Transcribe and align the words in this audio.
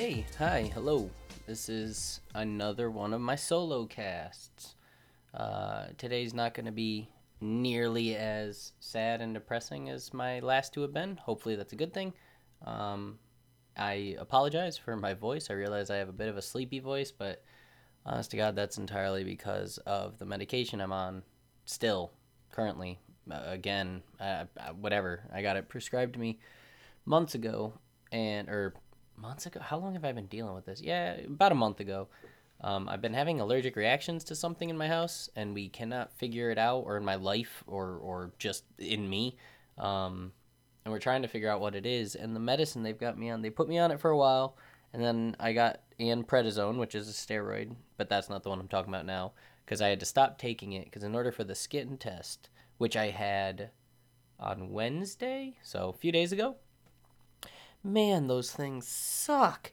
Hey, 0.00 0.24
hi, 0.38 0.70
hello. 0.74 1.10
This 1.48 1.68
is 1.68 2.20
another 2.32 2.88
one 2.88 3.12
of 3.12 3.20
my 3.20 3.34
solo 3.34 3.84
casts. 3.84 4.76
Uh, 5.34 5.86
today's 5.96 6.32
not 6.32 6.54
going 6.54 6.66
to 6.66 6.72
be 6.72 7.08
nearly 7.40 8.14
as 8.14 8.74
sad 8.78 9.20
and 9.20 9.34
depressing 9.34 9.88
as 9.88 10.14
my 10.14 10.38
last 10.38 10.72
two 10.72 10.82
have 10.82 10.94
been. 10.94 11.16
Hopefully, 11.16 11.56
that's 11.56 11.72
a 11.72 11.76
good 11.76 11.92
thing. 11.92 12.14
Um, 12.64 13.18
I 13.76 14.14
apologize 14.20 14.78
for 14.78 14.94
my 14.94 15.14
voice. 15.14 15.50
I 15.50 15.54
realize 15.54 15.90
I 15.90 15.96
have 15.96 16.08
a 16.08 16.12
bit 16.12 16.28
of 16.28 16.36
a 16.36 16.42
sleepy 16.42 16.78
voice, 16.78 17.10
but 17.10 17.42
honest 18.06 18.30
to 18.30 18.36
God, 18.36 18.54
that's 18.54 18.78
entirely 18.78 19.24
because 19.24 19.78
of 19.78 20.20
the 20.20 20.24
medication 20.24 20.80
I'm 20.80 20.92
on 20.92 21.24
still, 21.64 22.12
currently. 22.52 23.00
Uh, 23.28 23.42
again, 23.46 24.04
uh, 24.20 24.44
uh, 24.60 24.74
whatever. 24.80 25.24
I 25.34 25.42
got 25.42 25.56
it 25.56 25.68
prescribed 25.68 26.12
to 26.12 26.20
me 26.20 26.38
months 27.04 27.34
ago, 27.34 27.72
and, 28.12 28.48
or 28.48 28.74
months 29.20 29.46
ago. 29.46 29.60
How 29.60 29.78
long 29.78 29.94
have 29.94 30.04
I 30.04 30.12
been 30.12 30.26
dealing 30.26 30.54
with 30.54 30.66
this? 30.66 30.80
Yeah, 30.80 31.14
about 31.14 31.52
a 31.52 31.56
month 31.56 31.80
ago. 31.80 32.08
Um, 32.60 32.88
I've 32.88 33.00
been 33.00 33.14
having 33.14 33.40
allergic 33.40 33.76
reactions 33.76 34.24
to 34.24 34.34
something 34.34 34.68
in 34.68 34.76
my 34.76 34.88
house, 34.88 35.30
and 35.36 35.54
we 35.54 35.68
cannot 35.68 36.12
figure 36.18 36.50
it 36.50 36.58
out, 36.58 36.80
or 36.80 36.96
in 36.96 37.04
my 37.04 37.14
life, 37.14 37.62
or 37.66 37.98
or 37.98 38.32
just 38.38 38.64
in 38.78 39.08
me. 39.08 39.36
Um, 39.76 40.32
and 40.84 40.92
we're 40.92 40.98
trying 40.98 41.22
to 41.22 41.28
figure 41.28 41.50
out 41.50 41.60
what 41.60 41.74
it 41.74 41.86
is. 41.86 42.14
And 42.14 42.34
the 42.34 42.40
medicine 42.40 42.82
they've 42.82 42.98
got 42.98 43.18
me 43.18 43.30
on, 43.30 43.42
they 43.42 43.50
put 43.50 43.68
me 43.68 43.78
on 43.78 43.90
it 43.90 44.00
for 44.00 44.10
a 44.10 44.18
while, 44.18 44.56
and 44.92 45.02
then 45.02 45.36
I 45.38 45.52
got 45.52 45.82
and 46.00 46.26
prednisone, 46.26 46.78
which 46.78 46.94
is 46.94 47.08
a 47.08 47.12
steroid, 47.12 47.74
but 47.96 48.08
that's 48.08 48.30
not 48.30 48.42
the 48.42 48.48
one 48.48 48.60
I'm 48.60 48.68
talking 48.68 48.92
about 48.92 49.06
now, 49.06 49.32
because 49.64 49.82
I 49.82 49.88
had 49.88 50.00
to 50.00 50.06
stop 50.06 50.38
taking 50.38 50.72
it 50.72 50.84
because 50.84 51.02
in 51.02 51.14
order 51.14 51.32
for 51.32 51.44
the 51.44 51.54
skin 51.54 51.96
test, 51.96 52.48
which 52.78 52.96
I 52.96 53.10
had 53.10 53.70
on 54.38 54.70
Wednesday, 54.70 55.56
so 55.62 55.88
a 55.88 55.98
few 55.98 56.12
days 56.12 56.32
ago, 56.32 56.56
man, 57.82 58.26
those 58.26 58.50
things 58.50 58.86
suck. 58.86 59.72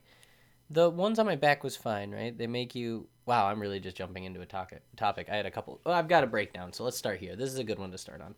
The 0.68 0.90
ones 0.90 1.18
on 1.18 1.26
my 1.26 1.36
back 1.36 1.62
was 1.62 1.76
fine, 1.76 2.10
right? 2.12 2.36
They 2.36 2.46
make 2.46 2.74
you. 2.74 3.08
Wow, 3.24 3.46
I'm 3.46 3.60
really 3.60 3.80
just 3.80 3.96
jumping 3.96 4.24
into 4.24 4.40
a 4.40 4.46
topic. 4.46 4.82
Topic. 4.96 5.28
I 5.30 5.36
had 5.36 5.46
a 5.46 5.50
couple. 5.50 5.80
Well, 5.84 5.94
I've 5.94 6.08
got 6.08 6.24
a 6.24 6.28
breakdown, 6.28 6.72
so 6.72 6.84
let's 6.84 6.96
start 6.96 7.18
here. 7.18 7.36
This 7.36 7.52
is 7.52 7.58
a 7.58 7.64
good 7.64 7.78
one 7.78 7.90
to 7.92 7.98
start 7.98 8.20
on. 8.20 8.34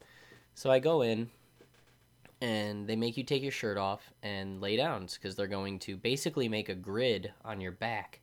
So 0.54 0.70
I 0.70 0.78
go 0.78 1.02
in, 1.02 1.30
and 2.40 2.86
they 2.86 2.96
make 2.96 3.16
you 3.16 3.24
take 3.24 3.42
your 3.42 3.52
shirt 3.52 3.78
off 3.78 4.12
and 4.22 4.60
lay 4.60 4.76
down 4.76 5.06
because 5.06 5.36
they're 5.36 5.46
going 5.46 5.78
to 5.80 5.96
basically 5.96 6.48
make 6.48 6.68
a 6.68 6.74
grid 6.74 7.32
on 7.44 7.60
your 7.60 7.72
back, 7.72 8.20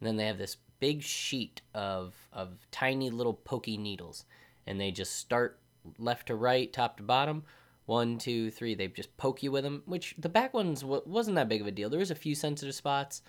and 0.00 0.06
then 0.06 0.16
they 0.16 0.26
have 0.26 0.38
this 0.38 0.56
big 0.80 1.02
sheet 1.02 1.62
of 1.74 2.14
of 2.32 2.66
tiny 2.70 3.10
little 3.10 3.34
pokey 3.34 3.76
needles, 3.76 4.24
and 4.66 4.80
they 4.80 4.90
just 4.90 5.16
start 5.16 5.58
left 5.98 6.26
to 6.26 6.34
right, 6.34 6.72
top 6.72 6.96
to 6.96 7.02
bottom 7.02 7.44
one, 7.86 8.18
two, 8.18 8.50
three. 8.50 8.74
They 8.74 8.88
just 8.88 9.16
poke 9.16 9.42
you 9.42 9.52
with 9.52 9.64
them, 9.64 9.82
which 9.86 10.14
the 10.18 10.28
back 10.28 10.54
ones 10.54 10.84
wasn't 10.84 11.36
that 11.36 11.48
big 11.48 11.60
of 11.60 11.66
a 11.66 11.72
deal. 11.72 11.90
There 11.90 11.98
was 11.98 12.10
a 12.10 12.16
few 12.16 12.34
sensitive 12.34 12.74
spots, 12.74 13.22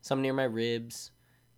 some 0.00 0.22
near 0.22 0.32
my 0.32 0.44
ribs, 0.44 1.10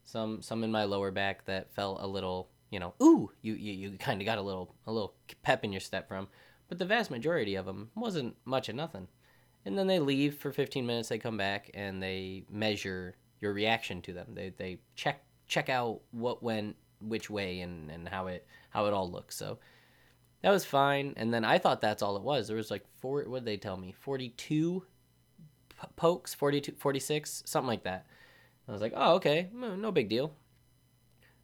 some 0.04 0.42
some 0.42 0.62
in 0.64 0.70
my 0.70 0.84
lower 0.84 1.10
back 1.10 1.44
that 1.46 1.74
felt 1.74 1.98
a 2.00 2.06
little, 2.06 2.50
you 2.70 2.78
know, 2.78 2.94
ooh, 3.02 3.30
you 3.42 3.54
you, 3.54 3.72
you 3.72 3.98
kind 3.98 4.20
of 4.20 4.26
got 4.26 4.38
a 4.38 4.42
little 4.42 4.74
a 4.86 4.92
little 4.92 5.14
pep 5.42 5.64
in 5.64 5.72
your 5.72 5.80
step 5.80 6.08
from. 6.08 6.28
But 6.68 6.78
the 6.78 6.86
vast 6.86 7.10
majority 7.10 7.56
of 7.56 7.66
them 7.66 7.90
wasn't 7.94 8.36
much 8.44 8.68
of 8.68 8.76
nothing. 8.76 9.08
And 9.66 9.78
then 9.78 9.86
they 9.86 9.98
leave 9.98 10.36
for 10.36 10.52
15 10.52 10.84
minutes. 10.86 11.08
They 11.08 11.18
come 11.18 11.36
back 11.36 11.70
and 11.74 12.02
they 12.02 12.44
measure 12.50 13.16
your 13.40 13.52
reaction 13.52 14.02
to 14.02 14.12
them. 14.12 14.28
They 14.34 14.52
they 14.56 14.78
check 14.94 15.24
check 15.46 15.68
out 15.68 16.00
what 16.10 16.42
went 16.42 16.76
which 17.00 17.28
way 17.28 17.60
and, 17.60 17.90
and 17.90 18.08
how 18.08 18.28
it 18.28 18.46
how 18.70 18.86
it 18.86 18.92
all 18.92 19.10
looks. 19.10 19.36
So 19.36 19.58
that 20.44 20.50
was 20.50 20.66
fine. 20.66 21.14
And 21.16 21.32
then 21.32 21.42
I 21.42 21.56
thought 21.56 21.80
that's 21.80 22.02
all 22.02 22.18
it 22.18 22.22
was. 22.22 22.48
There 22.48 22.58
was 22.58 22.70
like 22.70 22.84
four, 23.00 23.22
what 23.22 23.38
did 23.38 23.44
they 23.46 23.56
tell 23.56 23.78
me? 23.78 23.94
42 23.98 24.84
p- 25.70 25.86
pokes, 25.96 26.34
42, 26.34 26.74
46, 26.76 27.44
something 27.46 27.66
like 27.66 27.84
that. 27.84 28.04
I 28.68 28.72
was 28.72 28.82
like, 28.82 28.92
oh, 28.94 29.14
okay, 29.14 29.48
no 29.54 29.90
big 29.90 30.10
deal. 30.10 30.34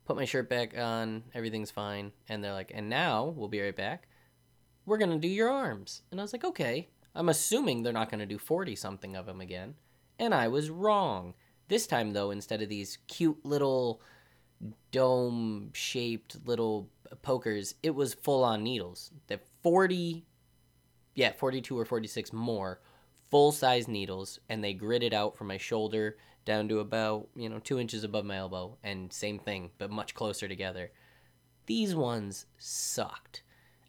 Put 0.05 0.17
my 0.17 0.27
shirt 0.27 0.51
back 0.51 0.77
on, 0.77 1.23
everything's 1.33 1.71
fine. 1.71 2.13
And 2.29 2.45
they're 2.45 2.53
like, 2.53 2.73
and 2.75 2.91
now 2.91 3.33
we'll 3.35 3.49
be 3.49 3.63
right 3.63 3.75
back. 3.75 4.07
We're 4.85 4.99
going 4.99 5.13
to 5.13 5.19
do 5.19 5.29
your 5.29 5.49
arms. 5.49 6.03
And 6.11 6.21
I 6.21 6.23
was 6.23 6.35
like, 6.35 6.45
okay. 6.45 6.91
I'm 7.15 7.31
assuming 7.31 7.83
they're 7.83 7.95
not 7.95 8.11
going 8.11 8.21
to 8.21 8.27
do 8.27 8.39
40 8.39 8.77
something 8.77 9.17
of 9.17 9.25
them 9.25 9.41
again. 9.41 9.77
And 10.19 10.35
I 10.35 10.49
was 10.49 10.69
wrong. 10.69 11.33
This 11.69 11.87
time, 11.87 12.13
though, 12.13 12.33
instead 12.33 12.61
of 12.61 12.69
these 12.69 12.99
cute 13.09 13.47
little 13.47 14.03
dome 14.93 15.71
shaped 15.73 16.37
little 16.45 16.91
pokers, 17.17 17.75
it 17.83 17.95
was 17.95 18.15
full 18.15 18.45
on 18.45 18.63
needles. 18.63 19.11
The 19.27 19.41
40, 19.63 20.25
yeah, 21.15 21.33
42 21.33 21.79
or 21.79 21.85
46 21.85 22.33
more 22.33 22.81
full 23.31 23.53
size 23.53 23.89
needles, 23.89 24.41
and 24.49 24.63
they 24.63 24.75
gritted 24.75 25.15
out 25.15 25.37
from 25.37 25.47
my 25.47 25.57
shoulder 25.57 26.17
down 26.45 26.69
to 26.69 26.81
about, 26.81 27.29
you 27.37 27.49
know, 27.49 27.59
two 27.59 27.79
inches 27.79 28.03
above 28.03 28.25
my 28.25 28.37
elbow, 28.37 28.77
and 28.83 29.13
same 29.13 29.39
thing, 29.39 29.71
but 29.79 29.91
much 29.91 30.15
closer 30.15 30.49
together. 30.49 30.91
These 31.67 31.95
ones 31.95 32.47
sucked. 32.59 33.43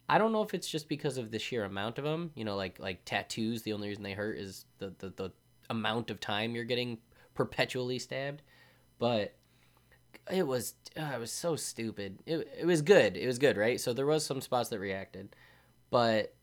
I 0.08 0.18
don't 0.18 0.32
know 0.32 0.42
if 0.42 0.54
it's 0.54 0.68
just 0.68 0.88
because 0.88 1.16
of 1.16 1.30
the 1.30 1.38
sheer 1.38 1.64
amount 1.64 1.98
of 1.98 2.04
them, 2.04 2.30
you 2.34 2.44
know, 2.44 2.56
like 2.56 2.78
like 2.78 3.04
tattoos, 3.04 3.62
the 3.62 3.72
only 3.72 3.88
reason 3.88 4.02
they 4.02 4.12
hurt 4.12 4.38
is 4.38 4.66
the, 4.78 4.94
the, 4.98 5.10
the 5.10 5.32
amount 5.70 6.10
of 6.10 6.20
time 6.20 6.54
you're 6.54 6.64
getting 6.64 6.98
perpetually 7.34 7.98
stabbed. 7.98 8.42
But 8.98 9.34
it 10.30 10.46
was 10.46 10.74
uh, 10.96 11.12
it 11.14 11.20
was 11.20 11.32
so 11.32 11.56
stupid. 11.56 12.18
It 12.26 12.48
it 12.60 12.66
was 12.66 12.82
good. 12.82 13.16
It 13.16 13.26
was 13.26 13.38
good, 13.38 13.56
right? 13.56 13.80
So 13.80 13.92
there 13.92 14.06
was 14.06 14.24
some 14.24 14.40
spots 14.40 14.68
that 14.70 14.78
reacted, 14.78 15.34
but 15.90 16.34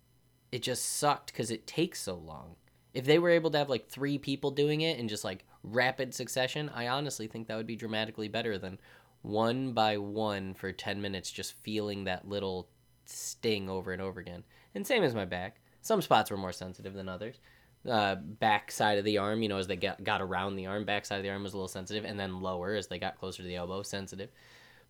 it 0.52 0.64
just 0.64 0.98
sucked 0.98 1.32
because 1.32 1.52
it 1.52 1.68
takes 1.68 2.02
so 2.02 2.16
long. 2.16 2.56
If 2.94 3.06
they 3.06 3.20
were 3.20 3.30
able 3.30 3.52
to 3.52 3.58
have 3.58 3.70
like 3.70 3.88
three 3.88 4.18
people 4.18 4.52
doing 4.52 4.82
it 4.82 4.98
in 4.98 5.08
just 5.08 5.24
like 5.24 5.46
rapid 5.64 6.14
succession, 6.14 6.70
I 6.74 6.88
honestly 6.88 7.28
think 7.28 7.48
that 7.48 7.58
would 7.58 7.68
be 7.68 7.76
dramatically 7.76 8.28
better 8.28 8.58
than 8.58 8.80
one 9.22 9.74
by 9.74 9.98
one 9.98 10.54
for 10.54 10.72
10 10.72 11.02
minutes 11.02 11.30
just 11.30 11.54
feeling 11.62 12.06
that 12.06 12.28
little 12.28 12.70
sting 13.06 13.70
over 13.70 13.92
and 13.92 14.02
over 14.02 14.20
again. 14.20 14.44
And 14.74 14.88
same 14.88 15.04
as 15.04 15.14
my 15.14 15.26
back. 15.26 15.60
Some 15.82 16.02
spots 16.02 16.32
were 16.32 16.38
more 16.38 16.52
sensitive 16.52 16.94
than 16.94 17.10
others 17.10 17.40
uh, 17.88 18.16
back 18.16 18.72
side 18.72 18.98
of 18.98 19.06
the 19.06 19.18
arm, 19.18 19.42
you 19.42 19.50
know, 19.50 19.58
as 19.58 19.68
they 19.68 19.76
got, 19.76 20.04
got 20.04 20.22
around 20.22 20.56
the 20.56 20.66
arm, 20.66 20.86
back 20.86 21.06
side 21.06 21.18
of 21.18 21.24
the 21.24 21.30
arm 21.30 21.44
was 21.44 21.54
a 21.54 21.58
little 21.58 21.68
sensitive, 21.68 22.06
and 22.06 22.20
then 22.20 22.42
lower 22.42 22.74
as 22.74 22.88
they 22.88 23.00
got 23.00 23.20
closer 23.20 23.42
to 23.42 23.48
the 23.48 23.56
elbow, 23.56 23.84
sensitive. 23.84 24.30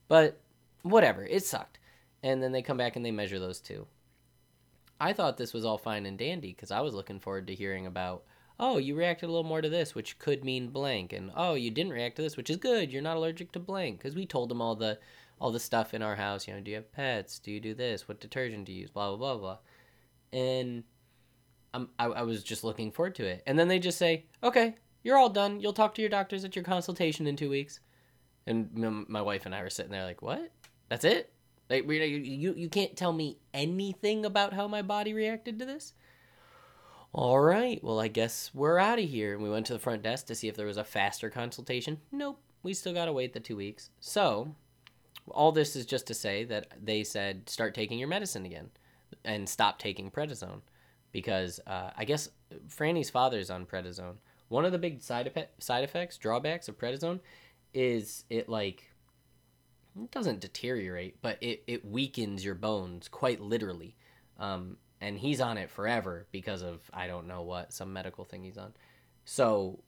But 0.08 0.40
whatever, 0.82 1.24
it 1.24 1.46
sucked. 1.46 1.80
And 2.24 2.42
then 2.42 2.52
they 2.52 2.62
come 2.62 2.78
back 2.78 2.96
and 2.96 3.06
they 3.06 3.12
measure 3.12 3.40
those 3.40 3.60
two. 3.60 3.88
I 5.00 5.14
thought 5.14 5.38
this 5.38 5.54
was 5.54 5.64
all 5.64 5.78
fine 5.78 6.06
and 6.06 6.18
dandy 6.18 6.52
because 6.52 6.72
I 6.72 6.82
was 6.82 6.94
looking 6.94 7.20
forward 7.20 7.48
to 7.48 7.56
hearing 7.56 7.86
about, 7.86 8.24
oh, 8.60 8.78
you 8.78 8.96
reacted 8.96 9.30
a 9.30 9.32
little 9.32 9.48
more 9.48 9.62
to 9.62 9.70
this, 9.70 9.96
which 9.96 10.20
could 10.20 10.44
mean 10.44 10.70
blank, 10.70 11.14
and 11.14 11.32
oh, 11.36 11.54
you 11.54 11.72
didn't 11.72 11.94
react 11.94 12.18
to 12.18 12.22
this, 12.22 12.36
which 12.36 12.50
is 12.50 12.58
good. 12.58 12.92
You're 12.92 13.02
not 13.02 13.16
allergic 13.16 13.54
to 13.54 13.60
blank 13.60 14.00
because 14.00 14.16
we 14.16 14.26
told 14.26 14.50
them 14.50 14.62
all 14.62 14.76
the 14.76 15.00
all 15.40 15.52
the 15.52 15.60
stuff 15.60 15.94
in 15.94 16.02
our 16.02 16.18
house. 16.18 16.48
You 16.48 16.54
know, 16.54 16.60
do 16.60 16.72
you 16.72 16.76
have 16.76 16.92
pets? 16.92 17.40
Do 17.40 17.52
you 17.52 17.62
do 17.62 17.74
this? 17.74 18.10
What 18.10 18.20
detergent 18.20 18.66
do 18.66 18.74
you 18.74 18.82
use? 18.82 18.90
Blah 18.90 19.16
blah 19.16 19.18
blah 19.18 19.38
blah. 19.38 19.58
And 20.38 20.84
I, 21.74 22.06
I 22.06 22.22
was 22.24 22.44
just 22.44 22.63
looking 22.63 22.91
forward 22.91 23.16
to 23.16 23.25
it. 23.25 23.44
And 23.46 23.57
then 23.57 23.68
they 23.68 23.80
just 23.80 23.97
say, 23.97 24.25
okay, 24.44 24.75
you're 25.03 25.18
all 25.18 25.30
done. 25.30 25.59
You'll 25.59 25.74
talk 25.74 25.96
to 25.96 26.02
your 26.02 26.09
doctors 26.09 26.44
at 26.44 26.56
your 26.56 26.66
consultation 26.66 27.28
in 27.28 27.35
two 27.35 27.50
weeks. 27.50 27.80
And 28.47 28.69
m- 28.75 29.06
my 29.07 29.22
wife 29.22 29.46
and 29.46 29.53
I 29.53 29.62
were 29.62 29.69
sitting 29.69 29.91
there 29.91 30.03
like, 30.03 30.22
what? 30.22 30.52
That's 30.90 31.06
it? 31.06 31.31
Like, 31.69 31.88
you, 31.88 32.00
you, 32.00 32.53
you 32.56 32.69
can't 32.69 32.97
tell 32.97 33.13
me 33.13 33.38
anything 33.53 34.25
about 34.25 34.53
how 34.53 34.68
my 34.68 34.81
body 34.81 35.13
reacted 35.13 35.59
to 35.59 35.66
this? 35.66 35.94
All 37.12 37.39
right, 37.39 37.83
well, 37.83 38.00
I 38.00 38.07
guess 38.07 38.51
we're 38.54 38.77
out 38.80 39.00
of 39.00 39.10
here. 39.10 39.33
And 39.33 39.44
we 39.44 39.50
went 39.50 39.65
to 39.68 39.74
the 39.74 39.80
front 39.80 40.04
desk 40.04 40.27
to 40.27 40.36
see 40.36 40.48
if 40.48 40.56
there 40.56 40.68
was 40.68 40.77
a 40.77 40.83
faster 40.83 41.30
consultation. 41.30 42.00
Nope, 42.12 42.39
we 42.63 42.74
still 42.74 42.94
got 42.94 43.06
to 43.06 43.13
wait 43.13 43.33
the 43.33 43.39
two 43.39 43.56
weeks. 43.56 43.89
So, 44.00 44.56
all 45.27 45.51
this 45.51 45.75
is 45.75 45.86
just 45.86 46.07
to 46.07 46.13
say 46.13 46.44
that 46.45 46.74
they 46.83 47.04
said 47.04 47.50
start 47.50 47.75
taking 47.75 48.00
your 48.00 48.07
medicine 48.07 48.45
again 48.45 48.69
and 49.24 49.48
stop 49.48 49.80
taking 49.80 50.10
prednisone 50.12 50.62
because 51.12 51.60
uh, 51.68 51.92
I 51.96 52.06
guess 52.06 52.30
Franny's 52.68 53.10
father's 53.10 53.50
on 53.50 53.66
prednisone. 53.66 54.16
One 54.48 54.66
of 54.66 54.72
the 54.72 54.80
big 54.80 55.02
side 55.02 55.28
effect, 55.28 55.64
side 55.64 55.84
effects, 55.84 56.18
drawbacks 56.18 56.68
of 56.68 56.78
prednisone, 56.78 57.20
is 57.74 58.26
it 58.30 58.50
like 58.50 58.92
it 60.02 60.12
doesn't 60.12 60.40
deteriorate, 60.40 61.22
but 61.22 61.38
it, 61.42 61.64
it 61.68 61.86
weakens 61.86 62.44
your 62.44 62.56
bones 62.56 63.08
quite 63.08 63.42
literally. 63.42 63.96
Um, 64.40 64.78
and 65.02 65.18
he's 65.18 65.42
on 65.42 65.58
it 65.58 65.70
forever 65.70 66.28
because 66.32 66.62
of 66.62 66.80
I 66.94 67.08
don't 67.08 67.28
know 67.28 67.42
what 67.42 67.74
some 67.74 67.94
medical 67.94 68.26
thing 68.26 68.44
he's 68.44 68.58
on. 68.58 68.74
So 69.26 69.80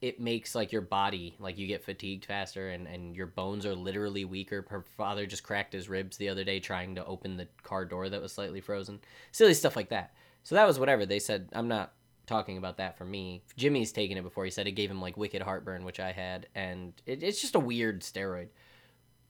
it 0.00 0.20
makes 0.20 0.54
like 0.54 0.70
your 0.70 0.82
body 0.82 1.34
like 1.38 1.56
you 1.56 1.66
get 1.66 1.82
fatigued 1.82 2.26
faster 2.26 2.68
and, 2.68 2.86
and 2.86 3.16
your 3.16 3.26
bones 3.26 3.64
are 3.64 3.74
literally 3.74 4.24
weaker. 4.24 4.64
Her 4.68 4.84
father 4.96 5.24
just 5.24 5.42
cracked 5.42 5.72
his 5.72 5.88
ribs 5.88 6.16
the 6.16 6.28
other 6.28 6.44
day 6.44 6.60
trying 6.60 6.94
to 6.96 7.04
open 7.06 7.36
the 7.36 7.48
car 7.62 7.84
door 7.84 8.08
that 8.08 8.20
was 8.20 8.32
slightly 8.32 8.60
frozen. 8.60 9.00
Silly 9.32 9.54
stuff 9.54 9.76
like 9.76 9.88
that. 9.90 10.14
So 10.44 10.54
that 10.54 10.66
was 10.66 10.78
whatever. 10.78 11.04
They 11.04 11.18
said, 11.18 11.48
I'm 11.52 11.68
not 11.68 11.92
talking 12.26 12.58
about 12.58 12.76
that 12.76 12.96
for 12.96 13.04
me. 13.04 13.42
Jimmy's 13.56 13.92
taken 13.92 14.16
it 14.16 14.22
before. 14.22 14.44
He 14.44 14.50
said 14.50 14.66
it 14.66 14.72
gave 14.72 14.90
him 14.90 15.00
like 15.00 15.16
wicked 15.16 15.42
heartburn, 15.42 15.84
which 15.84 16.00
I 16.00 16.12
had. 16.12 16.46
And 16.54 16.92
it, 17.06 17.22
it's 17.22 17.40
just 17.40 17.54
a 17.54 17.60
weird 17.60 18.02
steroid. 18.02 18.48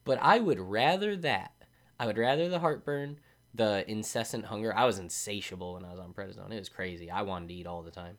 But 0.03 0.19
I 0.21 0.39
would 0.39 0.59
rather 0.59 1.15
that. 1.17 1.53
I 1.99 2.05
would 2.05 2.17
rather 2.17 2.49
the 2.49 2.59
heartburn, 2.59 3.19
the 3.53 3.89
incessant 3.89 4.45
hunger. 4.45 4.75
I 4.75 4.85
was 4.85 4.99
insatiable 4.99 5.73
when 5.73 5.85
I 5.85 5.91
was 5.91 5.99
on 5.99 6.13
prednisone. 6.13 6.51
It 6.51 6.59
was 6.59 6.69
crazy. 6.69 7.09
I 7.09 7.21
wanted 7.23 7.49
to 7.49 7.55
eat 7.55 7.67
all 7.67 7.81
the 7.81 7.91
time. 7.91 8.17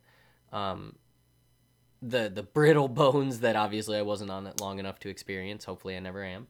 Um, 0.51 0.95
the 2.01 2.29
the 2.33 2.43
brittle 2.43 2.87
bones 2.87 3.39
that 3.41 3.55
obviously 3.55 3.97
I 3.97 4.01
wasn't 4.01 4.31
on 4.31 4.47
it 4.47 4.59
long 4.59 4.79
enough 4.79 4.99
to 4.99 5.09
experience. 5.09 5.65
Hopefully, 5.65 5.95
I 5.95 5.99
never 5.99 6.23
am. 6.23 6.47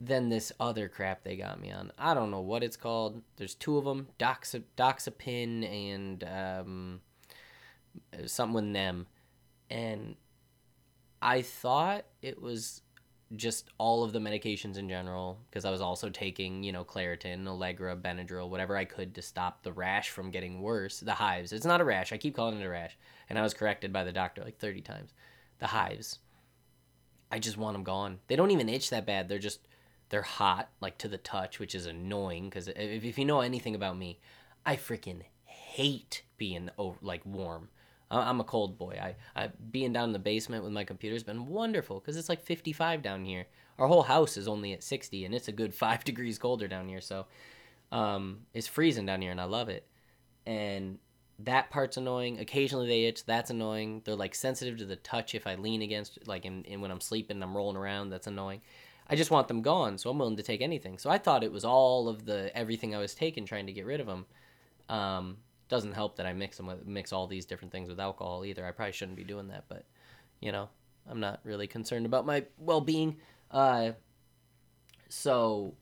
Then 0.00 0.28
this 0.28 0.52
other 0.60 0.88
crap 0.88 1.24
they 1.24 1.36
got 1.36 1.60
me 1.60 1.70
on. 1.70 1.90
I 1.98 2.12
don't 2.12 2.30
know 2.30 2.40
what 2.40 2.62
it's 2.62 2.76
called. 2.76 3.22
There's 3.36 3.54
two 3.54 3.78
of 3.78 3.84
them: 3.84 4.08
Doxa, 4.18 4.62
Doxepin 4.76 5.64
and 5.64 6.24
um, 6.24 7.00
something 8.26 8.54
with 8.54 8.72
them. 8.72 9.06
And 9.70 10.16
I 11.22 11.42
thought 11.42 12.04
it 12.22 12.40
was 12.40 12.82
just 13.34 13.70
all 13.78 14.04
of 14.04 14.12
the 14.12 14.20
medications 14.20 14.76
in 14.76 14.88
general 14.88 15.40
because 15.50 15.64
I 15.64 15.70
was 15.70 15.80
also 15.80 16.08
taking, 16.08 16.62
you 16.62 16.70
know, 16.70 16.84
Claritin, 16.84 17.48
Allegra, 17.48 17.96
Benadryl, 17.96 18.48
whatever 18.48 18.76
I 18.76 18.84
could 18.84 19.14
to 19.16 19.22
stop 19.22 19.62
the 19.62 19.72
rash 19.72 20.10
from 20.10 20.30
getting 20.30 20.60
worse. 20.60 21.00
The 21.00 21.14
hives. 21.14 21.52
It's 21.52 21.66
not 21.66 21.80
a 21.80 21.84
rash. 21.84 22.12
I 22.12 22.18
keep 22.18 22.36
calling 22.36 22.60
it 22.60 22.64
a 22.64 22.68
rash. 22.68 22.96
And 23.28 23.38
I 23.38 23.42
was 23.42 23.54
corrected 23.54 23.92
by 23.92 24.04
the 24.04 24.12
doctor 24.12 24.44
like 24.44 24.58
30 24.58 24.82
times. 24.82 25.12
The 25.58 25.66
hives. 25.66 26.20
I 27.30 27.40
just 27.40 27.58
want 27.58 27.74
them 27.74 27.82
gone. 27.82 28.20
They 28.28 28.36
don't 28.36 28.52
even 28.52 28.68
itch 28.68 28.90
that 28.90 29.06
bad. 29.06 29.28
They're 29.28 29.38
just 29.38 29.66
they're 30.08 30.22
hot 30.22 30.70
like 30.80 30.98
to 30.98 31.08
the 31.08 31.18
touch, 31.18 31.58
which 31.58 31.74
is 31.74 31.86
annoying 31.86 32.50
cuz 32.50 32.68
if, 32.68 33.04
if 33.04 33.18
you 33.18 33.24
know 33.24 33.40
anything 33.40 33.74
about 33.74 33.96
me, 33.96 34.18
I 34.64 34.76
freaking 34.76 35.22
hate 35.44 36.22
being 36.36 36.70
over, 36.78 36.98
like 37.02 37.24
warm. 37.24 37.68
I'm 38.10 38.40
a 38.40 38.44
cold 38.44 38.78
boy. 38.78 38.98
I, 39.02 39.16
I 39.40 39.50
being 39.70 39.92
down 39.92 40.10
in 40.10 40.12
the 40.12 40.18
basement 40.18 40.62
with 40.62 40.72
my 40.72 40.84
computer 40.84 41.14
has 41.14 41.24
been 41.24 41.46
wonderful 41.46 41.98
because 41.98 42.16
it's 42.16 42.28
like 42.28 42.40
55 42.42 43.02
down 43.02 43.24
here. 43.24 43.46
Our 43.78 43.88
whole 43.88 44.04
house 44.04 44.36
is 44.36 44.46
only 44.46 44.72
at 44.72 44.82
60, 44.82 45.24
and 45.24 45.34
it's 45.34 45.48
a 45.48 45.52
good 45.52 45.74
five 45.84 46.04
degrees 46.04 46.38
colder 46.38 46.68
down 46.68 46.88
here. 46.88 47.00
So 47.00 47.26
um, 47.90 48.46
it's 48.54 48.68
freezing 48.68 49.06
down 49.06 49.22
here, 49.22 49.32
and 49.32 49.40
I 49.40 49.44
love 49.44 49.68
it. 49.68 49.86
And 50.46 50.98
that 51.40 51.70
part's 51.70 51.96
annoying. 51.96 52.38
Occasionally 52.38 52.86
they 52.86 53.04
itch. 53.06 53.24
That's 53.24 53.50
annoying. 53.50 54.02
They're 54.04 54.14
like 54.14 54.36
sensitive 54.36 54.78
to 54.78 54.86
the 54.86 54.96
touch 54.96 55.34
if 55.34 55.46
I 55.46 55.56
lean 55.56 55.82
against, 55.82 56.26
like, 56.28 56.44
in 56.44 56.80
when 56.80 56.92
I'm 56.92 57.00
sleeping, 57.00 57.38
and 57.38 57.44
I'm 57.44 57.56
rolling 57.56 57.76
around. 57.76 58.10
That's 58.10 58.28
annoying. 58.28 58.62
I 59.08 59.14
just 59.14 59.30
want 59.30 59.48
them 59.48 59.62
gone, 59.62 59.98
so 59.98 60.10
I'm 60.10 60.18
willing 60.18 60.36
to 60.36 60.42
take 60.42 60.60
anything. 60.60 60.98
So 60.98 61.10
I 61.10 61.18
thought 61.18 61.44
it 61.44 61.52
was 61.52 61.64
all 61.64 62.08
of 62.08 62.24
the 62.24 62.50
everything 62.56 62.94
I 62.94 62.98
was 62.98 63.14
taking, 63.14 63.46
trying 63.46 63.66
to 63.66 63.72
get 63.72 63.86
rid 63.86 64.00
of 64.00 64.06
them. 64.06 64.26
Um, 64.88 65.36
doesn't 65.68 65.92
help 65.92 66.16
that 66.16 66.26
I 66.26 66.32
mix 66.32 66.56
them 66.56 66.66
with, 66.66 66.86
mix 66.86 67.12
all 67.12 67.26
these 67.26 67.44
different 67.44 67.72
things 67.72 67.88
with 67.88 68.00
alcohol 68.00 68.44
either. 68.44 68.66
I 68.66 68.70
probably 68.70 68.92
shouldn't 68.92 69.16
be 69.16 69.24
doing 69.24 69.48
that, 69.48 69.64
but 69.68 69.84
you 70.40 70.52
know, 70.52 70.68
I'm 71.08 71.20
not 71.20 71.40
really 71.44 71.66
concerned 71.66 72.06
about 72.06 72.26
my 72.26 72.44
well-being. 72.58 73.16
Uh, 73.50 73.92
so 75.08 75.74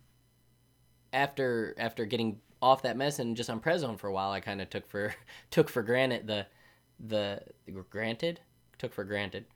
after 1.13 1.75
after 1.79 2.05
getting 2.05 2.41
off 2.61 2.83
that 2.83 2.97
mess 2.97 3.19
and 3.19 3.37
just 3.37 3.51
on 3.51 3.61
prednisone 3.61 3.99
for 3.99 4.09
a 4.09 4.13
while, 4.13 4.31
I 4.31 4.41
kind 4.41 4.61
of 4.61 4.69
took 4.71 4.87
for 4.87 5.15
took 5.51 5.69
for 5.69 5.83
granted 5.83 6.27
the 6.27 6.47
the 7.01 7.41
granted 7.91 8.41
took 8.79 8.93
for 8.93 9.05
granted 9.05 9.47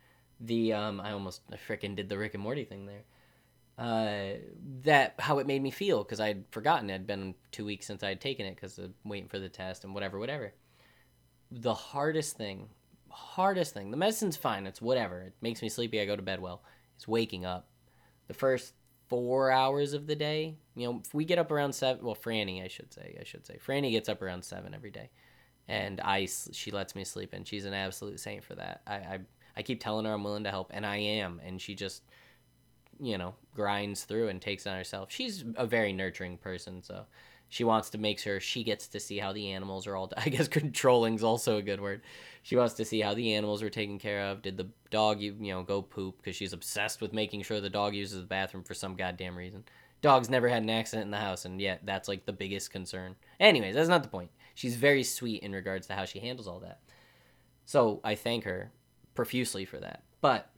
the 0.40 0.72
um 0.72 1.00
I 1.00 1.12
almost 1.12 1.42
freaking 1.68 1.96
did 1.96 2.08
the 2.08 2.18
Rick 2.18 2.34
and 2.34 2.42
Morty 2.42 2.64
thing 2.64 2.86
there 2.86 3.02
uh, 3.78 4.30
that 4.82 5.14
how 5.20 5.38
it 5.38 5.46
made 5.46 5.62
me 5.62 5.70
feel 5.70 6.02
because 6.02 6.18
I'd 6.18 6.44
forgotten 6.50 6.90
it 6.90 6.94
had 6.94 7.06
been 7.06 7.34
two 7.52 7.64
weeks 7.64 7.86
since 7.86 8.02
I 8.02 8.08
had 8.08 8.20
taken 8.20 8.44
it 8.44 8.56
because 8.56 8.76
of 8.78 8.90
waiting 9.04 9.28
for 9.28 9.38
the 9.38 9.48
test 9.48 9.84
and 9.84 9.94
whatever, 9.94 10.18
whatever. 10.18 10.52
The 11.52 11.74
hardest 11.74 12.36
thing, 12.36 12.68
hardest 13.08 13.74
thing, 13.74 13.92
the 13.92 13.96
medicine's 13.96 14.36
fine, 14.36 14.66
it's 14.66 14.82
whatever. 14.82 15.20
It 15.20 15.34
makes 15.40 15.62
me 15.62 15.68
sleepy, 15.68 16.00
I 16.00 16.06
go 16.06 16.16
to 16.16 16.22
bed 16.22 16.40
well. 16.40 16.62
It's 16.96 17.06
waking 17.06 17.46
up. 17.46 17.68
The 18.26 18.34
first 18.34 18.74
four 19.08 19.52
hours 19.52 19.92
of 19.92 20.08
the 20.08 20.16
day, 20.16 20.56
you 20.74 20.88
know, 20.88 21.02
we 21.12 21.24
get 21.24 21.38
up 21.38 21.52
around 21.52 21.72
seven, 21.72 22.04
well, 22.04 22.16
Franny, 22.16 22.64
I 22.64 22.68
should 22.68 22.92
say, 22.92 23.16
I 23.20 23.24
should 23.24 23.46
say, 23.46 23.58
Franny 23.64 23.92
gets 23.92 24.08
up 24.08 24.20
around 24.20 24.44
seven 24.44 24.74
every 24.74 24.90
day. 24.90 25.10
And 25.68 26.00
I, 26.00 26.26
she 26.52 26.70
lets 26.70 26.94
me 26.94 27.04
sleep, 27.04 27.32
and 27.34 27.46
she's 27.46 27.66
an 27.66 27.74
absolute 27.74 28.20
saint 28.20 28.42
for 28.42 28.54
that. 28.54 28.80
I, 28.86 28.94
I, 28.94 29.18
I 29.58 29.62
keep 29.62 29.80
telling 29.80 30.06
her 30.06 30.12
I'm 30.12 30.24
willing 30.24 30.44
to 30.44 30.50
help, 30.50 30.70
and 30.74 30.84
I 30.84 30.96
am, 30.96 31.40
and 31.44 31.60
she 31.60 31.74
just 31.74 32.02
you 33.00 33.18
know, 33.18 33.34
grinds 33.54 34.04
through 34.04 34.28
and 34.28 34.40
takes 34.40 34.66
on 34.66 34.76
herself. 34.76 35.10
She's 35.10 35.44
a 35.56 35.66
very 35.66 35.92
nurturing 35.92 36.38
person, 36.38 36.82
so 36.82 37.06
she 37.48 37.64
wants 37.64 37.90
to 37.90 37.98
make 37.98 38.18
sure 38.18 38.40
she 38.40 38.62
gets 38.62 38.88
to 38.88 39.00
see 39.00 39.18
how 39.18 39.32
the 39.32 39.52
animals 39.52 39.86
are 39.86 39.96
all. 39.96 40.12
I 40.16 40.28
guess 40.28 40.48
controlling's 40.48 41.22
also 41.22 41.56
a 41.56 41.62
good 41.62 41.80
word. 41.80 42.02
She 42.42 42.56
wants 42.56 42.74
to 42.74 42.84
see 42.84 43.00
how 43.00 43.14
the 43.14 43.34
animals 43.34 43.62
were 43.62 43.70
taken 43.70 43.98
care 43.98 44.22
of. 44.26 44.42
Did 44.42 44.56
the 44.56 44.68
dog, 44.90 45.20
you 45.20 45.36
you 45.40 45.52
know, 45.52 45.62
go 45.62 45.82
poop? 45.82 46.18
Because 46.18 46.36
she's 46.36 46.52
obsessed 46.52 47.00
with 47.00 47.12
making 47.12 47.42
sure 47.42 47.60
the 47.60 47.70
dog 47.70 47.94
uses 47.94 48.20
the 48.20 48.26
bathroom 48.26 48.64
for 48.64 48.74
some 48.74 48.96
goddamn 48.96 49.36
reason. 49.36 49.64
Dog's 50.00 50.30
never 50.30 50.48
had 50.48 50.62
an 50.62 50.70
accident 50.70 51.06
in 51.06 51.10
the 51.10 51.18
house, 51.18 51.44
and 51.44 51.60
yet 51.60 51.80
that's 51.84 52.08
like 52.08 52.24
the 52.24 52.32
biggest 52.32 52.70
concern. 52.70 53.16
Anyways, 53.40 53.74
that's 53.74 53.88
not 53.88 54.02
the 54.02 54.08
point. 54.08 54.30
She's 54.54 54.76
very 54.76 55.02
sweet 55.02 55.42
in 55.42 55.52
regards 55.52 55.86
to 55.88 55.94
how 55.94 56.04
she 56.04 56.20
handles 56.20 56.46
all 56.46 56.60
that. 56.60 56.80
So 57.64 58.00
I 58.04 58.14
thank 58.14 58.44
her 58.44 58.70
profusely 59.14 59.64
for 59.64 59.78
that. 59.78 60.02
But 60.20 60.50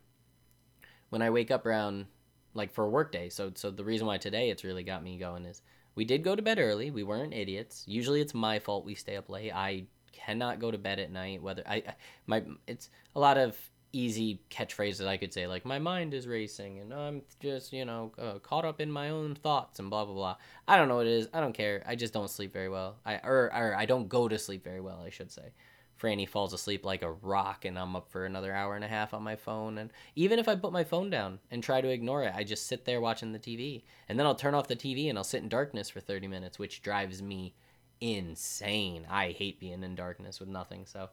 when 1.08 1.22
I 1.22 1.31
wake 1.31 1.50
up 1.50 1.66
around 1.66 2.06
like 2.55 2.73
for 2.73 2.85
a 2.85 2.88
work 2.88 3.12
day. 3.12 3.29
So 3.29 3.52
so 3.55 3.70
the 3.70 3.85
reason 3.85 4.06
why 4.06 4.19
today 4.19 4.50
it's 4.50 4.64
really 4.64 4.82
got 4.82 5.02
me 5.02 5.19
going 5.19 5.44
is 5.44 5.62
we 5.94 6.05
did 6.05 6.23
go 6.25 6.37
to 6.37 6.43
bed 6.43 6.58
early. 6.58 6.91
We 6.91 7.02
weren't 7.02 7.35
idiots. 7.35 7.85
Usually 7.87 8.20
it's 8.20 8.35
my 8.35 8.58
fault 8.58 8.85
we 8.85 8.94
stay 8.94 9.17
up 9.17 9.29
late. 9.29 9.52
I 9.52 9.85
cannot 10.12 10.61
go 10.61 10.70
to 10.70 10.79
bed 10.79 10.99
at 10.99 11.11
night 11.11 11.43
whether 11.43 11.62
I 11.67 11.82
my 12.26 12.43
it's 12.67 12.91
a 13.14 13.20
lot 13.20 13.38
of 13.38 13.56
easy 13.93 14.41
catchphrases 14.50 15.06
I 15.06 15.17
could 15.17 15.32
say 15.32 15.47
like 15.49 15.64
my 15.64 15.79
mind 15.79 16.14
is 16.14 16.29
racing 16.29 16.79
and 16.79 16.94
I'm 16.94 17.23
just, 17.41 17.73
you 17.73 17.85
know, 17.85 18.12
uh, 18.19 18.38
caught 18.38 18.64
up 18.64 18.81
in 18.81 18.91
my 18.91 19.11
own 19.11 19.35
thoughts 19.35 19.79
and 19.79 19.91
blah 19.91 20.05
blah 20.05 20.14
blah. 20.14 20.37
I 20.69 20.76
don't 20.76 20.88
know 20.88 20.97
what 20.97 21.06
it 21.06 21.12
is. 21.12 21.29
I 21.32 21.41
don't 21.41 21.55
care. 21.55 21.82
I 21.87 21.97
just 21.97 22.12
don't 22.12 22.31
sleep 22.31 22.52
very 22.52 22.69
well. 22.69 22.97
I 23.05 23.14
or, 23.17 23.50
or 23.55 23.75
I 23.76 23.87
don't 23.87 24.08
go 24.08 24.29
to 24.29 24.38
sleep 24.38 24.62
very 24.62 24.81
well, 24.81 25.02
I 25.05 25.11
should 25.11 25.32
say. 25.32 25.52
Franny 26.00 26.29
falls 26.29 26.52
asleep 26.52 26.85
like 26.85 27.02
a 27.02 27.12
rock 27.12 27.64
and 27.64 27.79
I'm 27.79 27.94
up 27.94 28.11
for 28.11 28.25
another 28.25 28.55
hour 28.55 28.75
and 28.75 28.85
a 28.85 28.88
half 28.88 29.12
on 29.12 29.23
my 29.23 29.37
phone. 29.37 29.79
And 29.79 29.93
even 30.17 30.38
if 30.38 30.49
I 30.49 30.55
put 30.55 30.73
my 30.73 30.85
phone 30.85 31.11
down 31.11 31.41
and 31.50 31.62
try 31.62 31.81
to 31.81 31.88
ignore 31.88 32.25
it, 32.25 32.32
I 32.35 32.44
just 32.44 32.67
sit 32.67 32.85
there 32.85 33.00
watching 33.00 33.32
the 33.32 33.38
TV. 33.38 33.82
And 34.08 34.19
then 34.19 34.26
I'll 34.26 34.35
turn 34.35 34.55
off 34.55 34.69
the 34.69 34.76
TV 34.76 35.08
and 35.08 35.19
I'll 35.19 35.25
sit 35.25 35.43
in 35.43 35.49
darkness 35.49 35.91
for 35.91 36.00
30 36.00 36.26
minutes, 36.26 36.58
which 36.58 36.82
drives 36.82 37.20
me 37.20 37.55
insane. 38.00 39.06
I 39.11 39.32
hate 39.32 39.61
being 39.61 39.82
in 39.82 39.94
darkness 39.94 40.41
with 40.41 40.49
nothing. 40.49 40.87
So 40.87 41.11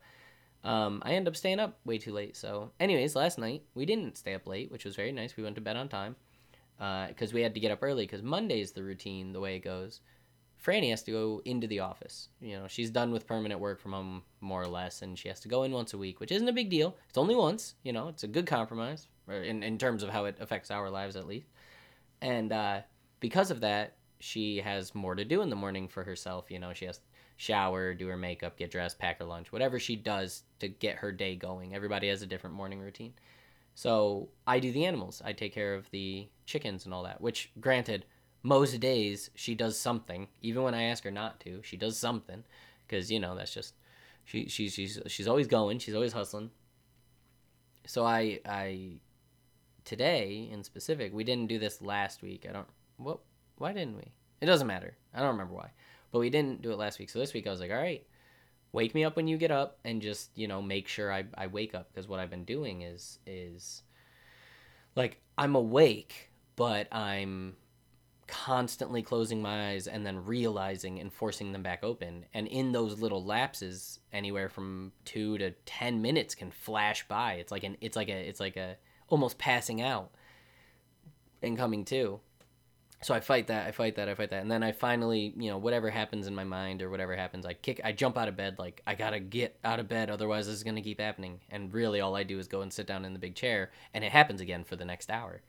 um, 0.63 1.01
I 1.06 1.13
end 1.13 1.27
up 1.27 1.36
staying 1.36 1.60
up 1.60 1.79
way 1.86 1.98
too 1.98 2.13
late. 2.13 2.36
So, 2.36 2.72
anyways, 2.79 3.15
last 3.15 3.38
night 3.38 3.63
we 3.74 3.86
didn't 3.86 4.17
stay 4.17 4.34
up 4.34 4.48
late, 4.48 4.72
which 4.72 4.86
was 4.86 4.96
very 4.96 5.12
nice. 5.12 5.36
We 5.36 5.44
went 5.44 5.56
to 5.56 5.62
bed 5.62 5.77
on 5.77 5.89
time 5.89 6.15
because 6.77 7.32
uh, 7.32 7.36
we 7.36 7.41
had 7.41 7.53
to 7.53 7.60
get 7.60 7.72
up 7.72 7.79
early 7.82 8.06
because 8.06 8.22
Monday's 8.22 8.72
the 8.72 8.84
routine, 8.84 9.34
the 9.34 9.39
way 9.39 9.56
it 9.56 9.63
goes. 9.63 10.01
Franny 10.63 10.89
has 10.89 11.03
to 11.03 11.11
go 11.11 11.41
into 11.45 11.67
the 11.67 11.79
office. 11.79 12.29
You 12.41 12.59
know, 12.59 12.67
she's 12.67 12.89
done 12.89 13.11
with 13.11 13.27
permanent 13.27 13.59
work 13.59 13.79
from 13.79 13.93
home 13.93 14.23
more 14.41 14.61
or 14.61 14.67
less, 14.67 15.01
and 15.01 15.17
she 15.17 15.27
has 15.27 15.39
to 15.41 15.47
go 15.47 15.63
in 15.63 15.71
once 15.71 15.93
a 15.93 15.97
week, 15.97 16.19
which 16.19 16.31
isn't 16.31 16.47
a 16.47 16.53
big 16.53 16.69
deal. 16.69 16.95
It's 17.09 17.17
only 17.17 17.35
once. 17.35 17.75
You 17.83 17.93
know, 17.93 18.07
it's 18.07 18.23
a 18.23 18.27
good 18.27 18.47
compromise 18.47 19.07
in 19.29 19.63
in 19.63 19.77
terms 19.77 20.03
of 20.03 20.09
how 20.09 20.25
it 20.25 20.37
affects 20.39 20.71
our 20.71 20.89
lives 20.89 21.15
at 21.15 21.27
least. 21.27 21.47
And 22.21 22.51
uh, 22.51 22.81
because 23.19 23.51
of 23.51 23.61
that, 23.61 23.95
she 24.19 24.57
has 24.57 24.95
more 24.95 25.15
to 25.15 25.25
do 25.25 25.41
in 25.41 25.49
the 25.49 25.55
morning 25.55 25.87
for 25.87 26.03
herself. 26.03 26.49
You 26.49 26.59
know, 26.59 26.73
she 26.73 26.85
has 26.85 26.97
to 26.97 27.03
shower, 27.37 27.93
do 27.93 28.07
her 28.07 28.17
makeup, 28.17 28.57
get 28.57 28.71
dressed, 28.71 28.97
pack 28.97 29.19
her 29.19 29.25
lunch, 29.25 29.51
whatever 29.51 29.79
she 29.79 29.95
does 29.95 30.43
to 30.59 30.67
get 30.67 30.95
her 30.97 31.11
day 31.11 31.35
going. 31.35 31.75
Everybody 31.75 32.09
has 32.09 32.23
a 32.23 32.27
different 32.27 32.55
morning 32.55 32.79
routine. 32.79 33.13
So 33.75 34.29
I 34.47 34.59
do 34.59 34.71
the 34.71 34.85
animals. 34.85 35.21
I 35.23 35.33
take 35.33 35.53
care 35.53 35.75
of 35.75 35.87
the 35.91 36.27
chickens 36.47 36.85
and 36.85 36.93
all 36.93 37.03
that. 37.03 37.21
Which, 37.21 37.51
granted 37.59 38.05
most 38.48 38.80
days 38.80 39.30
she 39.36 39.54
does 39.54 39.77
something 39.77 40.27
even 40.42 40.63
when 40.63 40.74
i 40.74 40.84
ask 40.84 41.04
her 41.04 41.12
not 41.12 41.38
to 41.39 41.62
she 41.63 41.75
does 41.75 41.98
something 41.98 42.44
because 42.88 43.12
you 43.12 43.20
know 43.20 43.36
that's 43.36 43.54
just 43.54 43.74
she, 44.24 44.48
she 44.48 44.70
she's 44.70 45.00
she's 45.08 45.27
always 45.27 45.48
going 45.48 45.80
she's 45.80 45.96
always 45.96 46.13
hustling. 46.13 46.50
So 47.86 48.06
i 48.06 48.39
i 48.46 49.00
today 49.84 50.50
in 50.51 50.63
specific 50.63 51.13
we 51.13 51.24
didn't 51.24 51.48
do 51.48 51.60
this 51.60 51.82
last 51.82 52.22
week 52.22 52.46
i 52.50 52.54
don't 52.54 52.68
what 52.98 53.20
why 53.58 53.74
didn't 53.74 53.96
we? 53.96 54.12
It 54.42 54.46
doesn't 54.46 54.68
matter 54.68 54.96
i 55.13 55.20
don't 55.20 55.32
remember 55.32 55.54
why 55.54 55.72
but 56.12 56.20
we 56.20 56.30
didn't 56.30 56.62
do 56.62 56.72
it 56.72 56.77
last 56.77 57.00
week 57.00 57.10
so 57.10 57.20
this 57.20 57.34
week 57.34 57.48
i 57.48 57.50
was 57.50 57.60
like 57.60 57.72
all 57.72 57.77
right 57.77 58.06
wake 58.72 58.94
me 58.94 59.04
up 59.04 59.16
when 59.16 59.27
you 59.27 59.38
get 59.38 59.51
up 59.51 59.80
and 59.84 60.01
just 60.01 60.30
you 60.36 60.48
know 60.48 60.62
make 60.62 60.88
sure 60.88 61.12
i, 61.12 61.24
I 61.38 61.48
wake 61.48 61.74
up 61.74 61.89
because 61.94 62.08
what 62.08 62.20
i've 62.20 62.30
been 62.30 62.44
doing 62.46 62.82
is 62.82 63.20
is 63.25 63.84
like 64.96 65.22
i'm 65.38 65.56
awake 65.56 66.30
but 66.58 66.94
i'm 66.94 67.56
constantly 68.27 69.01
closing 69.01 69.41
my 69.41 69.72
eyes 69.72 69.88
and 69.88 70.05
then 70.05 70.25
realizing 70.25 71.00
and 71.00 71.12
forcing 71.12 71.51
them 71.51 71.63
back 71.63 71.84
open. 71.84 72.25
And 72.34 72.48
in 72.48 72.72
those 72.72 73.00
little 73.00 73.24
lapses, 73.24 74.00
anywhere 74.12 74.50
from 74.50 74.91
two 75.05 75.38
to 75.38 75.51
ten 75.65 76.01
minutes 76.01 76.36
can 76.36 76.51
flash 76.51 77.07
by. 77.07 77.34
It's 77.34 77.51
like 77.51 77.63
an 77.63 77.77
it's 77.81 77.96
like 77.96 78.10
a 78.10 78.27
it's 78.29 78.39
like 78.39 78.57
a 78.57 78.77
almost 79.10 79.38
passing 79.38 79.81
out 79.81 80.12
and 81.41 81.57
coming 81.57 81.86
to. 81.86 82.19
So 83.03 83.13
I 83.13 83.19
fight 83.19 83.48
that, 83.48 83.67
I 83.67 83.72
fight 83.72 83.96
that, 83.98 84.10
I 84.10 84.15
fight 84.15 84.31
that, 84.31 84.41
and 84.41 84.50
then 84.50 84.63
I 84.63 84.72
finally, 84.72 85.31
you 85.38 85.51
know, 85.51 85.60
whatever 85.60 85.91
happens 85.91 86.25
in 86.25 86.34
my 86.34 86.43
mind 86.43 86.81
or 86.81 86.89
whatever 86.89 87.15
happens, 87.15 87.46
I 87.46 87.53
kick, 87.53 87.79
I 87.84 87.91
jump 87.91 88.17
out 88.17 88.27
of 88.27 88.36
bed 88.36 88.55
like 88.57 88.81
I 88.88 88.96
gotta 88.96 89.19
get 89.19 89.55
out 89.63 89.79
of 89.79 89.88
bed, 89.88 90.10
otherwise 90.10 90.48
this 90.48 90.55
is 90.55 90.63
gonna 90.63 90.81
keep 90.81 91.00
happening. 91.00 91.41
And 91.51 91.72
really, 91.72 92.01
all 92.01 92.15
I 92.15 92.24
do 92.24 92.39
is 92.39 92.48
go 92.48 92.62
and 92.62 92.74
sit 92.74 92.88
down 92.88 93.05
in 93.05 93.13
the 93.13 93.19
big 93.19 93.36
chair, 93.36 93.69
and 93.93 94.03
it 94.03 94.12
happens 94.12 94.41
again 94.41 94.63
for 94.63 94.75
the 94.75 94.86
next 94.86 95.12
hour. 95.12 95.43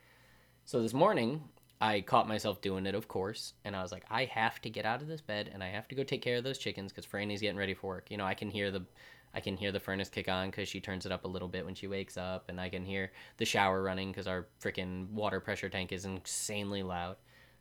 So 0.66 0.82
this 0.82 0.92
morning, 0.92 1.44
I 1.80 2.00
caught 2.00 2.26
myself 2.26 2.60
doing 2.60 2.86
it, 2.86 2.94
of 2.94 3.06
course, 3.06 3.54
and 3.64 3.76
I 3.76 3.82
was 3.82 3.92
like, 3.92 4.04
I 4.10 4.24
have 4.24 4.60
to 4.62 4.70
get 4.70 4.84
out 4.84 5.00
of 5.00 5.08
this 5.08 5.20
bed 5.20 5.50
and 5.52 5.62
I 5.62 5.68
have 5.68 5.86
to 5.88 5.94
go 5.94 6.02
take 6.02 6.22
care 6.22 6.36
of 6.36 6.44
those 6.44 6.58
chickens 6.58 6.92
because 6.92 7.06
Franny's 7.06 7.40
getting 7.40 7.56
ready 7.56 7.74
for 7.74 7.86
work. 7.86 8.10
You 8.10 8.16
know, 8.16 8.26
I 8.26 8.34
can 8.34 8.50
hear 8.50 8.72
the, 8.72 8.84
I 9.32 9.40
can 9.40 9.56
hear 9.56 9.70
the 9.70 9.78
furnace 9.78 10.08
kick 10.08 10.28
on 10.28 10.50
because 10.50 10.68
she 10.68 10.80
turns 10.80 11.06
it 11.06 11.12
up 11.12 11.24
a 11.24 11.28
little 11.28 11.46
bit 11.46 11.64
when 11.64 11.76
she 11.76 11.86
wakes 11.86 12.16
up, 12.16 12.48
and 12.48 12.60
I 12.60 12.68
can 12.68 12.84
hear 12.84 13.12
the 13.36 13.44
shower 13.44 13.80
running 13.82 14.10
because 14.10 14.26
our 14.26 14.48
freaking 14.60 15.08
water 15.10 15.38
pressure 15.38 15.68
tank 15.68 15.92
is 15.92 16.04
insanely 16.04 16.82
loud. 16.82 17.16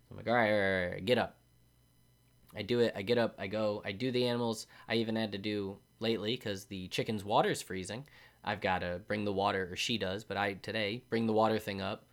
I'm 0.10 0.18
like, 0.18 0.28
all 0.28 0.34
right, 0.34 0.52
all 0.52 0.58
right, 0.58 0.86
all 0.86 0.92
right, 0.94 1.06
get 1.06 1.18
up. 1.20 1.38
I 2.56 2.64
do 2.64 2.80
it. 2.80 2.94
I 2.96 3.04
get 3.04 3.20
up. 3.20 3.36
I 3.38 3.46
go. 3.48 3.84
I 3.86 3.92
do 3.92 4.12
the 4.12 4.26
animals. 4.28 4.66
I 4.90 4.96
even 4.96 5.16
had 5.16 5.32
to 5.34 5.38
do 5.38 5.78
lately 6.00 6.36
because 6.36 6.66
the 6.66 6.88
chicken's 6.88 7.24
water's 7.24 7.62
freezing. 7.62 8.06
I've 8.44 8.62
got 8.62 8.80
to 8.80 9.02
bring 9.08 9.26
the 9.26 9.34
water, 9.34 9.70
or 9.72 9.76
she 9.76 9.98
does, 9.98 10.24
but 10.24 10.38
I 10.38 10.54
today 10.54 11.04
bring 11.10 11.28
the 11.28 11.34
water 11.34 11.60
thing 11.60 11.82
up, 11.82 12.06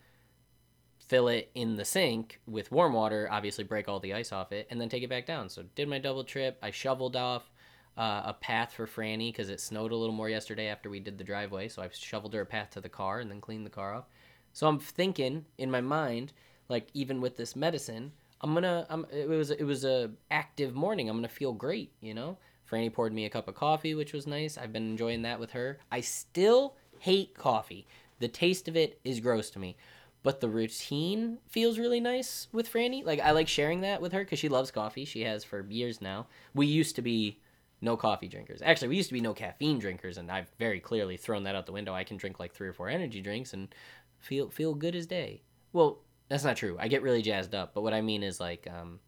fill 1.08 1.28
it 1.28 1.50
in 1.54 1.76
the 1.76 1.84
sink 1.84 2.40
with 2.46 2.72
warm 2.72 2.94
water, 2.94 3.28
obviously 3.30 3.64
break 3.64 3.88
all 3.88 4.00
the 4.00 4.14
ice 4.14 4.32
off 4.32 4.52
it, 4.52 4.66
and 4.70 4.80
then 4.80 4.88
take 4.88 5.02
it 5.02 5.10
back 5.10 5.26
down. 5.26 5.48
So 5.48 5.64
did 5.74 5.88
my 5.88 5.98
double 5.98 6.24
trip. 6.24 6.58
I 6.62 6.70
shoveled 6.70 7.16
off 7.16 7.50
uh, 7.96 8.22
a 8.26 8.36
path 8.40 8.72
for 8.72 8.86
Franny 8.86 9.28
because 9.28 9.50
it 9.50 9.60
snowed 9.60 9.92
a 9.92 9.96
little 9.96 10.14
more 10.14 10.28
yesterday 10.28 10.68
after 10.68 10.90
we 10.90 11.00
did 11.00 11.18
the 11.18 11.24
driveway. 11.24 11.68
So 11.68 11.82
I 11.82 11.88
shoveled 11.92 12.34
her 12.34 12.40
a 12.40 12.46
path 12.46 12.70
to 12.70 12.80
the 12.80 12.88
car 12.88 13.20
and 13.20 13.30
then 13.30 13.40
cleaned 13.40 13.66
the 13.66 13.70
car 13.70 13.94
off. 13.94 14.04
So 14.52 14.66
I'm 14.66 14.78
thinking 14.78 15.44
in 15.58 15.70
my 15.70 15.80
mind, 15.80 16.32
like 16.68 16.88
even 16.94 17.20
with 17.20 17.36
this 17.36 17.54
medicine, 17.54 18.12
I'm 18.40 18.54
gonna. 18.54 18.86
I'm, 18.88 19.06
it 19.12 19.28
was 19.28 19.50
it 19.50 19.64
was 19.64 19.84
a 19.84 20.10
active 20.30 20.74
morning. 20.74 21.08
I'm 21.08 21.16
gonna 21.16 21.28
feel 21.28 21.52
great, 21.52 21.92
you 22.00 22.14
know. 22.14 22.38
Franny 22.70 22.92
poured 22.92 23.12
me 23.12 23.26
a 23.26 23.30
cup 23.30 23.48
of 23.48 23.54
coffee, 23.54 23.94
which 23.94 24.12
was 24.12 24.26
nice. 24.26 24.56
I've 24.56 24.72
been 24.72 24.88
enjoying 24.88 25.22
that 25.22 25.38
with 25.38 25.50
her. 25.52 25.78
I 25.92 26.00
still 26.00 26.76
hate 26.98 27.34
coffee. 27.34 27.86
The 28.20 28.28
taste 28.28 28.68
of 28.68 28.76
it 28.76 29.00
is 29.04 29.20
gross 29.20 29.50
to 29.50 29.58
me 29.58 29.76
but 30.24 30.40
the 30.40 30.48
routine 30.48 31.38
feels 31.46 31.78
really 31.78 32.00
nice 32.00 32.48
with 32.50 32.72
Franny. 32.72 33.04
Like 33.04 33.20
I 33.20 33.30
like 33.30 33.46
sharing 33.46 33.82
that 33.82 34.00
with 34.00 34.12
her 34.12 34.24
because 34.24 34.38
she 34.38 34.48
loves 34.48 34.70
coffee. 34.72 35.04
She 35.04 35.20
has 35.20 35.44
for 35.44 35.64
years 35.68 36.00
now. 36.00 36.26
We 36.54 36.66
used 36.66 36.96
to 36.96 37.02
be 37.02 37.40
no 37.82 37.96
coffee 37.98 38.26
drinkers. 38.26 38.62
Actually, 38.62 38.88
we 38.88 38.96
used 38.96 39.10
to 39.10 39.14
be 39.14 39.20
no 39.20 39.34
caffeine 39.34 39.78
drinkers, 39.78 40.16
and 40.16 40.32
I've 40.32 40.50
very 40.58 40.80
clearly 40.80 41.18
thrown 41.18 41.44
that 41.44 41.54
out 41.54 41.66
the 41.66 41.72
window. 41.72 41.94
I 41.94 42.04
can 42.04 42.16
drink 42.16 42.40
like 42.40 42.54
three 42.54 42.66
or 42.66 42.72
four 42.72 42.88
energy 42.88 43.20
drinks 43.20 43.52
and 43.52 43.72
feel 44.18 44.48
feel 44.48 44.74
good 44.74 44.96
as 44.96 45.06
day. 45.06 45.42
Well, 45.74 45.98
that's 46.30 46.42
not 46.44 46.56
true. 46.56 46.78
I 46.80 46.88
get 46.88 47.02
really 47.02 47.20
jazzed 47.20 47.54
up, 47.54 47.74
but 47.74 47.82
what 47.82 47.92
I 47.92 48.00
mean 48.00 48.22
is 48.22 48.40
like 48.40 48.66
um, 48.66 49.00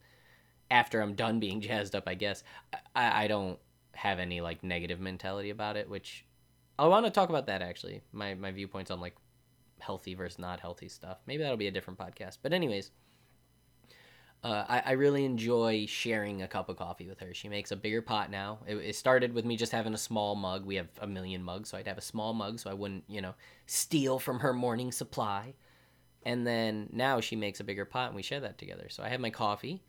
after 0.71 1.01
I'm 1.01 1.15
done 1.15 1.41
being 1.41 1.61
jazzed 1.63 1.97
up, 1.97 2.05
I 2.07 2.15
guess 2.15 2.45
I, 2.95 3.25
I 3.25 3.27
don't 3.27 3.59
have 3.95 4.19
any 4.19 4.43
like 4.43 4.63
negative 4.63 5.01
mentality 5.01 5.49
about 5.49 5.79
it, 5.79 5.89
which 5.89 6.27
I 6.79 6.87
want 6.89 7.07
to 7.07 7.11
talk 7.11 7.31
about 7.31 7.47
that 7.47 7.63
actually. 7.63 8.03
My 8.13 8.35
my 8.35 8.53
viewpoints 8.53 8.91
on 8.91 9.01
like 9.01 9.15
healthy 9.79 10.15
versus 10.15 10.39
not 10.39 10.61
healthy 10.61 10.89
stuff. 10.89 11.19
Maybe 11.27 11.43
that'll 11.43 11.57
be 11.57 11.69
a 11.69 11.73
different 11.73 11.99
podcast. 11.99 12.39
But 12.43 12.53
anyways, 12.53 12.91
uh, 14.45 14.65
I, 14.69 14.83
I, 14.87 14.93
really 14.93 15.25
enjoy 15.25 15.87
sharing 15.87 16.43
a 16.43 16.49
cup 16.49 16.69
of 16.69 16.77
coffee 16.77 17.09
with 17.09 17.19
her. 17.21 17.35
She 17.35 17.49
makes 17.49 17.73
a 17.73 17.77
bigger 17.77 18.03
pot 18.03 18.31
now. 18.31 18.59
It, 18.67 18.77
it, 18.77 18.95
started 18.95 19.35
with 19.35 19.45
me 19.45 19.57
just 19.57 19.73
having 19.73 19.95
a 19.95 19.99
small 19.99 20.37
mug. 20.37 20.65
We 20.65 20.77
have 20.77 20.89
a 21.01 21.07
million 21.07 21.43
mugs, 21.43 21.71
so 21.71 21.79
I'd 21.79 21.89
have 21.89 21.99
a 21.99 22.03
small 22.03 22.33
mug 22.33 22.61
so 22.61 22.71
I 22.71 22.75
wouldn't, 22.75 23.05
you 23.09 23.21
know, 23.21 23.35
steal 23.67 24.19
from 24.19 24.41
her 24.41 24.53
morning 24.53 24.93
supply. 24.93 25.55
And 26.25 26.47
then 26.47 26.89
now 26.93 27.21
she 27.21 27.35
makes 27.35 27.61
a 27.61 27.65
bigger 27.65 27.85
pot 27.85 28.09
and 28.09 28.17
we 28.17 28.23
share 28.23 28.41
that 28.41 28.59
together. 28.59 28.89
So 28.89 29.03
I 29.03 29.09
have 29.09 29.21
my 29.21 29.31
coffee. 29.31 29.83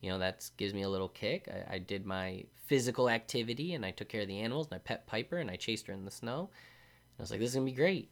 You 0.00 0.10
know, 0.10 0.18
that 0.18 0.50
gives 0.56 0.74
me 0.74 0.82
a 0.82 0.88
little 0.88 1.08
kick. 1.08 1.48
I, 1.48 1.76
I 1.76 1.78
did 1.78 2.04
my 2.04 2.44
physical 2.66 3.08
activity 3.08 3.74
and 3.74 3.86
I 3.86 3.92
took 3.92 4.08
care 4.08 4.22
of 4.22 4.28
the 4.28 4.40
animals 4.40 4.66
and 4.66 4.74
I 4.74 4.78
pet 4.78 5.06
Piper 5.06 5.38
and 5.38 5.50
I 5.50 5.56
chased 5.56 5.86
her 5.86 5.92
in 5.92 6.04
the 6.04 6.10
snow. 6.10 6.50
I 7.18 7.22
was 7.22 7.30
like, 7.30 7.40
this 7.40 7.50
is 7.50 7.54
going 7.54 7.66
to 7.66 7.72
be 7.72 7.76
great. 7.76 8.10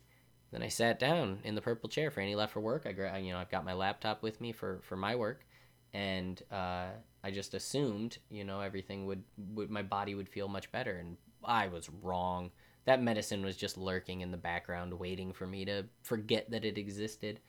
Then 0.50 0.62
I 0.62 0.69
sat 0.69 0.99
down 0.99 1.38
in 1.45 1.54
the 1.54 1.61
purple 1.61 1.88
chair. 1.88 2.11
Franny 2.11 2.37
left 2.37 2.52
for 2.52 2.61
work. 2.61 2.85
I, 2.87 2.92
gra- 2.92 3.21
you 3.21 3.33
know, 3.33 3.38
I've 3.38 3.50
got 3.50 3.64
my 3.64 3.73
laptop 3.73 4.23
with 4.23 4.40
me 4.40 4.52
for, 4.52 4.80
for 4.83 4.97
my 4.97 5.14
work, 5.14 5.47
and 5.92 6.42
uh, 6.50 6.88
I 7.23 7.30
just 7.30 7.54
assumed, 7.54 8.19
you 8.30 8.45
know, 8.45 8.61
everything 8.61 9.07
would, 9.07 9.23
would 9.54 9.71
my 9.71 9.83
body 9.83 10.14
would 10.14 10.28
feel 10.28 10.49
much 10.49 10.73
better, 10.73 10.97
and 10.97 11.16
I 11.45 11.69
was 11.69 11.88
wrong. 12.02 12.50
That 12.87 13.02
medicine 13.02 13.45
was 13.45 13.57
just 13.57 13.76
lurking 13.76 14.23
in 14.23 14.30
the 14.30 14.37
background, 14.37 14.92
waiting 14.95 15.33
for 15.33 15.47
me 15.47 15.64
to 15.66 15.85
forget 16.02 16.50
that 16.50 16.64
it 16.64 16.78
existed. 16.78 17.40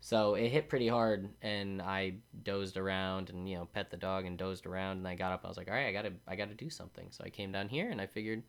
So 0.00 0.34
it 0.34 0.48
hit 0.48 0.68
pretty 0.68 0.88
hard, 0.88 1.28
and 1.42 1.82
I 1.82 2.14
dozed 2.42 2.78
around 2.78 3.28
and 3.28 3.48
you 3.48 3.56
know 3.56 3.66
pet 3.66 3.90
the 3.90 3.98
dog 3.98 4.24
and 4.24 4.38
dozed 4.38 4.66
around, 4.66 4.98
and 4.98 5.06
I 5.06 5.14
got 5.14 5.32
up. 5.32 5.42
I 5.44 5.48
was 5.48 5.58
like, 5.58 5.68
all 5.68 5.74
right, 5.74 5.86
I 5.86 5.92
gotta 5.92 6.12
I 6.26 6.36
gotta 6.36 6.54
do 6.54 6.70
something. 6.70 7.08
So 7.10 7.22
I 7.24 7.28
came 7.28 7.52
down 7.52 7.68
here 7.68 7.90
and 7.90 8.00
I 8.00 8.06
figured, 8.06 8.42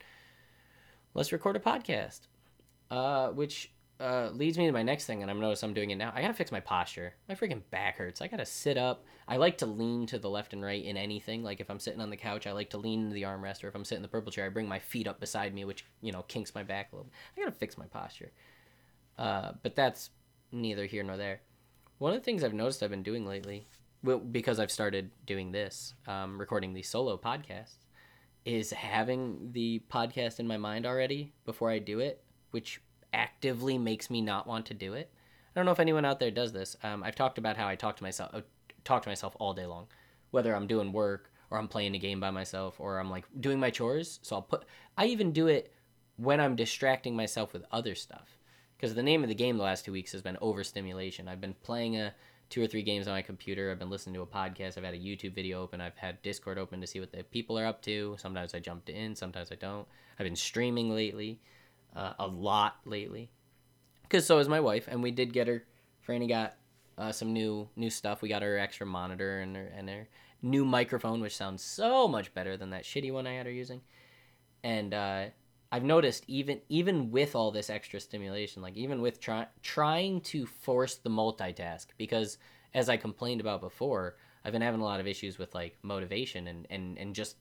let's 1.13 1.33
record 1.33 1.57
a 1.57 1.59
podcast. 1.59 2.21
Uh, 2.89 3.29
which 3.29 3.71
uh, 4.01 4.31
leads 4.33 4.57
me 4.57 4.65
to 4.65 4.71
my 4.71 4.81
next 4.81 5.05
thing, 5.05 5.21
and 5.21 5.29
I'm 5.29 5.39
notice 5.39 5.61
I'm 5.61 5.73
doing 5.73 5.91
it 5.91 5.95
now. 5.95 6.11
I 6.15 6.21
gotta 6.21 6.33
fix 6.33 6.51
my 6.51 6.59
posture. 6.59 7.13
My 7.29 7.35
freaking 7.35 7.61
back 7.69 7.97
hurts. 7.97 8.21
I 8.21 8.27
gotta 8.27 8.45
sit 8.45 8.77
up. 8.77 9.05
I 9.27 9.37
like 9.37 9.59
to 9.59 9.67
lean 9.67 10.07
to 10.07 10.17
the 10.17 10.29
left 10.29 10.53
and 10.53 10.63
right 10.63 10.83
in 10.83 10.97
anything. 10.97 11.43
Like 11.43 11.59
if 11.59 11.69
I'm 11.69 11.79
sitting 11.79 12.01
on 12.01 12.09
the 12.09 12.17
couch, 12.17 12.47
I 12.47 12.51
like 12.51 12.71
to 12.71 12.77
lean 12.77 13.03
into 13.03 13.13
the 13.13 13.23
armrest, 13.23 13.63
or 13.63 13.67
if 13.67 13.75
I'm 13.75 13.85
sitting 13.85 13.99
in 13.99 14.03
the 14.03 14.07
purple 14.07 14.31
chair, 14.31 14.45
I 14.45 14.49
bring 14.49 14.67
my 14.67 14.79
feet 14.79 15.07
up 15.07 15.19
beside 15.19 15.53
me, 15.53 15.65
which 15.65 15.85
you 16.01 16.11
know 16.11 16.23
kinks 16.23 16.55
my 16.55 16.63
back 16.63 16.91
a 16.91 16.95
little. 16.95 17.11
I 17.37 17.41
gotta 17.41 17.51
fix 17.51 17.77
my 17.77 17.85
posture. 17.85 18.31
Uh, 19.17 19.51
but 19.61 19.75
that's 19.75 20.09
neither 20.51 20.85
here 20.85 21.03
nor 21.03 21.17
there. 21.17 21.41
One 21.99 22.13
of 22.13 22.19
the 22.19 22.25
things 22.25 22.43
I've 22.43 22.53
noticed 22.53 22.81
I've 22.81 22.89
been 22.89 23.03
doing 23.03 23.25
lately, 23.27 23.67
well, 24.03 24.17
because 24.17 24.59
I've 24.59 24.71
started 24.71 25.11
doing 25.27 25.51
this, 25.51 25.93
um, 26.07 26.39
recording 26.39 26.73
these 26.73 26.89
solo 26.89 27.17
podcasts, 27.17 27.75
is 28.45 28.71
having 28.71 29.51
the 29.51 29.83
podcast 29.91 30.39
in 30.39 30.47
my 30.47 30.57
mind 30.57 30.87
already 30.87 31.33
before 31.45 31.69
I 31.69 31.77
do 31.77 31.99
it, 31.99 32.23
which 32.49 32.81
actively 33.13 33.77
makes 33.77 34.09
me 34.09 34.21
not 34.21 34.47
want 34.47 34.65
to 34.67 34.73
do 34.73 34.93
it. 34.93 35.11
I 35.53 35.59
don't 35.59 35.65
know 35.65 35.71
if 35.71 35.79
anyone 35.79 36.05
out 36.05 36.19
there 36.19 36.31
does 36.31 36.53
this. 36.53 36.77
Um, 36.83 37.03
I've 37.03 37.15
talked 37.15 37.37
about 37.37 37.57
how 37.57 37.67
I 37.67 37.75
talk 37.75 37.97
to 37.97 38.03
myself, 38.03 38.31
uh, 38.33 38.41
talk 38.83 39.03
to 39.03 39.09
myself 39.09 39.35
all 39.39 39.53
day 39.53 39.65
long, 39.65 39.87
whether 40.31 40.55
I'm 40.55 40.67
doing 40.67 40.93
work 40.93 41.31
or 41.49 41.57
I'm 41.57 41.67
playing 41.67 41.95
a 41.95 41.99
game 41.99 42.19
by 42.19 42.31
myself 42.31 42.79
or 42.79 42.99
I'm 42.99 43.09
like 43.09 43.25
doing 43.39 43.59
my 43.59 43.69
chores. 43.69 44.19
So 44.21 44.37
I'll 44.37 44.41
put. 44.41 44.63
I 44.97 45.07
even 45.07 45.33
do 45.33 45.47
it 45.47 45.73
when 46.15 46.39
I'm 46.39 46.55
distracting 46.55 47.15
myself 47.15 47.53
with 47.53 47.65
other 47.71 47.95
stuff. 47.95 48.37
Because 48.77 48.95
the 48.95 49.03
name 49.03 49.23
of 49.23 49.29
the 49.29 49.35
game 49.35 49.57
the 49.57 49.63
last 49.63 49.85
two 49.85 49.91
weeks 49.91 50.11
has 50.13 50.21
been 50.21 50.37
overstimulation. 50.41 51.27
I've 51.27 51.41
been 51.41 51.53
playing 51.61 51.97
a 51.97 52.13
two 52.49 52.63
or 52.63 52.67
three 52.67 52.81
games 52.81 53.07
on 53.07 53.13
my 53.13 53.21
computer. 53.21 53.71
I've 53.71 53.79
been 53.79 53.89
listening 53.89 54.15
to 54.15 54.21
a 54.21 54.25
podcast. 54.25 54.77
I've 54.77 54.83
had 54.83 54.93
a 54.93 54.99
YouTube 54.99 55.35
video 55.35 55.61
open. 55.61 55.81
I've 55.81 55.97
had 55.97 56.21
Discord 56.21 56.57
open 56.57 56.81
to 56.81 56.87
see 56.87 56.99
what 56.99 57.11
the 57.11 57.23
people 57.23 57.59
are 57.59 57.65
up 57.65 57.81
to. 57.83 58.15
Sometimes 58.19 58.55
I 58.55 58.59
jumped 58.59 58.89
in. 58.89 59.15
Sometimes 59.15 59.51
I 59.51 59.55
don't. 59.55 59.87
I've 60.19 60.25
been 60.25 60.35
streaming 60.35 60.93
lately 60.93 61.39
uh, 61.95 62.13
a 62.19 62.27
lot 62.27 62.75
lately. 62.85 63.31
Because 64.03 64.25
so 64.25 64.39
is 64.39 64.49
my 64.49 64.59
wife, 64.59 64.87
and 64.87 65.01
we 65.01 65.11
did 65.11 65.33
get 65.33 65.47
her. 65.47 65.63
Franny 66.05 66.27
got 66.27 66.55
uh, 66.97 67.11
some 67.11 67.33
new 67.33 67.69
new 67.75 67.89
stuff. 67.89 68.21
We 68.21 68.29
got 68.29 68.41
her 68.41 68.57
extra 68.57 68.85
monitor 68.85 69.39
and 69.39 69.55
her 69.55 69.71
and 69.75 69.89
her 69.89 70.07
new 70.41 70.65
microphone, 70.65 71.21
which 71.21 71.35
sounds 71.35 71.63
so 71.63 72.07
much 72.07 72.33
better 72.33 72.57
than 72.57 72.71
that 72.71 72.83
shitty 72.83 73.11
one 73.11 73.27
I 73.27 73.33
had 73.33 73.45
her 73.45 73.51
using. 73.51 73.81
And 74.63 74.93
uh, 74.93 75.25
I've 75.71 75.83
noticed 75.83 76.25
even 76.27 76.61
even 76.69 77.11
with 77.11 77.35
all 77.35 77.51
this 77.51 77.69
extra 77.69 77.99
stimulation, 77.99 78.61
like 78.61 78.75
even 78.75 79.01
with 79.01 79.19
try, 79.19 79.47
trying 79.61 80.21
to 80.21 80.45
force 80.45 80.95
the 80.95 81.09
multitask, 81.09 81.87
because 81.97 82.37
as 82.73 82.89
I 82.89 82.97
complained 82.97 83.41
about 83.41 83.61
before, 83.61 84.17
I've 84.43 84.53
been 84.53 84.61
having 84.61 84.81
a 84.81 84.85
lot 84.85 84.99
of 84.99 85.07
issues 85.07 85.37
with 85.37 85.55
like 85.55 85.77
motivation 85.83 86.47
and 86.47 86.67
and 86.69 86.97
and 86.97 87.15
just 87.15 87.37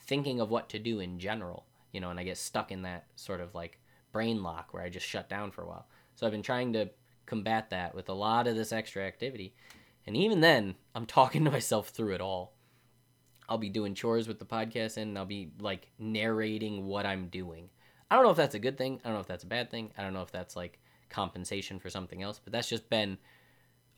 thinking 0.00 0.40
of 0.40 0.50
what 0.50 0.68
to 0.70 0.78
do 0.78 1.00
in 1.00 1.18
general 1.20 1.66
you 1.92 2.00
know, 2.00 2.10
and 2.10 2.20
I 2.20 2.24
get 2.24 2.38
stuck 2.38 2.72
in 2.72 2.82
that 2.82 3.06
sort 3.16 3.40
of 3.40 3.54
like 3.54 3.80
brain 4.12 4.42
lock 4.42 4.72
where 4.72 4.82
I 4.82 4.88
just 4.88 5.06
shut 5.06 5.28
down 5.28 5.50
for 5.50 5.62
a 5.62 5.68
while. 5.68 5.86
So 6.14 6.26
I've 6.26 6.32
been 6.32 6.42
trying 6.42 6.72
to 6.74 6.90
combat 7.26 7.70
that 7.70 7.94
with 7.94 8.08
a 8.08 8.14
lot 8.14 8.46
of 8.46 8.56
this 8.56 8.72
extra 8.72 9.04
activity. 9.04 9.54
And 10.06 10.16
even 10.16 10.40
then, 10.40 10.74
I'm 10.94 11.06
talking 11.06 11.44
to 11.46 11.50
myself 11.50 11.88
through 11.88 12.14
it 12.14 12.20
all. 12.20 12.54
I'll 13.48 13.58
be 13.58 13.68
doing 13.68 13.94
chores 13.94 14.28
with 14.28 14.38
the 14.38 14.44
podcast 14.44 14.96
and 14.96 15.18
I'll 15.18 15.26
be 15.26 15.50
like 15.58 15.88
narrating 15.98 16.86
what 16.86 17.06
I'm 17.06 17.28
doing. 17.28 17.68
I 18.10 18.16
don't 18.16 18.24
know 18.24 18.30
if 18.30 18.36
that's 18.36 18.54
a 18.54 18.60
good 18.60 18.78
thing. 18.78 19.00
I 19.04 19.08
don't 19.08 19.14
know 19.14 19.20
if 19.20 19.26
that's 19.26 19.44
a 19.44 19.48
bad 19.48 19.70
thing. 19.70 19.92
I 19.98 20.02
don't 20.02 20.12
know 20.12 20.22
if 20.22 20.32
that's 20.32 20.56
like 20.56 20.78
compensation 21.08 21.80
for 21.80 21.90
something 21.90 22.22
else, 22.22 22.40
but 22.42 22.52
that's 22.52 22.68
just 22.68 22.88
been 22.88 23.18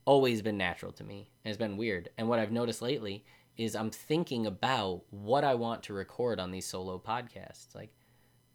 always 0.04 0.42
been 0.42 0.58
natural 0.58 0.92
to 0.92 1.04
me. 1.04 1.30
And 1.44 1.50
it's 1.50 1.58
been 1.58 1.76
weird. 1.76 2.08
And 2.18 2.28
what 2.28 2.38
I've 2.38 2.50
noticed 2.50 2.82
lately 2.82 3.24
is 3.56 3.76
I'm 3.76 3.90
thinking 3.90 4.46
about 4.46 5.02
what 5.10 5.44
I 5.44 5.54
want 5.54 5.82
to 5.84 5.92
record 5.92 6.40
on 6.40 6.50
these 6.50 6.66
solo 6.66 6.98
podcasts. 6.98 7.74
Like, 7.74 7.94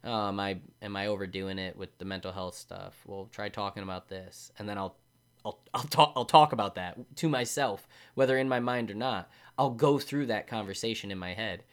oh, 0.03 0.29
am 0.29 0.39
I 0.39 0.59
am 0.81 0.95
I 0.95 1.07
overdoing 1.07 1.59
it 1.59 1.77
with 1.77 1.97
the 1.97 2.05
mental 2.05 2.31
health 2.31 2.55
stuff? 2.55 2.95
Well, 3.05 3.29
try 3.31 3.49
talking 3.49 3.83
about 3.83 4.09
this, 4.09 4.51
and 4.57 4.67
then 4.67 4.77
I'll 4.77 4.97
I'll 5.45 5.59
I'll 5.73 5.83
talk 5.83 6.13
I'll 6.15 6.25
talk 6.25 6.51
about 6.51 6.75
that 6.75 6.97
to 7.17 7.29
myself, 7.29 7.87
whether 8.15 8.37
in 8.37 8.49
my 8.49 8.59
mind 8.59 8.91
or 8.91 8.95
not. 8.95 9.29
I'll 9.57 9.71
go 9.71 9.97
through 9.97 10.27
that 10.27 10.47
conversation 10.47 11.11
in 11.11 11.17
my 11.17 11.33
head, 11.33 11.63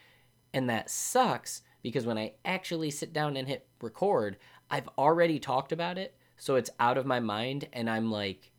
and 0.53 0.69
that 0.71 0.91
sucks 0.91 1.63
because 1.83 2.07
when 2.07 2.19
I 2.19 2.33
actually 2.45 2.91
sit 2.91 3.13
down 3.13 3.37
and 3.37 3.47
hit 3.47 3.69
record, 3.81 4.39
I've 4.71 4.89
already 4.97 5.39
talked 5.39 5.71
about 5.71 5.99
it, 5.99 6.17
so 6.37 6.57
it's 6.57 6.71
out 6.81 6.97
of 6.97 7.05
my 7.05 7.21
mind, 7.21 7.69
and 7.73 7.89
I'm 7.91 8.11
like 8.11 8.53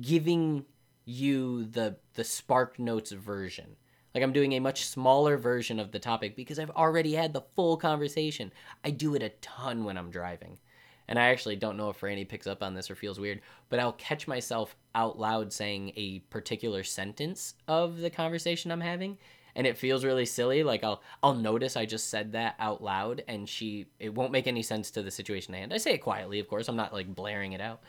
giving 0.00 0.64
you 1.04 1.64
the 1.64 1.96
the 2.14 2.24
spark 2.24 2.78
notes 2.78 3.12
version 3.12 3.76
like 4.18 4.24
I'm 4.24 4.32
doing 4.32 4.54
a 4.54 4.58
much 4.60 4.84
smaller 4.84 5.36
version 5.36 5.78
of 5.78 5.92
the 5.92 6.00
topic 6.00 6.34
because 6.34 6.58
I've 6.58 6.70
already 6.70 7.14
had 7.14 7.32
the 7.32 7.44
full 7.54 7.76
conversation. 7.76 8.52
I 8.82 8.90
do 8.90 9.14
it 9.14 9.22
a 9.22 9.28
ton 9.40 9.84
when 9.84 9.96
I'm 9.96 10.10
driving. 10.10 10.58
and 11.06 11.20
I 11.20 11.28
actually 11.28 11.54
don't 11.54 11.76
know 11.76 11.88
if 11.90 12.00
Franny 12.00 12.28
picks 12.28 12.48
up 12.48 12.60
on 12.62 12.74
this 12.74 12.90
or 12.90 12.96
feels 12.96 13.20
weird, 13.20 13.40
but 13.68 13.78
I'll 13.78 13.92
catch 13.92 14.26
myself 14.26 14.74
out 14.92 15.20
loud 15.20 15.52
saying 15.52 15.92
a 15.94 16.18
particular 16.30 16.82
sentence 16.82 17.54
of 17.68 17.98
the 17.98 18.10
conversation 18.10 18.72
I'm 18.72 18.80
having, 18.80 19.18
and 19.54 19.68
it 19.68 19.78
feels 19.78 20.04
really 20.04 20.26
silly. 20.26 20.64
Like 20.64 20.82
I'll 20.82 21.00
I'll 21.22 21.34
notice 21.34 21.76
I 21.76 21.86
just 21.86 22.08
said 22.10 22.32
that 22.32 22.56
out 22.58 22.82
loud, 22.82 23.22
and 23.28 23.48
she 23.48 23.86
it 24.00 24.14
won't 24.14 24.32
make 24.32 24.48
any 24.48 24.62
sense 24.64 24.90
to 24.92 25.02
the 25.02 25.12
situation 25.12 25.54
at 25.54 25.58
hand. 25.60 25.72
I 25.72 25.78
say 25.78 25.92
it 25.94 25.98
quietly, 25.98 26.40
of 26.40 26.48
course. 26.48 26.68
I'm 26.68 26.76
not 26.76 26.92
like 26.92 27.14
blaring 27.14 27.52
it 27.52 27.60
out, 27.60 27.82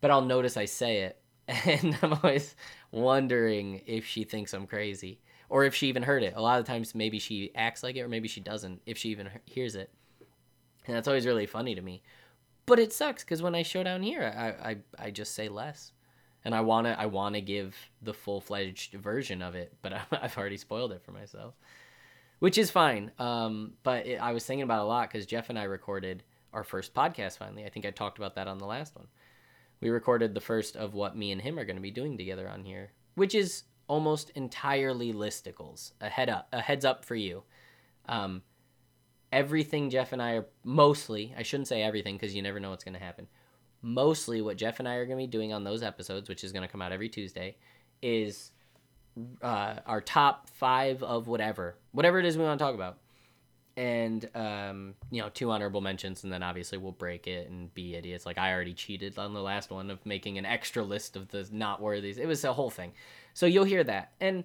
but 0.00 0.12
I'll 0.12 0.22
notice 0.22 0.56
I 0.56 0.66
say 0.66 0.98
it, 1.02 1.18
and 1.48 1.98
I'm 2.02 2.14
always 2.22 2.54
wondering 2.92 3.82
if 3.86 4.06
she 4.06 4.24
thinks 4.24 4.54
I'm 4.54 4.66
crazy 4.68 5.18
or 5.54 5.64
if 5.64 5.74
she 5.74 5.86
even 5.86 6.02
heard 6.02 6.24
it. 6.24 6.34
A 6.34 6.42
lot 6.42 6.58
of 6.58 6.66
times, 6.66 6.94
maybe 6.94 7.20
she 7.20 7.54
acts 7.54 7.84
like 7.84 7.94
it, 7.94 8.02
or 8.02 8.08
maybe 8.08 8.26
she 8.26 8.40
doesn't. 8.40 8.82
If 8.86 8.98
she 8.98 9.10
even 9.10 9.30
hears 9.46 9.76
it 9.76 9.90
and 10.86 10.96
that's 10.96 11.08
always 11.08 11.26
really 11.26 11.46
funny 11.46 11.74
to 11.74 11.82
me. 11.82 12.02
But 12.66 12.78
it 12.78 12.92
sucks 12.92 13.24
because 13.24 13.42
when 13.42 13.54
I 13.54 13.62
show 13.62 13.82
down 13.82 14.02
here, 14.02 14.32
I, 14.36 14.70
I, 14.70 14.76
I 14.98 15.10
just 15.10 15.34
say 15.34 15.48
less, 15.48 15.92
and 16.44 16.54
I 16.54 16.60
wanna 16.62 16.96
I 16.98 17.06
wanna 17.06 17.40
give 17.40 17.76
the 18.02 18.14
full 18.14 18.40
fledged 18.40 18.94
version 18.94 19.42
of 19.42 19.54
it, 19.54 19.74
but 19.82 19.92
I've 20.12 20.36
already 20.36 20.56
spoiled 20.56 20.92
it 20.92 21.02
for 21.02 21.12
myself, 21.12 21.54
which 22.38 22.58
is 22.58 22.70
fine. 22.70 23.10
Um, 23.18 23.74
but 23.82 24.06
it, 24.06 24.16
I 24.16 24.32
was 24.32 24.44
thinking 24.46 24.62
about 24.62 24.82
a 24.82 24.88
lot 24.88 25.10
because 25.10 25.26
Jeff 25.26 25.50
and 25.50 25.58
I 25.58 25.64
recorded 25.64 26.22
our 26.52 26.64
first 26.64 26.94
podcast 26.94 27.38
finally. 27.38 27.64
I 27.64 27.68
think 27.68 27.84
I 27.84 27.90
talked 27.90 28.18
about 28.18 28.34
that 28.36 28.48
on 28.48 28.58
the 28.58 28.66
last 28.66 28.96
one. 28.96 29.08
We 29.80 29.90
recorded 29.90 30.34
the 30.34 30.40
first 30.40 30.76
of 30.76 30.94
what 30.94 31.16
me 31.16 31.32
and 31.32 31.42
him 31.42 31.58
are 31.58 31.64
going 31.64 31.76
to 31.76 31.82
be 31.82 31.90
doing 31.90 32.16
together 32.16 32.48
on 32.48 32.64
here, 32.64 32.92
which 33.16 33.34
is 33.34 33.64
almost 33.86 34.30
entirely 34.30 35.12
listicles. 35.12 35.92
A 36.00 36.08
head 36.08 36.28
up, 36.28 36.48
a 36.52 36.60
heads 36.60 36.84
up 36.84 37.04
for 37.04 37.14
you. 37.14 37.42
Um, 38.06 38.42
everything 39.32 39.90
Jeff 39.90 40.12
and 40.12 40.22
I 40.22 40.32
are 40.34 40.46
mostly, 40.64 41.34
I 41.36 41.42
shouldn't 41.42 41.68
say 41.68 41.82
everything 41.82 42.16
because 42.16 42.34
you 42.34 42.42
never 42.42 42.60
know 42.60 42.70
what's 42.70 42.84
going 42.84 42.94
to 42.94 43.00
happen. 43.00 43.26
Mostly 43.82 44.40
what 44.40 44.56
Jeff 44.56 44.78
and 44.78 44.88
I 44.88 44.94
are 44.94 45.06
going 45.06 45.18
to 45.18 45.22
be 45.22 45.30
doing 45.30 45.52
on 45.52 45.64
those 45.64 45.82
episodes, 45.82 46.28
which 46.28 46.44
is 46.44 46.52
going 46.52 46.62
to 46.62 46.68
come 46.68 46.80
out 46.80 46.92
every 46.92 47.08
Tuesday, 47.08 47.56
is 48.00 48.52
uh, 49.42 49.76
our 49.86 50.00
top 50.00 50.48
five 50.50 51.02
of 51.02 51.26
whatever, 51.26 51.76
whatever 51.92 52.18
it 52.18 52.24
is 52.24 52.38
we 52.38 52.44
want 52.44 52.58
to 52.58 52.64
talk 52.64 52.74
about. 52.74 52.98
And, 53.76 54.28
um, 54.36 54.94
you 55.10 55.20
know, 55.20 55.30
two 55.30 55.50
honorable 55.50 55.80
mentions, 55.80 56.22
and 56.22 56.32
then 56.32 56.44
obviously 56.44 56.78
we'll 56.78 56.92
break 56.92 57.26
it 57.26 57.50
and 57.50 57.74
be 57.74 57.96
idiots. 57.96 58.24
Like 58.24 58.38
I 58.38 58.52
already 58.52 58.72
cheated 58.72 59.18
on 59.18 59.34
the 59.34 59.42
last 59.42 59.70
one 59.70 59.90
of 59.90 60.06
making 60.06 60.38
an 60.38 60.46
extra 60.46 60.84
list 60.84 61.16
of 61.16 61.28
the 61.28 61.46
not 61.50 61.82
worthies. 61.82 62.18
It 62.18 62.26
was 62.26 62.44
a 62.44 62.52
whole 62.52 62.70
thing. 62.70 62.92
So 63.34 63.46
you'll 63.46 63.64
hear 63.64 63.84
that. 63.84 64.12
And 64.20 64.44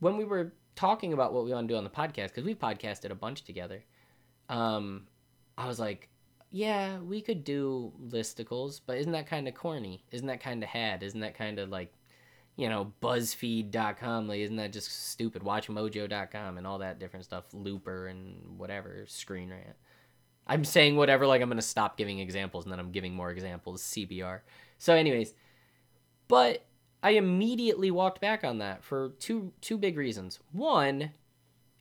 when 0.00 0.16
we 0.16 0.24
were 0.24 0.54
talking 0.74 1.12
about 1.12 1.32
what 1.32 1.44
we 1.44 1.52
want 1.52 1.68
to 1.68 1.74
do 1.74 1.78
on 1.78 1.84
the 1.84 1.90
podcast, 1.90 2.28
because 2.28 2.44
we've 2.44 2.58
podcasted 2.58 3.10
a 3.10 3.14
bunch 3.14 3.44
together, 3.44 3.84
um, 4.48 5.06
I 5.56 5.66
was 5.66 5.78
like, 5.78 6.08
yeah, 6.50 6.98
we 6.98 7.20
could 7.20 7.44
do 7.44 7.92
listicles, 8.08 8.80
but 8.84 8.98
isn't 8.98 9.12
that 9.12 9.28
kind 9.28 9.46
of 9.46 9.54
corny? 9.54 10.04
Isn't 10.10 10.26
that 10.26 10.42
kind 10.42 10.62
of 10.62 10.68
had? 10.68 11.02
Isn't 11.02 11.20
that 11.20 11.36
kind 11.36 11.58
of 11.58 11.68
like, 11.68 11.92
you 12.56 12.68
know, 12.68 12.92
BuzzFeed.com? 13.00 14.26
Like, 14.26 14.40
isn't 14.40 14.56
that 14.56 14.72
just 14.72 15.10
stupid? 15.10 15.42
WatchMojo.com 15.42 16.58
and 16.58 16.66
all 16.66 16.78
that 16.78 16.98
different 16.98 17.24
stuff, 17.24 17.44
Looper 17.52 18.08
and 18.08 18.58
whatever, 18.58 19.04
Screen 19.06 19.50
Rant. 19.50 19.76
I'm 20.46 20.64
saying 20.64 20.96
whatever, 20.96 21.26
like 21.26 21.42
I'm 21.42 21.48
gonna 21.48 21.62
stop 21.62 21.96
giving 21.96 22.18
examples 22.18 22.64
and 22.64 22.72
then 22.72 22.80
I'm 22.80 22.90
giving 22.90 23.14
more 23.14 23.30
examples. 23.30 23.82
CBR. 23.82 24.40
So, 24.78 24.94
anyways, 24.94 25.34
but 26.26 26.64
I 27.02 27.10
immediately 27.10 27.90
walked 27.90 28.20
back 28.20 28.44
on 28.44 28.58
that 28.58 28.84
for 28.84 29.10
two 29.18 29.52
two 29.60 29.78
big 29.78 29.96
reasons. 29.96 30.38
One, 30.52 31.12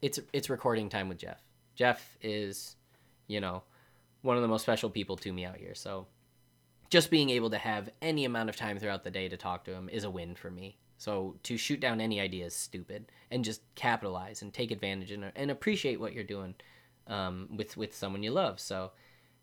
it's 0.01 0.19
it's 0.33 0.49
recording 0.49 0.89
time 0.89 1.09
with 1.09 1.17
Jeff. 1.17 1.41
Jeff 1.75 2.17
is, 2.21 2.75
you 3.27 3.41
know, 3.41 3.63
one 4.21 4.35
of 4.35 4.41
the 4.41 4.47
most 4.47 4.63
special 4.63 4.89
people 4.89 5.17
to 5.17 5.33
me 5.33 5.45
out 5.45 5.57
here. 5.57 5.75
So 5.75 6.07
just 6.89 7.11
being 7.11 7.29
able 7.29 7.49
to 7.51 7.57
have 7.57 7.89
any 8.01 8.25
amount 8.25 8.49
of 8.49 8.55
time 8.55 8.79
throughout 8.79 9.03
the 9.03 9.11
day 9.11 9.29
to 9.29 9.37
talk 9.37 9.63
to 9.65 9.73
him 9.73 9.89
is 9.89 10.03
a 10.03 10.09
win 10.09 10.35
for 10.35 10.49
me. 10.49 10.77
So 10.97 11.35
to 11.43 11.57
shoot 11.57 11.79
down 11.79 12.01
any 12.01 12.19
idea 12.19 12.45
is 12.45 12.55
stupid, 12.55 13.11
and 13.31 13.45
just 13.45 13.61
capitalize 13.75 14.41
and 14.41 14.53
take 14.53 14.71
advantage 14.71 15.11
and, 15.11 15.31
and 15.35 15.51
appreciate 15.51 15.99
what 15.99 16.13
you're 16.13 16.23
doing 16.23 16.55
um, 17.07 17.47
with 17.55 17.77
with 17.77 17.95
someone 17.95 18.23
you 18.23 18.31
love. 18.31 18.59
So 18.59 18.91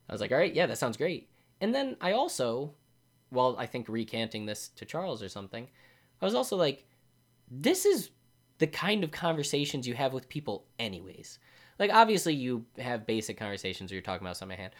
I 0.08 0.12
was 0.12 0.20
like, 0.20 0.32
all 0.32 0.38
right, 0.38 0.54
yeah, 0.54 0.66
that 0.66 0.78
sounds 0.78 0.96
great. 0.96 1.28
And 1.60 1.74
then 1.74 1.96
I 2.00 2.12
also, 2.12 2.74
well, 3.30 3.56
I 3.58 3.66
think 3.66 3.88
recanting 3.88 4.46
this 4.46 4.68
to 4.76 4.84
Charles 4.84 5.22
or 5.22 5.28
something, 5.28 5.68
I 6.20 6.24
was 6.24 6.34
also 6.34 6.56
like, 6.56 6.86
this 7.50 7.84
is 7.84 8.10
the 8.58 8.66
kind 8.66 9.04
of 9.04 9.10
conversations 9.10 9.86
you 9.86 9.94
have 9.94 10.12
with 10.12 10.28
people, 10.28 10.64
anyways. 10.78 11.38
Like 11.78 11.92
obviously 11.92 12.34
you 12.34 12.64
have 12.78 13.06
basic 13.06 13.36
conversations 13.36 13.90
where 13.90 13.96
you're 13.96 14.02
talking 14.02 14.26
about 14.26 14.36
something 14.36 14.56
at 14.56 14.60
hand 14.60 14.74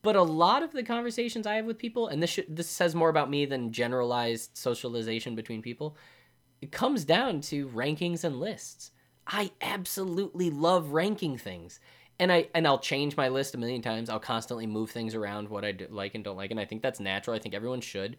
but 0.00 0.16
a 0.16 0.22
lot 0.22 0.64
of 0.64 0.72
the 0.72 0.82
conversations 0.82 1.46
i 1.46 1.54
have 1.56 1.66
with 1.66 1.76
people 1.78 2.08
and 2.08 2.22
this 2.22 2.30
should, 2.30 2.56
this 2.56 2.68
says 2.68 2.94
more 2.94 3.10
about 3.10 3.28
me 3.28 3.44
than 3.44 3.70
generalized 3.70 4.50
socialization 4.54 5.36
between 5.36 5.60
people 5.60 5.94
it 6.62 6.70
comes 6.70 7.04
down 7.04 7.40
to 7.42 7.68
rankings 7.68 8.22
and 8.22 8.38
lists. 8.38 8.92
I 9.26 9.50
absolutely 9.60 10.48
love 10.48 10.92
ranking 10.92 11.36
things 11.36 11.80
and 12.22 12.32
I 12.32 12.48
and 12.54 12.66
I'll 12.66 12.78
change 12.78 13.16
my 13.16 13.28
list 13.28 13.54
a 13.54 13.58
million 13.58 13.82
times. 13.82 14.08
I'll 14.08 14.20
constantly 14.20 14.66
move 14.66 14.90
things 14.90 15.14
around 15.14 15.48
what 15.48 15.64
I 15.64 15.72
do, 15.72 15.88
like 15.90 16.14
and 16.14 16.22
don't 16.22 16.36
like, 16.36 16.52
and 16.52 16.60
I 16.60 16.64
think 16.64 16.80
that's 16.80 17.00
natural. 17.00 17.34
I 17.36 17.40
think 17.40 17.54
everyone 17.54 17.80
should 17.80 18.16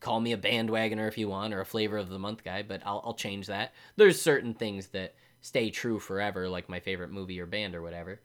call 0.00 0.18
me 0.20 0.32
a 0.32 0.38
bandwagoner 0.38 1.06
if 1.06 1.18
you 1.18 1.28
want 1.28 1.52
or 1.54 1.60
a 1.60 1.66
flavor 1.66 1.98
of 1.98 2.08
the 2.08 2.18
month 2.18 2.42
guy, 2.42 2.62
but 2.62 2.80
I'll 2.84 3.02
I'll 3.04 3.14
change 3.14 3.46
that. 3.48 3.74
There's 3.96 4.20
certain 4.20 4.54
things 4.54 4.88
that 4.88 5.14
stay 5.42 5.70
true 5.70 5.98
forever, 5.98 6.48
like 6.48 6.68
my 6.68 6.80
favorite 6.80 7.10
movie 7.10 7.38
or 7.40 7.46
band 7.46 7.74
or 7.74 7.82
whatever. 7.82 8.20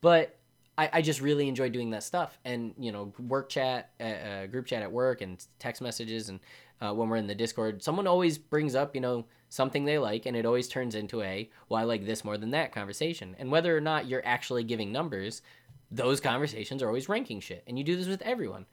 But 0.00 0.36
I, 0.76 0.90
I 0.94 1.02
just 1.02 1.20
really 1.20 1.48
enjoy 1.48 1.68
doing 1.68 1.90
that 1.90 2.02
stuff. 2.02 2.38
And, 2.44 2.74
you 2.78 2.90
know, 2.90 3.12
work 3.28 3.48
chat, 3.48 3.90
uh, 4.00 4.04
uh, 4.04 4.46
group 4.46 4.66
chat 4.66 4.82
at 4.82 4.90
work 4.90 5.20
and 5.20 5.44
text 5.58 5.80
messages. 5.80 6.28
And 6.28 6.40
uh, 6.80 6.92
when 6.92 7.08
we're 7.08 7.16
in 7.16 7.26
the 7.26 7.34
Discord, 7.34 7.82
someone 7.82 8.06
always 8.06 8.38
brings 8.38 8.74
up, 8.74 8.94
you 8.94 9.00
know, 9.00 9.26
something 9.54 9.84
they 9.84 9.98
like. 9.98 10.26
And 10.26 10.36
it 10.36 10.46
always 10.46 10.68
turns 10.68 10.94
into 10.94 11.22
a, 11.22 11.48
well, 11.68 11.80
I 11.80 11.84
like 11.84 12.04
this 12.04 12.24
more 12.24 12.36
than 12.36 12.50
that 12.50 12.72
conversation. 12.72 13.36
And 13.38 13.50
whether 13.50 13.76
or 13.76 13.80
not 13.80 14.06
you're 14.06 14.26
actually 14.26 14.64
giving 14.64 14.92
numbers, 14.92 15.42
those 15.90 16.20
conversations 16.20 16.82
are 16.82 16.88
always 16.88 17.08
ranking 17.08 17.40
shit. 17.40 17.64
And 17.66 17.78
you 17.78 17.84
do 17.84 17.96
this 17.96 18.08
with 18.08 18.22
everyone. 18.22 18.66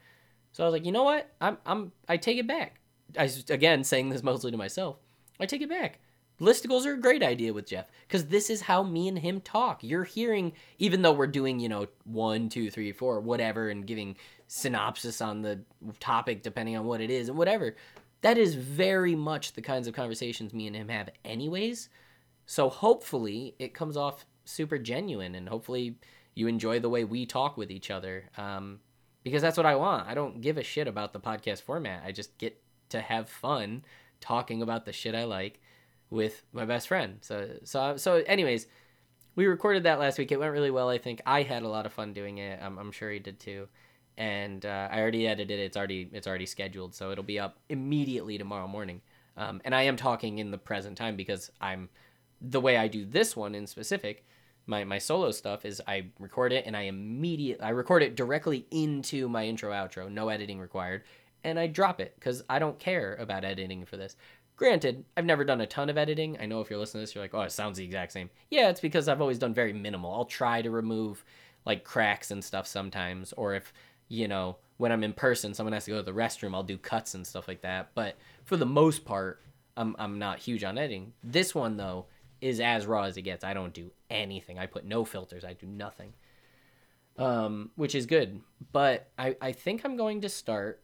So 0.53 0.63
I 0.63 0.67
was 0.67 0.73
like, 0.73 0.85
you 0.85 0.91
know 0.91 1.03
what? 1.03 1.31
I'm, 1.39 1.57
I'm, 1.65 1.91
I 2.09 2.17
take 2.17 2.37
it 2.37 2.47
back. 2.47 2.79
I, 3.17 3.29
again, 3.49 3.83
saying 3.83 4.09
this 4.09 4.23
mostly 4.23 4.51
to 4.51 4.57
myself. 4.57 4.97
I 5.39 5.45
take 5.45 5.61
it 5.61 5.69
back 5.69 5.99
listicles 6.41 6.85
are 6.85 6.93
a 6.93 6.99
great 6.99 7.23
idea 7.23 7.53
with 7.53 7.67
Jeff 7.67 7.85
because 8.07 8.25
this 8.25 8.49
is 8.49 8.61
how 8.61 8.83
me 8.83 9.07
and 9.07 9.19
him 9.19 9.39
talk. 9.39 9.83
You're 9.83 10.03
hearing, 10.03 10.53
even 10.79 11.03
though 11.03 11.13
we're 11.13 11.27
doing, 11.27 11.59
you 11.59 11.69
know, 11.69 11.87
one, 12.03 12.49
two, 12.49 12.69
three, 12.71 12.91
four, 12.91 13.21
whatever, 13.21 13.69
and 13.69 13.85
giving 13.85 14.17
synopsis 14.47 15.21
on 15.21 15.43
the 15.43 15.61
topic 15.99 16.41
depending 16.41 16.75
on 16.75 16.85
what 16.85 16.99
it 16.99 17.11
is 17.11 17.29
and 17.29 17.37
whatever. 17.37 17.75
That 18.21 18.37
is 18.37 18.55
very 18.55 19.15
much 19.15 19.53
the 19.53 19.61
kinds 19.61 19.87
of 19.87 19.93
conversations 19.93 20.53
me 20.53 20.67
and 20.67 20.75
him 20.75 20.89
have, 20.89 21.09
anyways. 21.25 21.89
So 22.45 22.69
hopefully 22.69 23.55
it 23.59 23.73
comes 23.73 23.97
off 23.97 24.25
super 24.45 24.77
genuine 24.77 25.35
and 25.35 25.49
hopefully 25.49 25.95
you 26.35 26.47
enjoy 26.47 26.79
the 26.79 26.89
way 26.89 27.03
we 27.03 27.25
talk 27.25 27.57
with 27.57 27.71
each 27.71 27.89
other. 27.89 28.29
Um, 28.37 28.79
because 29.23 29.41
that's 29.41 29.57
what 29.57 29.65
I 29.65 29.75
want. 29.75 30.07
I 30.07 30.13
don't 30.13 30.41
give 30.41 30.57
a 30.57 30.63
shit 30.63 30.87
about 30.87 31.13
the 31.13 31.19
podcast 31.19 31.61
format. 31.61 32.03
I 32.05 32.11
just 32.11 32.37
get 32.37 32.61
to 32.89 33.01
have 33.01 33.29
fun 33.29 33.83
talking 34.19 34.61
about 34.61 34.85
the 34.85 34.93
shit 34.93 35.15
I 35.15 35.25
like 35.25 35.59
with 36.09 36.43
my 36.53 36.65
best 36.65 36.87
friend. 36.87 37.17
So 37.21 37.49
so 37.63 37.97
so 37.97 38.15
anyways, 38.25 38.67
we 39.35 39.45
recorded 39.45 39.83
that 39.83 39.99
last 39.99 40.17
week. 40.17 40.31
It 40.31 40.39
went 40.39 40.51
really 40.51 40.71
well. 40.71 40.89
I 40.89 40.97
think 40.97 41.21
I 41.25 41.43
had 41.43 41.63
a 41.63 41.69
lot 41.69 41.85
of 41.85 41.93
fun 41.93 42.13
doing 42.13 42.37
it. 42.39 42.59
I'm, 42.61 42.77
I'm 42.77 42.91
sure 42.91 43.11
he 43.11 43.19
did 43.19 43.39
too. 43.39 43.67
And 44.17 44.65
uh, 44.65 44.89
I 44.91 44.99
already 44.99 45.27
edited 45.27 45.59
it. 45.59 45.63
It's 45.63 45.77
already 45.77 46.09
it's 46.11 46.27
already 46.27 46.45
scheduled, 46.45 46.93
so 46.93 47.11
it'll 47.11 47.23
be 47.23 47.39
up 47.39 47.57
immediately 47.69 48.37
tomorrow 48.37 48.67
morning. 48.67 49.01
Um, 49.37 49.61
and 49.63 49.73
I 49.73 49.83
am 49.83 49.95
talking 49.95 50.39
in 50.39 50.51
the 50.51 50.57
present 50.57 50.97
time 50.97 51.15
because 51.15 51.51
I'm 51.61 51.89
the 52.41 52.61
way 52.61 52.77
I 52.77 52.87
do 52.87 53.05
this 53.05 53.35
one 53.35 53.55
in 53.55 53.67
specific. 53.67 54.25
My, 54.67 54.83
my 54.83 54.99
solo 54.99 55.31
stuff 55.31 55.65
is 55.65 55.81
I 55.87 56.07
record 56.19 56.53
it 56.53 56.65
and 56.65 56.77
I 56.77 56.83
immediately 56.83 57.63
I 57.63 57.69
record 57.69 58.03
it 58.03 58.15
directly 58.15 58.65
into 58.71 59.27
my 59.27 59.45
intro 59.45 59.71
outro, 59.71 60.11
no 60.11 60.29
editing 60.29 60.59
required, 60.59 61.03
and 61.43 61.59
I 61.59 61.67
drop 61.67 61.99
it 61.99 62.13
because 62.15 62.43
I 62.49 62.59
don't 62.59 62.77
care 62.79 63.15
about 63.15 63.43
editing 63.43 63.85
for 63.85 63.97
this. 63.97 64.15
Granted, 64.55 65.05
I've 65.17 65.25
never 65.25 65.43
done 65.43 65.61
a 65.61 65.65
ton 65.65 65.89
of 65.89 65.97
editing. 65.97 66.37
I 66.39 66.45
know 66.45 66.61
if 66.61 66.69
you're 66.69 66.77
listening 66.77 67.01
to 67.01 67.03
this, 67.07 67.15
you're 67.15 67.23
like, 67.23 67.33
oh, 67.33 67.41
it 67.41 67.51
sounds 67.51 67.79
the 67.79 67.85
exact 67.85 68.11
same. 68.11 68.29
Yeah, 68.51 68.69
it's 68.69 68.79
because 68.79 69.07
I've 69.07 69.21
always 69.21 69.39
done 69.39 69.55
very 69.55 69.73
minimal. 69.73 70.13
I'll 70.13 70.25
try 70.25 70.61
to 70.61 70.69
remove 70.69 71.25
like 71.65 71.83
cracks 71.83 72.29
and 72.29 72.43
stuff 72.43 72.67
sometimes, 72.67 73.33
or 73.33 73.55
if, 73.55 73.73
you 74.11 74.27
know, 74.27 74.57
when 74.75 74.91
I'm 74.91 75.05
in 75.05 75.13
person, 75.13 75.53
someone 75.53 75.71
has 75.71 75.85
to 75.85 75.91
go 75.91 75.97
to 75.97 76.03
the 76.03 76.11
restroom, 76.11 76.53
I'll 76.53 76.63
do 76.63 76.77
cuts 76.77 77.13
and 77.13 77.25
stuff 77.25 77.47
like 77.47 77.61
that. 77.61 77.91
But 77.95 78.17
for 78.43 78.57
the 78.57 78.65
most 78.65 79.05
part, 79.05 79.41
I'm, 79.77 79.95
I'm 79.97 80.19
not 80.19 80.39
huge 80.39 80.65
on 80.65 80.77
editing. 80.77 81.13
This 81.23 81.55
one, 81.55 81.77
though, 81.77 82.07
is 82.41 82.59
as 82.59 82.85
raw 82.85 83.03
as 83.03 83.15
it 83.15 83.21
gets. 83.21 83.45
I 83.45 83.53
don't 83.53 83.73
do 83.73 83.91
anything. 84.09 84.59
I 84.59 84.65
put 84.65 84.83
no 84.83 85.05
filters, 85.05 85.45
I 85.45 85.53
do 85.53 85.65
nothing. 85.65 86.13
Um, 87.17 87.71
which 87.75 87.95
is 87.95 88.05
good. 88.05 88.41
But 88.73 89.09
I, 89.17 89.37
I 89.41 89.53
think 89.53 89.85
I'm 89.85 89.95
going 89.95 90.21
to 90.21 90.29
start, 90.29 90.83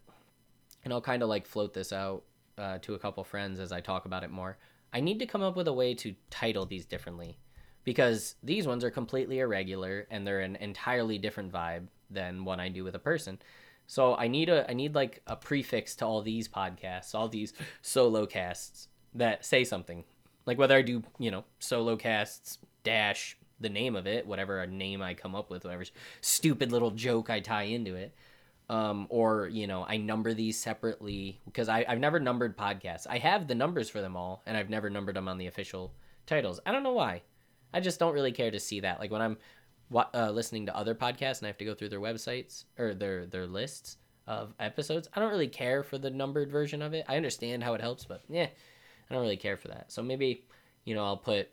and 0.85 0.93
I'll 0.93 1.01
kind 1.01 1.21
of 1.21 1.27
like 1.27 1.45
float 1.45 1.73
this 1.73 1.91
out 1.91 2.23
uh, 2.57 2.77
to 2.83 2.93
a 2.93 2.99
couple 2.99 3.25
friends 3.25 3.59
as 3.59 3.73
I 3.73 3.81
talk 3.81 4.05
about 4.05 4.23
it 4.23 4.31
more. 4.31 4.57
I 4.93 5.01
need 5.01 5.19
to 5.19 5.25
come 5.25 5.41
up 5.41 5.57
with 5.57 5.67
a 5.67 5.73
way 5.73 5.93
to 5.95 6.15
title 6.29 6.65
these 6.65 6.85
differently 6.85 7.37
because 7.83 8.35
these 8.41 8.67
ones 8.67 8.85
are 8.85 8.91
completely 8.91 9.39
irregular 9.39 10.07
and 10.11 10.25
they're 10.25 10.39
an 10.41 10.55
entirely 10.57 11.17
different 11.17 11.51
vibe. 11.51 11.87
Than 12.09 12.45
one 12.45 12.59
I 12.59 12.69
do 12.69 12.83
with 12.83 12.95
a 12.95 12.99
person. 12.99 13.39
So 13.87 14.15
I 14.15 14.27
need 14.27 14.49
a 14.49 14.69
I 14.69 14.73
need 14.73 14.95
like 14.95 15.21
a 15.27 15.35
prefix 15.35 15.95
to 15.97 16.05
all 16.05 16.21
these 16.21 16.47
podcasts, 16.47 17.15
all 17.15 17.29
these 17.29 17.53
solo 17.81 18.25
casts 18.25 18.89
that 19.15 19.45
say 19.45 19.63
something. 19.63 20.03
Like 20.45 20.57
whether 20.57 20.75
I 20.75 20.81
do, 20.81 21.03
you 21.17 21.31
know, 21.31 21.45
solo 21.59 21.95
casts 21.95 22.57
dash 22.83 23.37
the 23.59 23.69
name 23.69 23.95
of 23.95 24.05
it, 24.05 24.27
whatever 24.27 24.59
a 24.59 24.67
name 24.67 25.01
I 25.01 25.13
come 25.13 25.35
up 25.35 25.49
with, 25.49 25.63
whatever 25.63 25.85
stupid 26.21 26.71
little 26.71 26.91
joke 26.91 27.29
I 27.29 27.39
tie 27.39 27.63
into 27.63 27.95
it. 27.95 28.13
Um, 28.69 29.07
or 29.09 29.47
you 29.47 29.65
know, 29.65 29.85
I 29.87 29.95
number 29.95 30.33
these 30.33 30.59
separately 30.59 31.39
because 31.45 31.69
I, 31.69 31.85
I've 31.87 31.99
never 31.99 32.19
numbered 32.19 32.57
podcasts. 32.57 33.07
I 33.09 33.17
have 33.19 33.47
the 33.47 33.55
numbers 33.55 33.89
for 33.89 34.01
them 34.01 34.17
all, 34.17 34.43
and 34.45 34.57
I've 34.57 34.69
never 34.69 34.89
numbered 34.89 35.15
them 35.15 35.29
on 35.29 35.37
the 35.37 35.47
official 35.47 35.93
titles. 36.25 36.59
I 36.65 36.73
don't 36.73 36.83
know 36.83 36.91
why. 36.91 37.21
I 37.73 37.79
just 37.79 37.99
don't 37.99 38.13
really 38.13 38.33
care 38.33 38.51
to 38.51 38.59
see 38.59 38.81
that. 38.81 38.99
Like 38.99 39.11
when 39.11 39.21
I'm 39.21 39.37
uh, 39.93 40.31
listening 40.31 40.65
to 40.65 40.75
other 40.75 40.95
podcasts 40.95 41.39
and 41.39 41.45
I 41.45 41.47
have 41.47 41.57
to 41.57 41.65
go 41.65 41.73
through 41.73 41.89
their 41.89 42.01
websites 42.01 42.65
or 42.77 42.93
their 42.93 43.25
their 43.25 43.47
lists 43.47 43.97
of 44.25 44.53
episodes, 44.59 45.07
I 45.13 45.19
don't 45.19 45.31
really 45.31 45.47
care 45.47 45.83
for 45.83 45.97
the 45.97 46.09
numbered 46.09 46.51
version 46.51 46.81
of 46.81 46.93
it. 46.93 47.05
I 47.07 47.15
understand 47.15 47.63
how 47.63 47.73
it 47.73 47.81
helps, 47.81 48.03
but 48.03 48.23
yeah, 48.27 48.47
I 49.09 49.13
don't 49.13 49.21
really 49.21 49.37
care 49.37 49.55
for 49.55 49.69
that. 49.69 49.91
So 49.91 50.01
maybe 50.03 50.43
you 50.83 50.95
know 50.95 51.05
I'll 51.05 51.17
put 51.17 51.49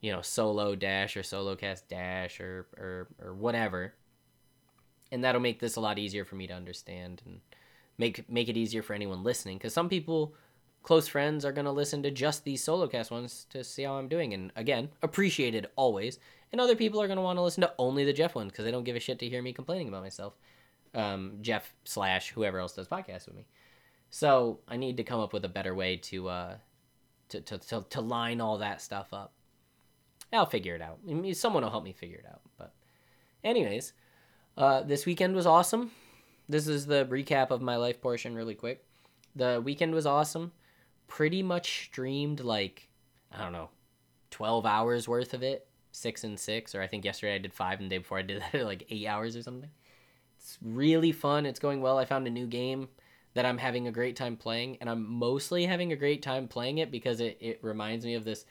you 0.00 0.12
know 0.12 0.22
solo 0.22 0.74
dash 0.74 1.16
or 1.16 1.22
solo 1.22 1.56
cast 1.56 1.88
dash 1.88 2.40
or 2.40 2.66
or 2.76 3.08
or 3.20 3.34
whatever 3.34 3.94
and 5.12 5.24
that'll 5.24 5.40
make 5.40 5.60
this 5.60 5.76
a 5.76 5.80
lot 5.80 5.98
easier 5.98 6.24
for 6.24 6.34
me 6.34 6.46
to 6.46 6.54
understand 6.54 7.22
and 7.24 7.40
make 7.98 8.28
make 8.30 8.48
it 8.48 8.56
easier 8.56 8.82
for 8.82 8.94
anyone 8.94 9.22
listening 9.22 9.56
because 9.56 9.72
some 9.72 9.88
people 9.88 10.34
close 10.86 11.08
friends 11.08 11.44
are 11.44 11.52
going 11.52 11.64
to 11.64 11.70
listen 11.72 12.02
to 12.02 12.10
just 12.10 12.44
these 12.44 12.62
solo 12.62 12.86
cast 12.86 13.10
ones 13.10 13.46
to 13.50 13.62
see 13.62 13.82
how 13.82 13.94
i'm 13.94 14.08
doing 14.08 14.32
and 14.32 14.52
again 14.56 14.88
appreciated 15.02 15.66
always 15.76 16.18
and 16.52 16.60
other 16.60 16.76
people 16.76 17.02
are 17.02 17.08
going 17.08 17.16
to 17.16 17.22
want 17.22 17.36
to 17.36 17.42
listen 17.42 17.60
to 17.60 17.72
only 17.78 18.04
the 18.04 18.12
jeff 18.12 18.34
ones 18.34 18.52
because 18.52 18.64
they 18.64 18.70
don't 18.70 18.84
give 18.84 18.96
a 18.96 19.00
shit 19.00 19.18
to 19.18 19.28
hear 19.28 19.42
me 19.42 19.52
complaining 19.52 19.88
about 19.88 20.02
myself 20.02 20.34
um, 20.94 21.32
jeff 21.42 21.74
slash 21.84 22.30
whoever 22.30 22.58
else 22.58 22.72
does 22.74 22.88
podcasts 22.88 23.26
with 23.26 23.36
me 23.36 23.46
so 24.10 24.60
i 24.68 24.76
need 24.76 24.96
to 24.96 25.04
come 25.04 25.20
up 25.20 25.32
with 25.32 25.44
a 25.44 25.48
better 25.48 25.74
way 25.74 25.96
to 25.96 26.28
uh 26.28 26.54
to, 27.28 27.40
to, 27.40 27.58
to, 27.58 27.84
to 27.90 28.00
line 28.00 28.40
all 28.40 28.58
that 28.58 28.80
stuff 28.80 29.12
up 29.12 29.32
i'll 30.32 30.46
figure 30.46 30.76
it 30.76 30.80
out 30.80 30.98
someone 31.32 31.62
will 31.62 31.70
help 31.70 31.84
me 31.84 31.92
figure 31.92 32.18
it 32.18 32.26
out 32.26 32.40
but 32.56 32.72
anyways 33.42 33.92
uh, 34.56 34.82
this 34.82 35.04
weekend 35.04 35.34
was 35.34 35.46
awesome. 35.46 35.90
This 36.48 36.66
is 36.66 36.86
the 36.86 37.04
recap 37.06 37.50
of 37.50 37.60
my 37.60 37.76
life 37.76 38.00
portion, 38.00 38.34
really 38.34 38.54
quick. 38.54 38.84
The 39.34 39.60
weekend 39.62 39.92
was 39.92 40.06
awesome. 40.06 40.52
Pretty 41.06 41.42
much 41.42 41.84
streamed 41.84 42.40
like, 42.40 42.88
I 43.32 43.42
don't 43.42 43.52
know, 43.52 43.70
12 44.30 44.66
hours 44.66 45.08
worth 45.08 45.34
of 45.34 45.42
it. 45.42 45.66
Six 45.92 46.24
and 46.24 46.38
six, 46.38 46.74
or 46.74 46.82
I 46.82 46.86
think 46.86 47.06
yesterday 47.06 47.36
I 47.36 47.38
did 47.38 47.54
five, 47.54 47.80
and 47.80 47.90
the 47.90 47.94
day 47.94 47.98
before 47.98 48.18
I 48.18 48.22
did 48.22 48.42
that 48.52 48.64
like 48.66 48.86
eight 48.90 49.06
hours 49.06 49.34
or 49.34 49.42
something. 49.42 49.70
It's 50.38 50.58
really 50.60 51.10
fun. 51.10 51.46
It's 51.46 51.58
going 51.58 51.80
well. 51.80 51.96
I 51.96 52.04
found 52.04 52.26
a 52.26 52.30
new 52.30 52.46
game 52.46 52.88
that 53.32 53.46
I'm 53.46 53.58
having 53.58 53.86
a 53.86 53.92
great 53.92 54.14
time 54.14 54.36
playing, 54.36 54.78
and 54.80 54.88
I'm 54.90 55.10
mostly 55.10 55.64
having 55.66 55.92
a 55.92 55.96
great 55.96 56.22
time 56.22 56.48
playing 56.48 56.78
it 56.78 56.90
because 56.90 57.20
it, 57.20 57.36
it 57.40 57.60
reminds 57.62 58.04
me 58.04 58.14
of 58.14 58.24
this 58.24 58.44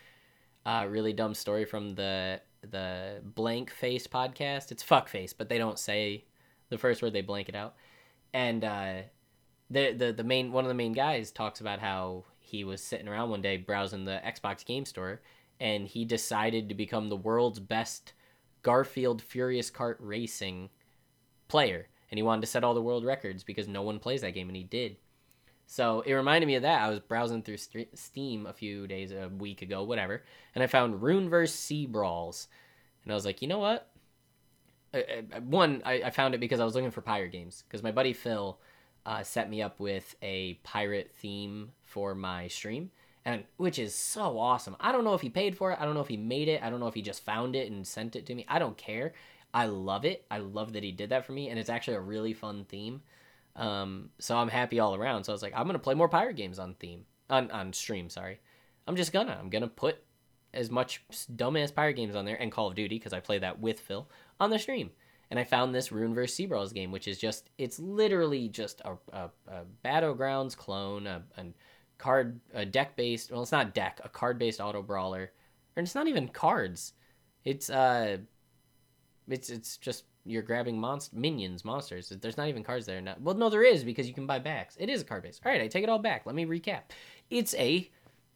uh, 0.65 0.85
really 0.89 1.13
dumb 1.13 1.33
story 1.33 1.65
from 1.65 1.95
the 1.95 2.41
the 2.69 3.21
blank 3.23 3.71
face 3.71 4.07
podcast. 4.07 4.71
It's 4.71 4.83
fuck 4.83 5.07
face, 5.07 5.33
but 5.33 5.49
they 5.49 5.57
don't 5.57 5.79
say 5.79 6.25
the 6.69 6.77
first 6.77 7.01
word; 7.01 7.13
they 7.13 7.21
blank 7.21 7.49
it 7.49 7.55
out. 7.55 7.75
And 8.33 8.63
uh, 8.63 8.93
the 9.69 9.93
the 9.93 10.13
the 10.13 10.23
main 10.23 10.51
one 10.51 10.63
of 10.63 10.69
the 10.69 10.75
main 10.75 10.93
guys 10.93 11.31
talks 11.31 11.61
about 11.61 11.79
how 11.79 12.25
he 12.55 12.63
was 12.63 12.81
sitting 12.81 13.07
around 13.07 13.29
one 13.29 13.41
day 13.41 13.57
browsing 13.57 14.05
the 14.05 14.21
Xbox 14.25 14.65
game 14.65 14.85
store, 14.85 15.21
and 15.59 15.87
he 15.87 16.05
decided 16.05 16.69
to 16.69 16.75
become 16.75 17.09
the 17.09 17.15
world's 17.15 17.59
best 17.59 18.13
Garfield 18.61 19.21
Furious 19.21 19.69
Kart 19.69 19.97
racing 19.99 20.69
player, 21.47 21.87
and 22.09 22.17
he 22.17 22.23
wanted 22.23 22.41
to 22.41 22.47
set 22.47 22.63
all 22.63 22.73
the 22.73 22.81
world 22.81 23.05
records 23.05 23.43
because 23.43 23.67
no 23.67 23.81
one 23.81 23.99
plays 23.99 24.21
that 24.21 24.33
game, 24.33 24.47
and 24.47 24.55
he 24.55 24.63
did. 24.63 24.97
So 25.67 26.01
it 26.01 26.13
reminded 26.13 26.47
me 26.47 26.55
of 26.55 26.61
that. 26.61 26.81
I 26.81 26.89
was 26.89 26.99
browsing 26.99 27.41
through 27.41 27.57
Steam 27.93 28.45
a 28.45 28.53
few 28.53 28.87
days, 28.87 29.11
a 29.11 29.29
week 29.29 29.61
ago, 29.61 29.83
whatever, 29.83 30.23
and 30.53 30.63
I 30.63 30.67
found 30.67 31.01
Runeverse 31.01 31.49
Sea 31.49 31.85
Brawls, 31.85 32.47
and 33.03 33.11
I 33.11 33.15
was 33.15 33.25
like, 33.25 33.41
you 33.41 33.47
know 33.47 33.59
what? 33.59 33.91
one, 35.43 35.81
I, 35.85 36.03
I 36.05 36.09
found 36.09 36.33
it 36.33 36.39
because 36.39 36.59
I 36.59 36.65
was 36.65 36.73
looking 36.75 36.91
for 36.91 37.01
pirate 37.01 37.31
games 37.31 37.63
because 37.67 37.83
my 37.83 37.91
buddy 37.91 38.13
Phil 38.13 38.57
uh, 39.05 39.23
set 39.23 39.49
me 39.49 39.61
up 39.61 39.79
with 39.79 40.15
a 40.21 40.55
pirate 40.63 41.11
theme 41.15 41.71
for 41.83 42.15
my 42.15 42.47
stream, 42.47 42.91
and 43.23 43.43
which 43.57 43.79
is 43.79 43.93
so 43.93 44.39
awesome. 44.39 44.75
I 44.79 44.91
don't 44.91 45.03
know 45.03 45.13
if 45.13 45.21
he 45.21 45.29
paid 45.29 45.57
for 45.57 45.71
it. 45.71 45.79
I 45.79 45.85
don't 45.85 45.93
know 45.93 46.01
if 46.01 46.07
he 46.07 46.17
made 46.17 46.47
it. 46.47 46.63
I 46.63 46.69
don't 46.69 46.79
know 46.79 46.87
if 46.87 46.93
he 46.93 47.01
just 47.01 47.23
found 47.23 47.55
it 47.55 47.71
and 47.71 47.85
sent 47.85 48.15
it 48.15 48.25
to 48.27 48.35
me. 48.35 48.45
I 48.47 48.59
don't 48.59 48.77
care. 48.77 49.13
I 49.53 49.67
love 49.67 50.05
it. 50.05 50.25
I 50.29 50.39
love 50.39 50.73
that 50.73 50.83
he 50.83 50.91
did 50.91 51.09
that 51.09 51.25
for 51.25 51.31
me, 51.31 51.49
and 51.49 51.59
it's 51.59 51.69
actually 51.69 51.97
a 51.97 52.01
really 52.01 52.33
fun 52.33 52.65
theme. 52.67 53.01
Um, 53.55 54.09
so 54.19 54.35
I'm 54.35 54.49
happy 54.49 54.79
all 54.79 54.95
around. 54.95 55.23
So 55.23 55.31
I 55.31 55.35
was 55.35 55.43
like, 55.43 55.53
I'm 55.55 55.65
gonna 55.65 55.79
play 55.79 55.93
more 55.93 56.09
pirate 56.09 56.35
games 56.35 56.59
on 56.59 56.73
theme 56.73 57.05
on 57.29 57.51
on 57.51 57.73
stream. 57.73 58.09
Sorry, 58.09 58.39
I'm 58.87 58.95
just 58.95 59.13
gonna 59.13 59.37
I'm 59.39 59.49
gonna 59.49 59.67
put 59.67 59.97
as 60.53 60.71
much 60.71 61.03
dumbass 61.35 61.73
pirate 61.73 61.93
games 61.93 62.15
on 62.15 62.25
there 62.25 62.41
and 62.41 62.51
Call 62.51 62.67
of 62.67 62.75
Duty 62.75 62.97
because 62.97 63.13
I 63.13 63.19
play 63.19 63.39
that 63.39 63.59
with 63.59 63.79
Phil 63.79 64.09
on 64.39 64.49
the 64.49 64.59
stream. 64.59 64.91
And 65.31 65.39
I 65.39 65.43
found 65.43 65.73
this 65.73 65.89
Runeverse 65.89 66.29
Sea 66.29 66.45
Brawls 66.45 66.73
game, 66.73 66.91
which 66.91 67.07
is 67.07 67.17
just 67.17 67.49
it's 67.57 67.79
literally 67.79 68.47
just 68.47 68.81
a, 68.81 68.97
a, 69.11 69.29
a 69.47 69.63
battlegrounds 69.83 70.55
clone, 70.55 71.07
a, 71.07 71.23
a 71.38 71.45
card 71.97 72.39
a 72.53 72.65
deck 72.65 72.95
based. 72.95 73.31
Well, 73.31 73.41
it's 73.41 73.51
not 73.51 73.73
deck, 73.73 73.99
a 74.03 74.09
card 74.09 74.38
based 74.38 74.61
auto 74.61 74.81
brawler, 74.81 75.31
and 75.75 75.85
it's 75.85 75.95
not 75.95 76.07
even 76.07 76.27
cards. 76.27 76.93
It's 77.43 77.69
uh, 77.69 78.17
it's 79.27 79.49
it's 79.49 79.77
just 79.77 80.05
you're 80.25 80.41
grabbing 80.41 80.79
monst- 80.79 81.13
minions, 81.13 81.63
monsters. 81.63 82.09
There's 82.09 82.38
not 82.38 82.47
even 82.47 82.63
cards 82.63 82.85
there. 82.85 83.01
Now. 83.01 83.15
Well, 83.19 83.35
no, 83.35 83.49
there 83.49 83.63
is 83.63 83.83
because 83.83 84.07
you 84.07 84.13
can 84.13 84.25
buy 84.25 84.39
backs. 84.39 84.75
It 84.79 84.89
is 84.89 85.01
a 85.01 85.05
card 85.05 85.23
based. 85.23 85.41
All 85.45 85.51
right, 85.51 85.61
I 85.61 85.67
take 85.67 85.83
it 85.83 85.89
all 85.89 85.99
back. 85.99 86.25
Let 86.25 86.35
me 86.35 86.45
recap. 86.45 86.81
It's 87.29 87.53
a, 87.55 87.89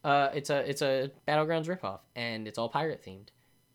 uh, 0.03 0.29
it's 0.33 0.49
a 0.49 0.69
it's 0.69 0.81
a 0.81 1.11
battlegrounds 1.27 1.65
ripoff, 1.65 1.99
and 2.15 2.47
it's 2.47 2.57
all 2.57 2.69
pirate 2.69 3.03
themed. 3.05 3.29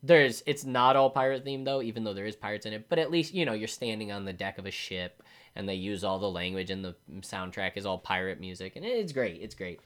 There's 0.07 0.43
it's 0.45 0.64
not 0.64 0.97
all 0.97 1.09
pirate 1.09 1.47
themed 1.47 1.64
though, 1.64 1.81
even 1.81 2.05
though 2.05 2.12
there 2.12 2.27
is 2.27 2.37
pirates 2.37 2.67
in 2.67 2.75
it. 2.75 2.90
But 2.90 2.99
at 2.99 3.11
least 3.11 3.33
you 3.33 3.47
know 3.47 3.55
you're 3.55 3.69
standing 3.69 4.12
on 4.12 4.27
the 4.27 4.35
deck 4.35 4.59
of 4.59 4.67
a 4.67 4.71
ship, 4.71 5.23
and 5.57 5.67
they 5.67 5.77
use 5.77 6.05
all 6.05 6.19
the 6.19 6.31
language, 6.31 6.71
and 6.71 6.85
the 6.85 6.95
soundtrack 7.21 7.73
is 7.77 7.87
all 7.87 7.99
pirate 7.99 8.38
music, 8.38 8.77
and 8.77 8.85
it's 8.85 9.12
great. 9.12 9.40
It's 9.40 9.55
great. 9.55 9.81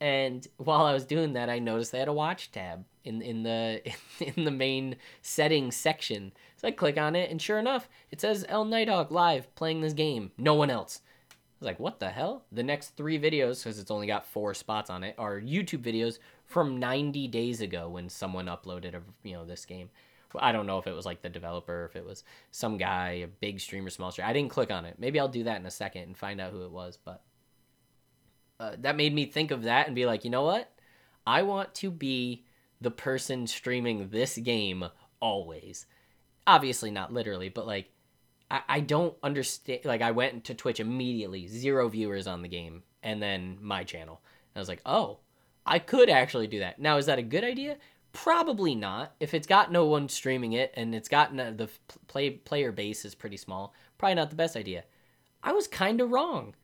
And 0.00 0.46
while 0.56 0.86
I 0.86 0.94
was 0.94 1.04
doing 1.04 1.34
that, 1.34 1.50
I 1.50 1.58
noticed 1.58 1.92
they 1.92 1.98
had 1.98 2.08
a 2.08 2.12
watch 2.12 2.52
tab 2.52 2.86
in 3.04 3.20
in 3.20 3.42
the 3.42 3.82
in 4.20 4.44
the 4.44 4.50
main 4.50 4.96
settings 5.20 5.76
section. 5.76 6.32
So 6.56 6.68
I 6.68 6.70
click 6.70 6.96
on 6.96 7.14
it, 7.14 7.30
and 7.30 7.40
sure 7.40 7.58
enough, 7.58 7.86
it 8.10 8.22
says 8.22 8.46
El 8.48 8.64
Nighthawk 8.64 9.10
live 9.10 9.54
playing 9.56 9.82
this 9.82 9.92
game. 9.92 10.30
No 10.38 10.54
one 10.54 10.70
else. 10.70 11.02
I 11.30 11.64
was 11.64 11.66
like, 11.66 11.80
what 11.80 11.98
the 11.98 12.10
hell? 12.10 12.44
The 12.52 12.62
next 12.62 12.96
three 12.96 13.18
videos, 13.18 13.62
because 13.62 13.80
it's 13.80 13.90
only 13.90 14.06
got 14.06 14.24
four 14.24 14.54
spots 14.54 14.90
on 14.90 15.02
it, 15.02 15.16
are 15.18 15.40
YouTube 15.40 15.82
videos 15.82 16.18
from 16.48 16.78
90 16.78 17.28
days 17.28 17.60
ago 17.60 17.88
when 17.90 18.08
someone 18.08 18.46
uploaded 18.46 18.94
a 18.94 19.02
you 19.22 19.34
know 19.34 19.44
this 19.44 19.64
game. 19.64 19.90
I 20.36 20.52
don't 20.52 20.66
know 20.66 20.78
if 20.78 20.86
it 20.86 20.94
was 20.94 21.06
like 21.06 21.22
the 21.22 21.28
developer, 21.28 21.86
if 21.86 21.96
it 21.96 22.04
was 22.04 22.24
some 22.50 22.76
guy, 22.76 23.10
a 23.24 23.26
big 23.26 23.60
streamer, 23.60 23.88
small 23.88 24.10
streamer. 24.10 24.28
I 24.28 24.34
didn't 24.34 24.50
click 24.50 24.70
on 24.70 24.84
it. 24.84 24.96
Maybe 24.98 25.18
I'll 25.18 25.28
do 25.28 25.44
that 25.44 25.60
in 25.60 25.66
a 25.66 25.70
second 25.70 26.02
and 26.02 26.16
find 26.16 26.38
out 26.38 26.52
who 26.52 26.64
it 26.64 26.70
was. 26.70 26.98
But 27.02 27.22
uh, 28.60 28.72
that 28.80 28.96
made 28.96 29.14
me 29.14 29.24
think 29.24 29.50
of 29.50 29.62
that 29.62 29.86
and 29.86 29.96
be 29.96 30.04
like, 30.04 30.24
you 30.24 30.30
know 30.30 30.42
what? 30.42 30.70
I 31.26 31.42
want 31.42 31.74
to 31.76 31.90
be 31.90 32.44
the 32.80 32.90
person 32.90 33.46
streaming 33.46 34.10
this 34.10 34.36
game 34.36 34.84
always. 35.20 35.86
Obviously, 36.46 36.90
not 36.90 37.12
literally, 37.12 37.48
but 37.48 37.66
like, 37.66 37.90
I, 38.50 38.60
I 38.68 38.80
don't 38.80 39.14
understand. 39.22 39.80
Like, 39.84 40.02
I 40.02 40.10
went 40.10 40.44
to 40.44 40.54
Twitch 40.54 40.80
immediately, 40.80 41.46
zero 41.46 41.88
viewers 41.88 42.26
on 42.26 42.42
the 42.42 42.48
game, 42.48 42.82
and 43.02 43.22
then 43.22 43.58
my 43.60 43.84
channel. 43.84 44.20
And 44.54 44.58
I 44.58 44.60
was 44.60 44.68
like, 44.68 44.82
oh, 44.84 45.20
I 45.68 45.78
could 45.78 46.10
actually 46.10 46.46
do 46.46 46.60
that. 46.60 46.78
Now, 46.78 46.96
is 46.96 47.06
that 47.06 47.18
a 47.18 47.22
good 47.22 47.44
idea? 47.44 47.76
Probably 48.12 48.74
not. 48.74 49.14
If 49.20 49.34
it's 49.34 49.46
got 49.46 49.70
no 49.70 49.86
one 49.86 50.08
streaming 50.08 50.54
it 50.54 50.72
and 50.74 50.94
it's 50.94 51.08
got 51.08 51.36
the 51.36 51.68
play 52.06 52.30
player 52.30 52.72
base 52.72 53.04
is 53.04 53.14
pretty 53.14 53.36
small, 53.36 53.74
probably 53.98 54.16
not 54.16 54.30
the 54.30 54.36
best 54.36 54.56
idea. 54.56 54.84
I 55.42 55.52
was 55.52 55.68
kind 55.68 56.00
of 56.00 56.10
wrong 56.10 56.54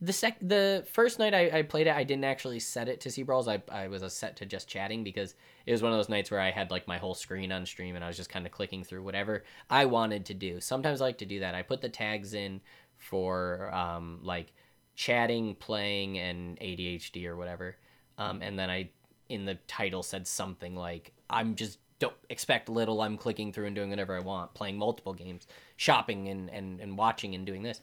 the 0.00 0.12
sec 0.12 0.36
the 0.42 0.84
first 0.92 1.18
night 1.18 1.34
I, 1.34 1.58
I 1.58 1.62
played 1.62 1.86
it 1.86 1.94
i 1.94 2.04
didn't 2.04 2.24
actually 2.24 2.60
set 2.60 2.88
it 2.88 3.00
to 3.02 3.10
sea 3.10 3.22
brawls 3.22 3.48
I, 3.48 3.62
I 3.70 3.88
was 3.88 4.02
a 4.02 4.10
set 4.10 4.36
to 4.36 4.46
just 4.46 4.68
chatting 4.68 5.02
because 5.02 5.34
it 5.64 5.72
was 5.72 5.82
one 5.82 5.92
of 5.92 5.98
those 5.98 6.08
nights 6.08 6.30
where 6.30 6.40
i 6.40 6.50
had 6.50 6.70
like 6.70 6.86
my 6.86 6.98
whole 6.98 7.14
screen 7.14 7.50
on 7.50 7.64
stream 7.64 7.94
and 7.94 8.04
i 8.04 8.06
was 8.06 8.16
just 8.16 8.30
kind 8.30 8.44
of 8.46 8.52
clicking 8.52 8.84
through 8.84 9.02
whatever 9.02 9.44
i 9.70 9.84
wanted 9.86 10.26
to 10.26 10.34
do 10.34 10.60
sometimes 10.60 11.00
i 11.00 11.04
like 11.04 11.18
to 11.18 11.26
do 11.26 11.40
that 11.40 11.54
i 11.54 11.62
put 11.62 11.80
the 11.80 11.88
tags 11.88 12.34
in 12.34 12.60
for 12.98 13.74
um, 13.74 14.20
like 14.22 14.52
chatting 14.94 15.54
playing 15.54 16.18
and 16.18 16.58
adhd 16.60 17.24
or 17.26 17.36
whatever 17.36 17.76
um, 18.18 18.42
and 18.42 18.58
then 18.58 18.70
i 18.70 18.88
in 19.28 19.44
the 19.44 19.56
title 19.66 20.02
said 20.02 20.26
something 20.26 20.74
like 20.74 21.12
i'm 21.30 21.54
just 21.54 21.78
don't 21.98 22.14
expect 22.30 22.68
little 22.68 23.00
i'm 23.00 23.16
clicking 23.16 23.52
through 23.52 23.66
and 23.66 23.74
doing 23.74 23.90
whatever 23.90 24.16
i 24.16 24.20
want 24.20 24.52
playing 24.54 24.76
multiple 24.76 25.14
games 25.14 25.46
shopping 25.76 26.28
and, 26.28 26.50
and, 26.50 26.80
and 26.80 26.96
watching 26.96 27.34
and 27.34 27.46
doing 27.46 27.62
this 27.62 27.80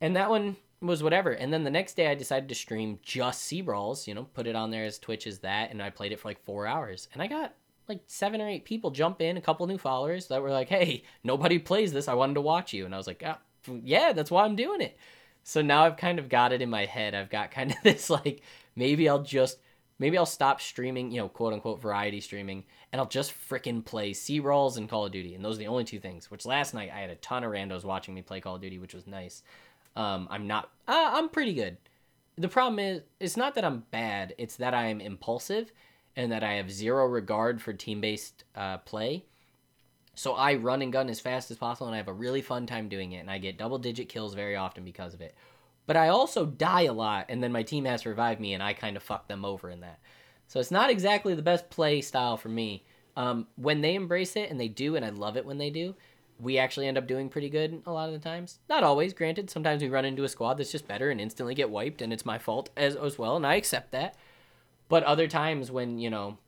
and 0.00 0.16
that 0.16 0.30
one 0.30 0.56
was 0.80 1.02
whatever. 1.02 1.32
And 1.32 1.52
then 1.52 1.64
the 1.64 1.70
next 1.70 1.94
day 1.94 2.08
I 2.08 2.14
decided 2.14 2.48
to 2.48 2.54
stream 2.54 2.98
just 3.02 3.42
Sea 3.42 3.62
Brawls, 3.62 4.06
you 4.06 4.14
know, 4.14 4.24
put 4.24 4.46
it 4.46 4.56
on 4.56 4.70
there 4.70 4.84
as 4.84 4.98
Twitch 4.98 5.26
as 5.26 5.38
that, 5.40 5.70
and 5.70 5.82
I 5.82 5.90
played 5.90 6.12
it 6.12 6.20
for 6.20 6.28
like 6.28 6.44
four 6.44 6.66
hours. 6.66 7.08
And 7.12 7.22
I 7.22 7.26
got 7.26 7.54
like 7.88 8.00
seven 8.06 8.40
or 8.40 8.48
eight 8.48 8.64
people 8.64 8.90
jump 8.90 9.20
in, 9.20 9.36
a 9.36 9.40
couple 9.40 9.66
new 9.66 9.78
followers 9.78 10.28
that 10.28 10.42
were 10.42 10.50
like, 10.50 10.68
"Hey, 10.68 11.04
nobody 11.24 11.58
plays 11.58 11.92
this. 11.92 12.08
I 12.08 12.14
wanted 12.14 12.34
to 12.34 12.40
watch 12.40 12.72
you," 12.72 12.84
and 12.84 12.94
I 12.94 12.98
was 12.98 13.06
like, 13.06 13.22
ah, 13.24 13.38
"Yeah, 13.82 14.12
that's 14.12 14.30
why 14.30 14.44
I'm 14.44 14.56
doing 14.56 14.80
it." 14.80 14.96
So 15.44 15.62
now 15.62 15.84
I've 15.84 15.96
kind 15.96 16.18
of 16.18 16.28
got 16.28 16.52
it 16.52 16.62
in 16.62 16.70
my 16.70 16.84
head. 16.86 17.14
I've 17.14 17.30
got 17.30 17.50
kind 17.50 17.70
of 17.70 17.76
this 17.82 18.10
like 18.10 18.42
maybe 18.76 19.08
I'll 19.08 19.22
just 19.22 19.58
maybe 19.98 20.18
I'll 20.18 20.26
stop 20.26 20.60
streaming, 20.60 21.10
you 21.10 21.20
know, 21.20 21.28
quote 21.28 21.52
unquote 21.52 21.80
variety 21.80 22.20
streaming, 22.20 22.64
and 22.92 23.00
I'll 23.00 23.08
just 23.08 23.32
fricking 23.48 23.84
play 23.84 24.12
Sea 24.12 24.40
Brawls 24.40 24.76
and 24.76 24.88
Call 24.88 25.06
of 25.06 25.12
Duty, 25.12 25.34
and 25.34 25.44
those 25.44 25.56
are 25.56 25.60
the 25.60 25.66
only 25.66 25.84
two 25.84 25.98
things. 25.98 26.30
Which 26.30 26.46
last 26.46 26.74
night 26.74 26.90
I 26.94 27.00
had 27.00 27.10
a 27.10 27.16
ton 27.16 27.44
of 27.44 27.50
randos 27.50 27.84
watching 27.84 28.14
me 28.14 28.22
play 28.22 28.40
Call 28.40 28.56
of 28.56 28.60
Duty, 28.60 28.78
which 28.78 28.94
was 28.94 29.06
nice. 29.06 29.42
Um, 29.96 30.28
I'm 30.30 30.46
not. 30.46 30.70
Uh, 30.86 31.10
I'm 31.14 31.28
pretty 31.28 31.54
good. 31.54 31.78
The 32.38 32.48
problem 32.48 32.78
is, 32.78 33.02
it's 33.18 33.36
not 33.36 33.54
that 33.54 33.64
I'm 33.64 33.84
bad. 33.90 34.34
It's 34.36 34.56
that 34.56 34.74
I 34.74 34.88
am 34.88 35.00
impulsive, 35.00 35.72
and 36.16 36.30
that 36.32 36.44
I 36.44 36.54
have 36.54 36.70
zero 36.70 37.06
regard 37.06 37.62
for 37.62 37.72
team-based 37.72 38.44
uh, 38.54 38.78
play. 38.78 39.24
So 40.14 40.34
I 40.34 40.54
run 40.54 40.82
and 40.82 40.92
gun 40.92 41.08
as 41.08 41.20
fast 41.20 41.50
as 41.50 41.56
possible, 41.56 41.86
and 41.86 41.94
I 41.94 41.98
have 41.98 42.08
a 42.08 42.12
really 42.12 42.42
fun 42.42 42.66
time 42.66 42.88
doing 42.88 43.12
it, 43.12 43.18
and 43.18 43.30
I 43.30 43.38
get 43.38 43.58
double-digit 43.58 44.08
kills 44.08 44.34
very 44.34 44.56
often 44.56 44.84
because 44.84 45.14
of 45.14 45.20
it. 45.20 45.34
But 45.86 45.96
I 45.96 46.08
also 46.08 46.46
die 46.46 46.82
a 46.82 46.92
lot, 46.92 47.26
and 47.28 47.42
then 47.42 47.52
my 47.52 47.62
team 47.62 47.84
has 47.84 48.02
to 48.02 48.08
revive 48.08 48.40
me, 48.40 48.54
and 48.54 48.62
I 48.62 48.72
kind 48.72 48.96
of 48.96 49.02
fuck 49.02 49.28
them 49.28 49.44
over 49.44 49.70
in 49.70 49.80
that. 49.80 50.00
So 50.48 50.60
it's 50.60 50.70
not 50.70 50.90
exactly 50.90 51.34
the 51.34 51.42
best 51.42 51.70
play 51.70 52.00
style 52.00 52.36
for 52.36 52.48
me. 52.48 52.84
Um, 53.16 53.46
when 53.56 53.80
they 53.80 53.94
embrace 53.94 54.36
it, 54.36 54.50
and 54.50 54.60
they 54.60 54.68
do, 54.68 54.96
and 54.96 55.04
I 55.04 55.10
love 55.10 55.36
it 55.36 55.46
when 55.46 55.58
they 55.58 55.70
do, 55.70 55.94
we 56.38 56.58
actually 56.58 56.86
end 56.86 56.98
up 56.98 57.06
doing 57.06 57.28
pretty 57.28 57.48
good 57.48 57.82
a 57.86 57.92
lot 57.92 58.08
of 58.08 58.12
the 58.12 58.28
times. 58.28 58.58
Not 58.68 58.84
always, 58.84 59.14
granted. 59.14 59.48
Sometimes 59.48 59.80
we 59.80 59.88
run 59.88 60.04
into 60.04 60.24
a 60.24 60.28
squad 60.28 60.54
that's 60.54 60.72
just 60.72 60.88
better 60.88 61.10
and 61.10 61.20
instantly 61.20 61.54
get 61.54 61.70
wiped, 61.70 62.02
and 62.02 62.12
it's 62.12 62.26
my 62.26 62.38
fault 62.38 62.70
as, 62.76 62.96
as 62.96 63.18
well, 63.18 63.36
and 63.36 63.46
I 63.46 63.54
accept 63.54 63.92
that. 63.92 64.16
But 64.88 65.04
other 65.04 65.28
times 65.28 65.70
when, 65.70 65.98
you 65.98 66.10
know, 66.10 66.38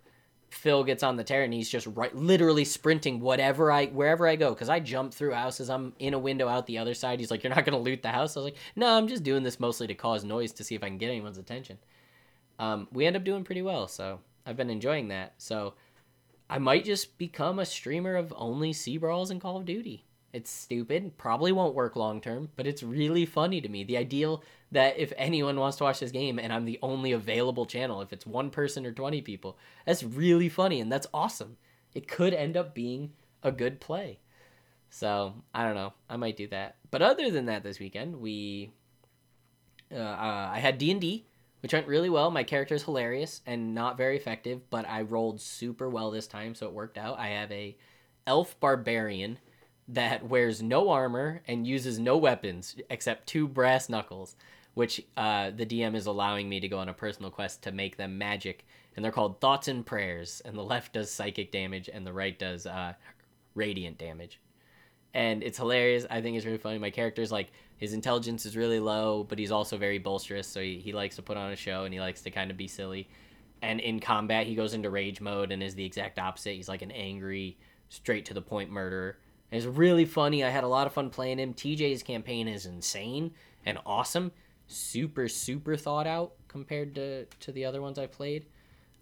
Phil 0.51 0.85
gets 0.85 1.03
on 1.03 1.17
the 1.17 1.25
tear 1.25 1.43
and 1.43 1.53
he's 1.53 1.69
just 1.69 1.87
right 1.89 2.15
literally 2.15 2.65
sprinting 2.65 3.21
whatever 3.21 3.71
I 3.71 3.87
wherever 3.87 4.27
I 4.27 4.37
go. 4.37 4.51
Because 4.51 4.69
I 4.69 4.81
jump 4.81 5.13
through 5.13 5.33
houses 5.33 5.71
I'm 5.71 5.93
in 5.99 6.15
a 6.15 6.19
window 6.19 6.49
out 6.49 6.67
the 6.67 6.79
other 6.79 6.95
side. 6.95 7.21
He's 7.21 7.31
like 7.31 7.45
you're 7.45 7.55
not 7.55 7.65
gonna 7.65 7.79
loot 7.79 8.03
the 8.03 8.09
house? 8.09 8.37
I 8.37 8.41
was 8.41 8.45
like 8.45 8.57
no 8.77 8.87
I'm 8.97 9.09
just 9.09 9.23
doing 9.23 9.43
this 9.43 9.61
mostly 9.61 9.87
to 9.87 9.95
cause 9.95 10.25
noise 10.25 10.53
to 10.53 10.65
see 10.65 10.75
if 10.75 10.83
I 10.83 10.89
can 10.89 10.99
get 10.99 11.09
anyone's 11.11 11.39
attention. 11.39 11.79
Um, 12.59 12.89
we 12.93 13.07
end 13.07 13.17
up 13.17 13.25
doing 13.25 13.45
pretty 13.45 13.63
well 13.63 13.89
so 13.89 14.21
I've 14.47 14.57
been 14.57 14.71
enjoying 14.71 15.09
that. 15.09 15.35
So 15.39 15.75
I 16.49 16.59
might 16.59 16.85
just 16.85 17.19
become 17.19 17.59
a 17.59 17.67
streamer 17.67 18.17
of 18.17 18.33
only 18.37 18.73
sea 18.73 18.97
brawls 18.97 19.31
and 19.31 19.41
Call 19.41 19.59
of 19.59 19.67
Duty. 19.67 20.07
It's 20.33 20.51
stupid, 20.51 21.17
probably 21.17 21.53
won't 21.53 21.75
work 21.75 21.97
long 21.97 22.21
term, 22.21 22.51
but 22.57 22.67
it's 22.67 22.83
really 22.83 23.25
funny 23.25 23.61
to 23.61 23.69
me. 23.69 23.83
The 23.83 23.97
ideal 23.97 24.43
that 24.73 24.99
if 24.99 25.13
anyone 25.17 25.59
wants 25.59 25.79
to 25.79 25.85
watch 25.85 26.01
this 26.01 26.11
game 26.11 26.39
and 26.39 26.53
I'm 26.53 26.67
the 26.67 26.79
only 26.83 27.13
available 27.13 27.65
channel, 27.65 28.03
if 28.03 28.13
it's 28.13 28.27
one 28.27 28.51
person 28.51 28.85
or 28.85 28.93
20 28.93 29.23
people, 29.23 29.57
that's 29.87 30.03
really 30.03 30.51
funny 30.51 30.81
and 30.81 30.93
that's 30.93 31.07
awesome. 31.15 31.57
It 31.95 32.09
could 32.09 32.35
end 32.35 32.57
up 32.57 32.75
being 32.75 33.13
a 33.43 33.51
good 33.51 33.81
play. 33.81 34.19
So, 34.91 35.35
I 35.55 35.65
don't 35.65 35.75
know. 35.75 35.95
I 36.09 36.17
might 36.17 36.37
do 36.37 36.47
that. 36.49 36.77
But 36.91 37.03
other 37.03 37.31
than 37.31 37.47
that 37.47 37.63
this 37.63 37.79
weekend, 37.79 38.21
we 38.21 38.71
uh, 39.91 39.97
uh, 39.99 40.51
I 40.53 40.59
had 40.59 40.77
D&D 40.77 41.25
which 41.61 41.73
went 41.73 41.89
really 41.89 42.11
well. 42.11 42.31
My 42.31 42.45
character 42.45 42.75
is 42.75 42.85
hilarious 42.85 43.41
and 43.47 43.75
not 43.75 43.97
very 43.97 44.17
effective, 44.17 44.69
but 44.71 44.89
I 44.89 45.03
rolled 45.03 45.41
super 45.41 45.89
well 45.89 46.11
this 46.11 46.27
time, 46.27 46.55
so 46.55 46.67
it 46.67 46.73
worked 46.73 46.99
out. 46.99 47.19
I 47.19 47.29
have 47.29 47.51
a 47.51 47.77
elf 48.27 48.59
barbarian 48.61 49.39
that 49.89 50.29
wears 50.29 50.63
no 50.63 50.91
armor 50.91 51.43
and 51.49 51.67
uses 51.67 51.99
no 51.99 52.17
weapons 52.17 52.77
except 52.91 53.27
two 53.27 53.49
brass 53.49 53.89
knuckles, 53.89 54.37
which 54.75 55.03
uh, 55.17 55.51
the 55.51 55.67
DM 55.67 55.97
is 55.97 56.07
allowing 56.07 56.49
me 56.49 56.61
to 56.61 56.69
go 56.69 56.79
on 56.79 56.89
a 56.89 56.95
personal 56.95 57.31
quest 57.31 57.63
to 57.63 57.73
make 57.73 57.97
them 57.97 58.19
magic, 58.19 58.67
and 58.95 59.05
they're 59.05 59.13
called 59.13 59.41
thoughts 59.41 59.69
and 59.69 59.87
prayers. 59.87 60.43
And 60.45 60.57
the 60.57 60.63
left 60.63 60.93
does 60.93 61.11
psychic 61.11 61.51
damage, 61.51 61.89
and 61.93 62.07
the 62.07 62.13
right 62.13 62.39
does 62.39 62.67
uh, 62.67 62.93
radiant 63.55 63.99
damage. 63.99 64.41
And 65.15 65.43
it's 65.43 65.59
hilarious. 65.59 66.05
I 66.11 66.21
think 66.21 66.37
it's 66.37 66.45
really 66.45 66.59
funny. 66.59 66.79
My 66.79 66.91
character's 66.91 67.33
like 67.33 67.51
his 67.79 67.95
intelligence 67.95 68.45
is 68.45 68.57
really 68.57 68.81
low, 68.81 69.25
but 69.25 69.39
he's 69.39 69.51
also 69.51 69.79
very 69.79 69.99
bolsterous, 69.99 70.45
so 70.45 70.61
he, 70.61 70.79
he 70.79 70.93
likes 70.93 71.17
to 71.17 71.23
put 71.23 71.37
on 71.37 71.53
a 71.53 71.57
show 71.57 71.85
and 71.85 71.95
he 71.95 72.01
likes 72.01 72.23
to 72.23 72.31
kind 72.31 72.51
of 72.51 72.57
be 72.57 72.69
silly. 72.69 73.09
And 73.63 73.81
in 73.81 74.01
combat, 74.01 74.47
he 74.47 74.55
goes 74.55 74.75
into 74.75 74.91
rage 74.91 75.21
mode 75.21 75.51
and 75.51 75.63
is 75.63 75.75
the 75.75 75.85
exact 75.85 76.19
opposite. 76.19 76.55
He's 76.55 76.69
like 76.69 76.83
an 76.83 76.91
angry, 76.91 77.57
straight 77.89 78.27
to 78.27 78.35
the 78.35 78.43
point 78.43 78.71
murderer. 78.71 79.17
It's 79.51 79.67
really 79.67 80.05
funny. 80.05 80.45
I 80.45 80.51
had 80.51 80.65
a 80.65 80.69
lot 80.69 80.87
of 80.87 80.93
fun 80.93 81.11
playing 81.11 81.39
him. 81.39 81.55
TJ's 81.55 82.03
campaign 82.03 82.49
is 82.49 82.67
insane 82.67 83.33
and 83.65 83.79
awesome. 83.87 84.33
Super, 84.67 85.29
super 85.29 85.77
thought 85.77 86.07
out 86.07 86.33
compared 86.49 86.95
to, 86.97 87.25
to 87.25 87.53
the 87.53 87.65
other 87.65 87.81
ones 87.81 87.99
I 87.99 88.07
played 88.07 88.47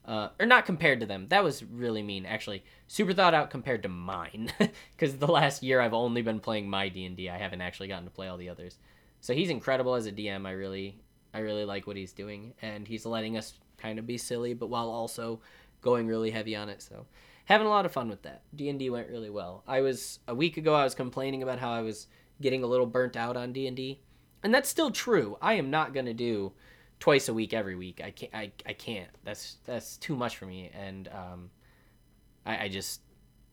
uh, 0.07 0.29
or 0.39 0.47
not 0.47 0.67
compared 0.67 1.01
to 1.01 1.07
them. 1.07 1.27
That 1.29 1.43
was 1.43 1.65
really 1.65 2.03
mean, 2.03 2.27
actually. 2.27 2.65
Super 2.87 3.13
thought 3.13 3.35
out 3.35 3.51
compared 3.51 3.83
to 3.83 3.89
mine, 3.89 4.53
because 4.93 5.17
the 5.17 5.27
last 5.27 5.63
year 5.63 5.81
I've 5.81 5.95
only 5.95 6.23
been 6.23 6.41
playing 6.41 6.71
my 6.71 6.89
D 6.89 7.05
and 7.05 7.19
I 7.29 7.39
haven't 7.39 7.61
actually 7.61 7.89
gotten 7.89 8.05
to 8.05 8.11
play 8.11 8.29
all 8.29 8.37
the 8.37 8.49
others. 8.49 8.79
So 9.21 9.35
he's 9.35 9.51
incredible 9.51 9.95
as 9.95 10.07
a 10.07 10.13
DM. 10.13 10.47
I 10.47 10.53
really, 10.53 11.01
I 11.35 11.41
really 11.41 11.65
like 11.65 11.87
what 11.87 11.97
he's 11.97 12.13
doing, 12.13 12.55
and 12.63 12.87
he's 12.87 13.05
letting 13.05 13.37
us 13.37 13.55
kind 13.79 13.99
of 13.99 14.07
be 14.07 14.17
silly, 14.17 14.55
but 14.55 14.69
while 14.69 14.89
also 14.89 15.41
going 15.83 16.07
really 16.07 16.31
heavy 16.31 16.55
on 16.55 16.69
it. 16.69 16.83
So 16.83 17.07
having 17.47 17.67
a 17.67 17.71
lot 17.71 17.87
of 17.87 17.93
fun 17.93 18.09
with 18.09 18.23
that. 18.23 18.43
D 18.55 18.69
and 18.69 18.79
D 18.79 18.91
went 18.91 19.09
really 19.09 19.31
well. 19.31 19.65
I 19.67 19.81
was 19.81 20.21
a 20.29 20.35
week 20.35 20.57
ago. 20.57 20.75
I 20.75 20.85
was 20.85 20.95
complaining 20.95 21.43
about 21.43 21.59
how 21.59 21.73
I 21.73 21.81
was 21.81 22.07
getting 22.41 22.63
a 22.63 22.67
little 22.67 22.87
burnt 22.87 23.17
out 23.17 23.37
on 23.37 23.53
D 23.53 23.67
and 23.67 23.77
D, 23.77 24.03
and 24.43 24.55
that's 24.55 24.69
still 24.69 24.91
true. 24.91 25.39
I 25.41 25.55
am 25.55 25.71
not 25.71 25.95
gonna 25.95 26.15
do 26.15 26.53
twice 27.01 27.29
a 27.29 27.35
week 27.35 27.53
every 27.53 27.77
week. 27.77 28.01
I 28.05 28.11
can't. 28.11 28.35
I, 28.35 28.53
I 28.67 28.73
can't. 28.75 29.11
That's 29.25 29.57
that's 29.65 29.97
too 29.97 30.15
much 30.15 30.37
for 30.37 30.47
me. 30.47 30.71
And 30.75 31.09
um, 31.09 31.51
I, 32.45 32.65
I 32.65 32.69
just 32.69 33.01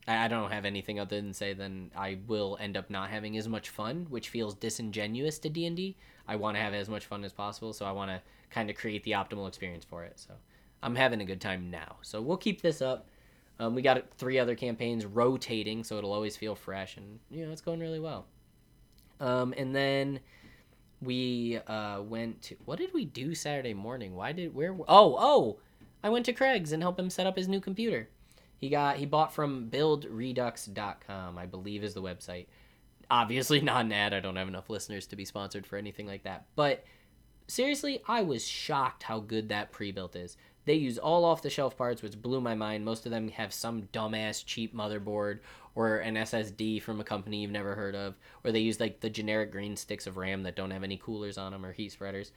I, 0.06 0.24
I 0.24 0.28
don't 0.28 0.50
have 0.50 0.64
anything 0.64 1.00
other 1.00 1.16
than 1.16 1.32
say 1.32 1.54
then 1.54 1.90
I 1.96 2.18
will 2.26 2.56
end 2.60 2.76
up 2.76 2.90
not 2.90 3.10
having 3.10 3.36
as 3.36 3.48
much 3.48 3.70
fun, 3.70 4.06
which 4.08 4.28
feels 4.28 4.54
disingenuous 4.54 5.38
to 5.40 5.48
D 5.48 5.66
and 5.66 5.76
D. 5.76 5.96
I 6.26 6.36
want 6.36 6.56
to 6.56 6.62
have 6.62 6.74
as 6.74 6.88
much 6.88 7.06
fun 7.06 7.24
as 7.24 7.32
possible, 7.32 7.72
so 7.72 7.84
I 7.84 7.92
want 7.92 8.10
to 8.10 8.20
kind 8.50 8.70
of 8.70 8.76
create 8.76 9.02
the 9.04 9.12
optimal 9.12 9.48
experience 9.48 9.84
for 9.84 10.04
it. 10.04 10.18
So 10.18 10.34
I'm 10.82 10.94
having 10.94 11.20
a 11.20 11.24
good 11.24 11.40
time 11.40 11.70
now. 11.70 11.96
So 12.02 12.20
we'll 12.20 12.36
keep 12.36 12.62
this 12.62 12.80
up. 12.80 13.08
Um, 13.58 13.74
we 13.74 13.82
got 13.82 14.02
three 14.18 14.38
other 14.38 14.54
campaigns 14.54 15.06
rotating, 15.06 15.84
so 15.84 15.96
it'll 15.96 16.12
always 16.12 16.36
feel 16.36 16.54
fresh, 16.54 16.96
and 16.96 17.20
you 17.30 17.46
know 17.46 17.52
it's 17.52 17.60
going 17.60 17.80
really 17.80 18.00
well. 18.00 18.26
Um, 19.20 19.54
and 19.56 19.74
then 19.74 20.20
we 21.00 21.58
uh, 21.66 22.02
went 22.02 22.42
to 22.42 22.56
what 22.64 22.78
did 22.78 22.92
we 22.92 23.04
do 23.04 23.34
Saturday 23.34 23.74
morning? 23.74 24.14
Why 24.14 24.32
did 24.32 24.54
where? 24.54 24.74
Oh 24.88 25.16
oh, 25.18 25.58
I 26.02 26.10
went 26.10 26.26
to 26.26 26.32
Craig's 26.32 26.72
and 26.72 26.82
helped 26.82 26.98
him 26.98 27.10
set 27.10 27.26
up 27.26 27.36
his 27.36 27.48
new 27.48 27.60
computer. 27.60 28.08
He 28.58 28.68
got 28.70 28.96
he 28.96 29.06
bought 29.06 29.32
from 29.32 29.68
buildredux.com, 29.70 31.38
I 31.38 31.46
believe 31.46 31.84
is 31.84 31.94
the 31.94 32.02
website. 32.02 32.46
Obviously 33.10 33.60
not 33.60 33.84
an 33.84 33.92
ad. 33.92 34.14
I 34.14 34.20
don't 34.20 34.36
have 34.36 34.48
enough 34.48 34.70
listeners 34.70 35.06
to 35.08 35.16
be 35.16 35.24
sponsored 35.24 35.66
for 35.66 35.76
anything 35.76 36.06
like 36.06 36.24
that. 36.24 36.46
But 36.56 36.84
seriously, 37.46 38.02
I 38.08 38.22
was 38.22 38.46
shocked 38.46 39.02
how 39.02 39.20
good 39.20 39.50
that 39.50 39.72
pre-built 39.72 40.16
is. 40.16 40.36
They 40.64 40.74
use 40.74 40.98
all 40.98 41.24
off 41.24 41.42
the 41.42 41.50
shelf 41.50 41.76
parts, 41.76 42.02
which 42.02 42.20
blew 42.20 42.40
my 42.40 42.54
mind. 42.54 42.84
Most 42.84 43.04
of 43.04 43.12
them 43.12 43.28
have 43.28 43.52
some 43.52 43.88
dumbass 43.92 44.44
cheap 44.44 44.74
motherboard 44.74 45.40
or 45.74 45.98
an 45.98 46.14
SSD 46.14 46.80
from 46.80 47.00
a 47.00 47.04
company 47.04 47.42
you've 47.42 47.50
never 47.50 47.74
heard 47.74 47.94
of, 47.94 48.14
or 48.44 48.52
they 48.52 48.60
use 48.60 48.80
like 48.80 49.00
the 49.00 49.10
generic 49.10 49.50
green 49.50 49.76
sticks 49.76 50.06
of 50.06 50.16
RAM 50.16 50.44
that 50.44 50.56
don't 50.56 50.70
have 50.70 50.84
any 50.84 50.96
coolers 50.96 51.36
on 51.36 51.52
them 51.52 51.66
or 51.66 51.72
heat 51.72 51.92
spreaders. 51.92 52.32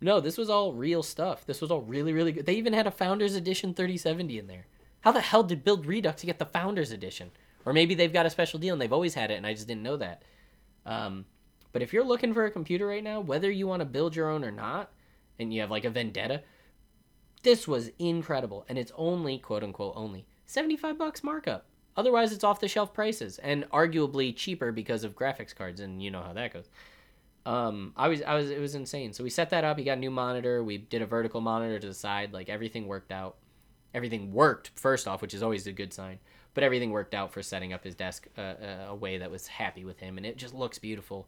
No, 0.00 0.18
this 0.18 0.36
was 0.36 0.50
all 0.50 0.72
real 0.72 1.02
stuff. 1.02 1.46
This 1.46 1.60
was 1.60 1.70
all 1.70 1.82
really, 1.82 2.12
really 2.12 2.32
good. 2.32 2.46
They 2.46 2.54
even 2.54 2.72
had 2.72 2.86
a 2.86 2.90
Founders 2.90 3.36
Edition 3.36 3.72
3070 3.74 4.38
in 4.38 4.46
there. 4.48 4.66
How 5.02 5.12
the 5.12 5.20
hell 5.20 5.44
did 5.44 5.64
Build 5.64 5.86
Redux 5.86 6.24
get 6.24 6.38
the 6.38 6.46
Founders 6.46 6.90
Edition? 6.90 7.30
Or 7.64 7.72
maybe 7.72 7.94
they've 7.94 8.12
got 8.12 8.26
a 8.26 8.30
special 8.30 8.58
deal 8.58 8.72
and 8.72 8.82
they've 8.82 8.92
always 8.92 9.14
had 9.14 9.30
it 9.30 9.34
and 9.34 9.46
I 9.46 9.54
just 9.54 9.68
didn't 9.68 9.84
know 9.84 9.96
that. 9.98 10.22
Um, 10.84 11.26
but 11.72 11.82
if 11.82 11.92
you're 11.92 12.04
looking 12.04 12.34
for 12.34 12.44
a 12.44 12.50
computer 12.50 12.86
right 12.86 13.04
now, 13.04 13.20
whether 13.20 13.50
you 13.50 13.68
want 13.68 13.80
to 13.80 13.86
build 13.86 14.16
your 14.16 14.28
own 14.28 14.44
or 14.44 14.50
not, 14.50 14.90
and 15.38 15.52
you 15.52 15.60
have 15.60 15.70
like 15.70 15.84
a 15.84 15.90
Vendetta, 15.90 16.42
this 17.42 17.68
was 17.68 17.90
incredible. 17.98 18.64
And 18.68 18.78
it's 18.78 18.92
only, 18.96 19.38
quote 19.38 19.62
unquote, 19.62 19.94
only 19.96 20.26
75 20.46 20.98
bucks 20.98 21.24
markup. 21.24 21.66
Otherwise, 21.96 22.32
it's 22.32 22.44
off 22.44 22.60
the 22.60 22.68
shelf 22.68 22.94
prices 22.94 23.38
and 23.38 23.68
arguably 23.70 24.34
cheaper 24.34 24.72
because 24.72 25.04
of 25.04 25.14
graphics 25.14 25.54
cards, 25.54 25.80
and 25.80 26.02
you 26.02 26.10
know 26.10 26.22
how 26.22 26.32
that 26.32 26.52
goes. 26.52 26.70
Um, 27.44 27.92
I 27.96 28.08
was, 28.08 28.22
I 28.22 28.34
was, 28.34 28.50
it 28.50 28.60
was 28.60 28.74
insane. 28.74 29.12
So 29.12 29.22
we 29.24 29.30
set 29.30 29.50
that 29.50 29.64
up. 29.64 29.78
He 29.78 29.84
got 29.84 29.98
a 29.98 30.00
new 30.00 30.10
monitor. 30.10 30.62
We 30.64 30.78
did 30.78 31.02
a 31.02 31.06
vertical 31.06 31.40
monitor 31.40 31.78
to 31.78 31.86
the 31.86 31.94
side. 31.94 32.32
Like 32.32 32.48
everything 32.48 32.86
worked 32.86 33.12
out. 33.12 33.36
Everything 33.94 34.32
worked 34.32 34.70
first 34.74 35.06
off, 35.06 35.20
which 35.20 35.34
is 35.34 35.42
always 35.42 35.66
a 35.66 35.72
good 35.72 35.92
sign. 35.92 36.18
But 36.54 36.64
everything 36.64 36.90
worked 36.90 37.14
out 37.14 37.32
for 37.32 37.42
setting 37.42 37.72
up 37.72 37.84
his 37.84 37.94
desk 37.94 38.26
uh, 38.38 38.40
uh, 38.40 38.86
a 38.88 38.94
way 38.94 39.18
that 39.18 39.30
was 39.30 39.46
happy 39.46 39.84
with 39.84 39.98
him, 39.98 40.16
and 40.16 40.24
it 40.24 40.36
just 40.36 40.54
looks 40.54 40.78
beautiful. 40.78 41.26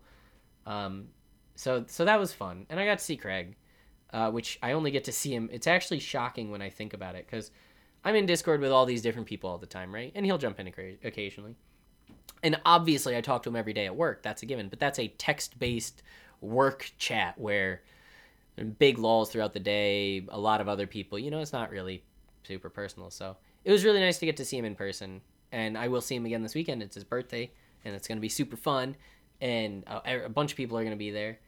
Um, 0.66 1.08
so 1.56 1.84
so 1.88 2.04
that 2.04 2.18
was 2.18 2.32
fun, 2.32 2.66
and 2.68 2.78
I 2.78 2.84
got 2.84 2.98
to 2.98 3.04
see 3.04 3.16
Craig, 3.16 3.56
uh, 4.12 4.30
which 4.30 4.58
I 4.62 4.72
only 4.72 4.90
get 4.90 5.04
to 5.04 5.12
see 5.12 5.34
him. 5.34 5.48
It's 5.52 5.66
actually 5.66 6.00
shocking 6.00 6.50
when 6.50 6.62
I 6.62 6.70
think 6.70 6.94
about 6.94 7.14
it 7.14 7.26
because 7.26 7.50
I'm 8.04 8.14
in 8.14 8.26
Discord 8.26 8.60
with 8.60 8.70
all 8.70 8.86
these 8.86 9.02
different 9.02 9.26
people 9.26 9.50
all 9.50 9.58
the 9.58 9.66
time, 9.66 9.94
right? 9.94 10.12
And 10.14 10.26
he'll 10.26 10.38
jump 10.38 10.60
in 10.60 10.66
occasionally. 11.02 11.56
And 12.42 12.60
obviously, 12.66 13.16
I 13.16 13.22
talk 13.22 13.42
to 13.44 13.48
him 13.48 13.56
every 13.56 13.72
day 13.72 13.86
at 13.86 13.96
work. 13.96 14.22
That's 14.22 14.42
a 14.42 14.46
given. 14.46 14.68
But 14.68 14.78
that's 14.78 14.98
a 14.98 15.08
text 15.08 15.58
based 15.58 16.02
work 16.42 16.92
chat 16.98 17.38
where 17.38 17.82
big 18.78 18.98
lulls 18.98 19.30
throughout 19.30 19.54
the 19.54 19.60
day, 19.60 20.26
a 20.28 20.38
lot 20.38 20.60
of 20.60 20.68
other 20.68 20.86
people. 20.86 21.18
You 21.18 21.30
know, 21.30 21.40
it's 21.40 21.52
not 21.52 21.70
really 21.70 22.04
super 22.42 22.68
personal. 22.68 23.10
So 23.10 23.36
it 23.64 23.72
was 23.72 23.84
really 23.84 24.00
nice 24.00 24.18
to 24.18 24.26
get 24.26 24.36
to 24.36 24.44
see 24.44 24.58
him 24.58 24.66
in 24.66 24.74
person. 24.74 25.22
And 25.52 25.78
I 25.78 25.88
will 25.88 26.02
see 26.02 26.16
him 26.16 26.26
again 26.26 26.42
this 26.42 26.54
weekend. 26.54 26.82
It's 26.82 26.94
his 26.94 27.04
birthday, 27.04 27.50
and 27.84 27.94
it's 27.94 28.06
gonna 28.06 28.20
be 28.20 28.28
super 28.28 28.56
fun. 28.56 28.96
And 29.40 29.84
uh, 29.86 30.00
a 30.24 30.28
bunch 30.28 30.52
of 30.52 30.56
people 30.56 30.76
are 30.76 30.84
gonna 30.84 30.96
be 30.96 31.10
there. 31.10 31.38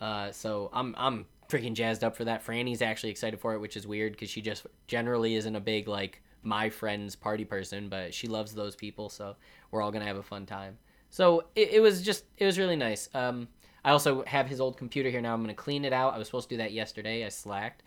Uh, 0.00 0.32
so 0.32 0.70
I'm 0.72 0.94
I'm 0.96 1.26
freaking 1.48 1.74
jazzed 1.74 2.04
up 2.04 2.16
for 2.16 2.24
that. 2.24 2.44
Franny's 2.44 2.82
actually 2.82 3.10
excited 3.10 3.40
for 3.40 3.54
it, 3.54 3.58
which 3.58 3.76
is 3.76 3.86
weird 3.86 4.12
because 4.12 4.30
she 4.30 4.40
just 4.40 4.66
generally 4.86 5.34
isn't 5.34 5.56
a 5.56 5.60
big 5.60 5.88
like 5.88 6.22
my 6.42 6.70
friends 6.70 7.16
party 7.16 7.44
person, 7.44 7.88
but 7.88 8.14
she 8.14 8.28
loves 8.28 8.54
those 8.54 8.76
people, 8.76 9.08
so 9.08 9.34
we're 9.70 9.82
all 9.82 9.90
gonna 9.90 10.04
have 10.04 10.16
a 10.16 10.22
fun 10.22 10.46
time. 10.46 10.78
So 11.10 11.44
it, 11.54 11.72
it 11.72 11.80
was 11.80 12.02
just 12.02 12.24
it 12.36 12.44
was 12.44 12.58
really 12.58 12.76
nice. 12.76 13.08
Um, 13.14 13.48
I 13.84 13.90
also 13.90 14.24
have 14.24 14.46
his 14.46 14.60
old 14.60 14.76
computer 14.76 15.08
here 15.08 15.20
now. 15.20 15.34
I'm 15.34 15.40
gonna 15.40 15.54
clean 15.54 15.84
it 15.84 15.92
out. 15.92 16.14
I 16.14 16.18
was 16.18 16.28
supposed 16.28 16.48
to 16.50 16.54
do 16.54 16.58
that 16.58 16.72
yesterday. 16.72 17.24
I 17.24 17.30
slacked, 17.30 17.82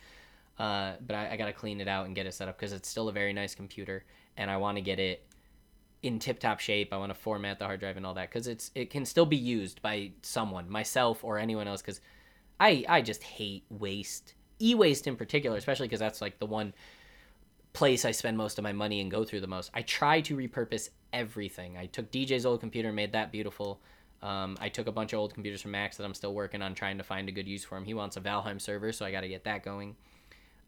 uh, 0.57 0.93
but 1.05 1.15
I, 1.15 1.31
I 1.31 1.37
gotta 1.37 1.53
clean 1.53 1.81
it 1.81 1.87
out 1.87 2.07
and 2.07 2.15
get 2.15 2.25
it 2.25 2.33
set 2.33 2.47
up 2.47 2.57
because 2.57 2.73
it's 2.73 2.89
still 2.89 3.09
a 3.09 3.13
very 3.13 3.31
nice 3.31 3.53
computer, 3.53 4.05
and 4.37 4.49
I 4.49 4.57
want 4.57 4.77
to 4.77 4.81
get 4.81 4.99
it 4.99 5.25
in 6.01 6.17
tip-top 6.17 6.59
shape. 6.59 6.91
I 6.91 6.97
want 6.97 7.11
to 7.11 7.19
format 7.19 7.59
the 7.59 7.65
hard 7.65 7.79
drive 7.79 7.95
and 7.95 8.05
all 8.07 8.15
that 8.15 8.29
because 8.29 8.47
it's 8.47 8.71
it 8.73 8.89
can 8.89 9.05
still 9.05 9.27
be 9.27 9.37
used 9.37 9.81
by 9.83 10.11
someone, 10.23 10.67
myself 10.67 11.23
or 11.23 11.37
anyone 11.37 11.67
else. 11.67 11.81
Because 11.81 12.01
I 12.61 12.85
I 12.87 13.01
just 13.01 13.23
hate 13.23 13.65
waste, 13.69 14.35
e-waste 14.61 15.07
in 15.07 15.15
particular, 15.15 15.57
especially 15.57 15.87
because 15.87 15.99
that's 15.99 16.21
like 16.21 16.37
the 16.39 16.45
one 16.45 16.73
place 17.73 18.05
I 18.05 18.11
spend 18.11 18.37
most 18.37 18.59
of 18.59 18.63
my 18.63 18.71
money 18.71 19.01
and 19.01 19.09
go 19.09 19.23
through 19.23 19.41
the 19.41 19.47
most. 19.47 19.71
I 19.73 19.81
try 19.81 20.21
to 20.21 20.37
repurpose 20.37 20.89
everything. 21.11 21.77
I 21.77 21.87
took 21.87 22.11
DJ's 22.11 22.45
old 22.45 22.59
computer 22.59 22.89
and 22.89 22.95
made 22.95 23.13
that 23.13 23.31
beautiful. 23.31 23.81
Um, 24.21 24.57
I 24.61 24.69
took 24.69 24.85
a 24.85 24.91
bunch 24.91 25.13
of 25.13 25.19
old 25.19 25.33
computers 25.33 25.61
from 25.61 25.71
Max 25.71 25.97
that 25.97 26.03
I'm 26.03 26.13
still 26.13 26.35
working 26.35 26.61
on 26.61 26.75
trying 26.75 26.99
to 26.99 27.03
find 27.03 27.27
a 27.27 27.31
good 27.31 27.47
use 27.47 27.63
for 27.63 27.75
him. 27.77 27.85
He 27.85 27.95
wants 27.95 28.17
a 28.17 28.21
Valheim 28.21 28.61
server, 28.61 28.91
so 28.91 29.05
I 29.05 29.11
got 29.11 29.21
to 29.21 29.27
get 29.27 29.45
that 29.45 29.63
going. 29.63 29.95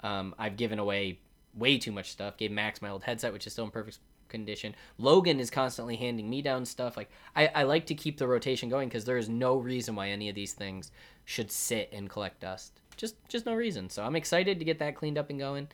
Um, 0.02 0.34
I've 0.40 0.58
given 0.58 0.80
away 0.80 1.20
way 1.54 1.78
too 1.78 1.92
much 1.92 2.10
stuff. 2.10 2.38
Gave 2.38 2.52
Max 2.52 2.82
my 2.82 2.90
old 2.90 3.04
headset, 3.04 3.32
which 3.32 3.46
is 3.46 3.54
still 3.54 3.66
in 3.66 3.72
perfect 3.72 4.00
condition. 4.34 4.74
Logan 4.98 5.40
is 5.40 5.52
constantly 5.52 5.96
handing 5.96 6.30
me 6.30 6.42
down 6.42 6.66
stuff. 6.66 6.98
Like 6.98 7.10
I, 7.36 7.48
I 7.48 7.64
like 7.64 7.86
to 7.86 7.96
keep 7.96 8.18
the 8.18 8.28
rotation 8.28 8.68
going 8.68 8.90
because 8.90 9.06
there 9.06 9.18
is 9.18 9.30
no 9.30 9.58
reason 9.58 9.96
why 9.96 10.10
any 10.10 10.30
of 10.30 10.36
these 10.36 10.54
things 10.54 10.92
should 11.26 11.52
sit 11.52 11.90
and 11.92 12.10
collect 12.10 12.42
dust. 12.42 12.82
Just 12.98 13.16
just 13.28 13.46
no 13.46 13.54
reason. 13.54 13.90
So 13.90 14.04
I'm 14.04 14.16
excited 14.16 14.60
to 14.60 14.66
get 14.66 14.80
that 14.80 14.96
cleaned 14.96 15.18
up 15.18 15.30
and 15.30 15.40
going. 15.40 15.68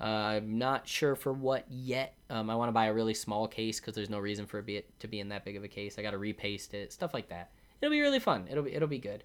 Uh, 0.00 0.04
I'm 0.04 0.58
not 0.58 0.86
sure 0.86 1.16
for 1.16 1.32
what 1.32 1.64
yet. 1.68 2.14
Um, 2.30 2.50
I 2.50 2.54
want 2.54 2.68
to 2.68 2.72
buy 2.72 2.86
a 2.86 2.94
really 2.94 3.14
small 3.14 3.48
case 3.48 3.80
because 3.80 3.94
there's 3.94 4.10
no 4.10 4.20
reason 4.20 4.46
for 4.46 4.64
it 4.66 5.00
to 5.00 5.08
be 5.08 5.18
in 5.18 5.28
that 5.30 5.44
big 5.44 5.56
of 5.56 5.64
a 5.64 5.68
case. 5.68 5.98
I 5.98 6.02
got 6.02 6.12
to 6.12 6.18
repaste 6.18 6.72
it, 6.72 6.92
stuff 6.92 7.12
like 7.12 7.28
that. 7.30 7.50
It'll 7.80 7.90
be 7.90 8.00
really 8.00 8.20
fun. 8.20 8.46
It'll 8.50 8.62
be 8.62 8.74
it'll 8.74 8.88
be 8.88 8.98
good. 8.98 9.24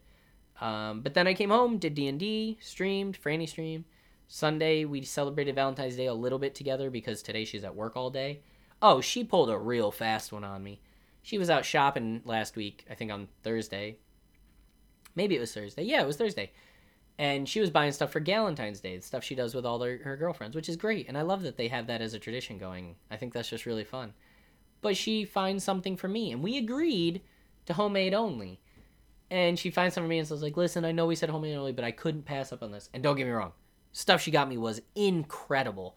Um, 0.62 1.02
but 1.02 1.14
then 1.14 1.28
I 1.28 1.34
came 1.34 1.50
home, 1.50 1.78
did 1.78 1.96
D 1.96 2.08
and 2.08 2.20
D, 2.20 2.58
streamed, 2.62 3.20
Franny 3.22 3.48
stream. 3.48 3.86
Sunday 4.28 4.86
we 4.86 5.04
celebrated 5.04 5.56
Valentine's 5.56 5.96
Day 5.96 6.08
a 6.08 6.14
little 6.14 6.40
bit 6.40 6.56
together 6.56 6.90
because 6.90 7.22
today 7.22 7.46
she's 7.46 7.64
at 7.64 7.76
work 7.76 7.96
all 7.96 8.10
day. 8.10 8.42
Oh, 8.82 9.00
she 9.00 9.24
pulled 9.24 9.50
a 9.50 9.58
real 9.58 9.92
fast 9.92 10.32
one 10.32 10.44
on 10.44 10.64
me. 10.64 10.82
She 11.22 11.38
was 11.38 11.50
out 11.50 11.66
shopping 11.66 12.22
last 12.26 12.56
week, 12.56 12.86
I 12.90 12.96
think 12.96 13.12
on 13.12 13.28
Thursday. 13.44 13.98
Maybe 15.16 15.36
it 15.36 15.40
was 15.40 15.54
Thursday. 15.54 15.84
Yeah, 15.84 16.02
it 16.02 16.08
was 16.08 16.18
Thursday 16.18 16.52
and 17.18 17.48
she 17.48 17.60
was 17.60 17.70
buying 17.70 17.92
stuff 17.92 18.12
for 18.12 18.20
Galentine's 18.20 18.80
Day, 18.80 18.98
the 18.98 19.04
stuff 19.04 19.24
she 19.24 19.36
does 19.36 19.54
with 19.54 19.66
all 19.66 19.82
her, 19.82 20.00
her 20.04 20.18
girlfriends, 20.18 20.56
which 20.56 20.70
is 20.70 20.76
great. 20.76 21.08
And 21.08 21.18
I 21.18 21.22
love 21.22 21.44
that 21.44 21.58
they 21.58 21.68
have 21.68 21.88
that 21.88 22.02
as 22.02 22.14
a 22.14 22.20
tradition 22.20 22.58
going. 22.58 22.96
I 23.12 23.18
think 23.18 23.34
that's 23.34 23.50
just 23.50 23.66
really 23.66 23.84
fun. 23.84 24.14
But 24.82 24.98
she 24.98 25.24
finds 25.24 25.64
something 25.64 25.96
for 25.96 26.08
me, 26.08 26.32
and 26.32 26.44
we 26.44 26.58
agreed 26.58 27.22
to 27.66 27.74
homemade 27.74 28.14
only. 28.14 28.60
And 29.30 29.58
she 29.58 29.70
finds 29.70 29.96
something 29.96 30.08
for 30.08 30.10
me, 30.10 30.20
and 30.20 30.28
so 30.28 30.36
like, 30.36 30.58
listen, 30.58 30.86
I 30.86 30.92
know 30.92 31.06
we 31.06 31.16
said 31.16 31.30
homemade 31.30 31.56
only, 31.56 31.72
but 31.72 31.86
I 31.86 31.92
couldn't 31.92 32.26
pass 32.26 32.52
up 32.52 32.64
on 32.64 32.72
this. 32.72 32.90
And 32.94 33.04
don't 33.04 33.16
get 33.16 33.26
me 33.26 33.32
wrong, 33.32 33.54
stuff 33.92 34.22
she 34.22 34.32
got 34.32 34.50
me 34.50 34.58
was 34.58 34.82
incredible. 34.96 35.96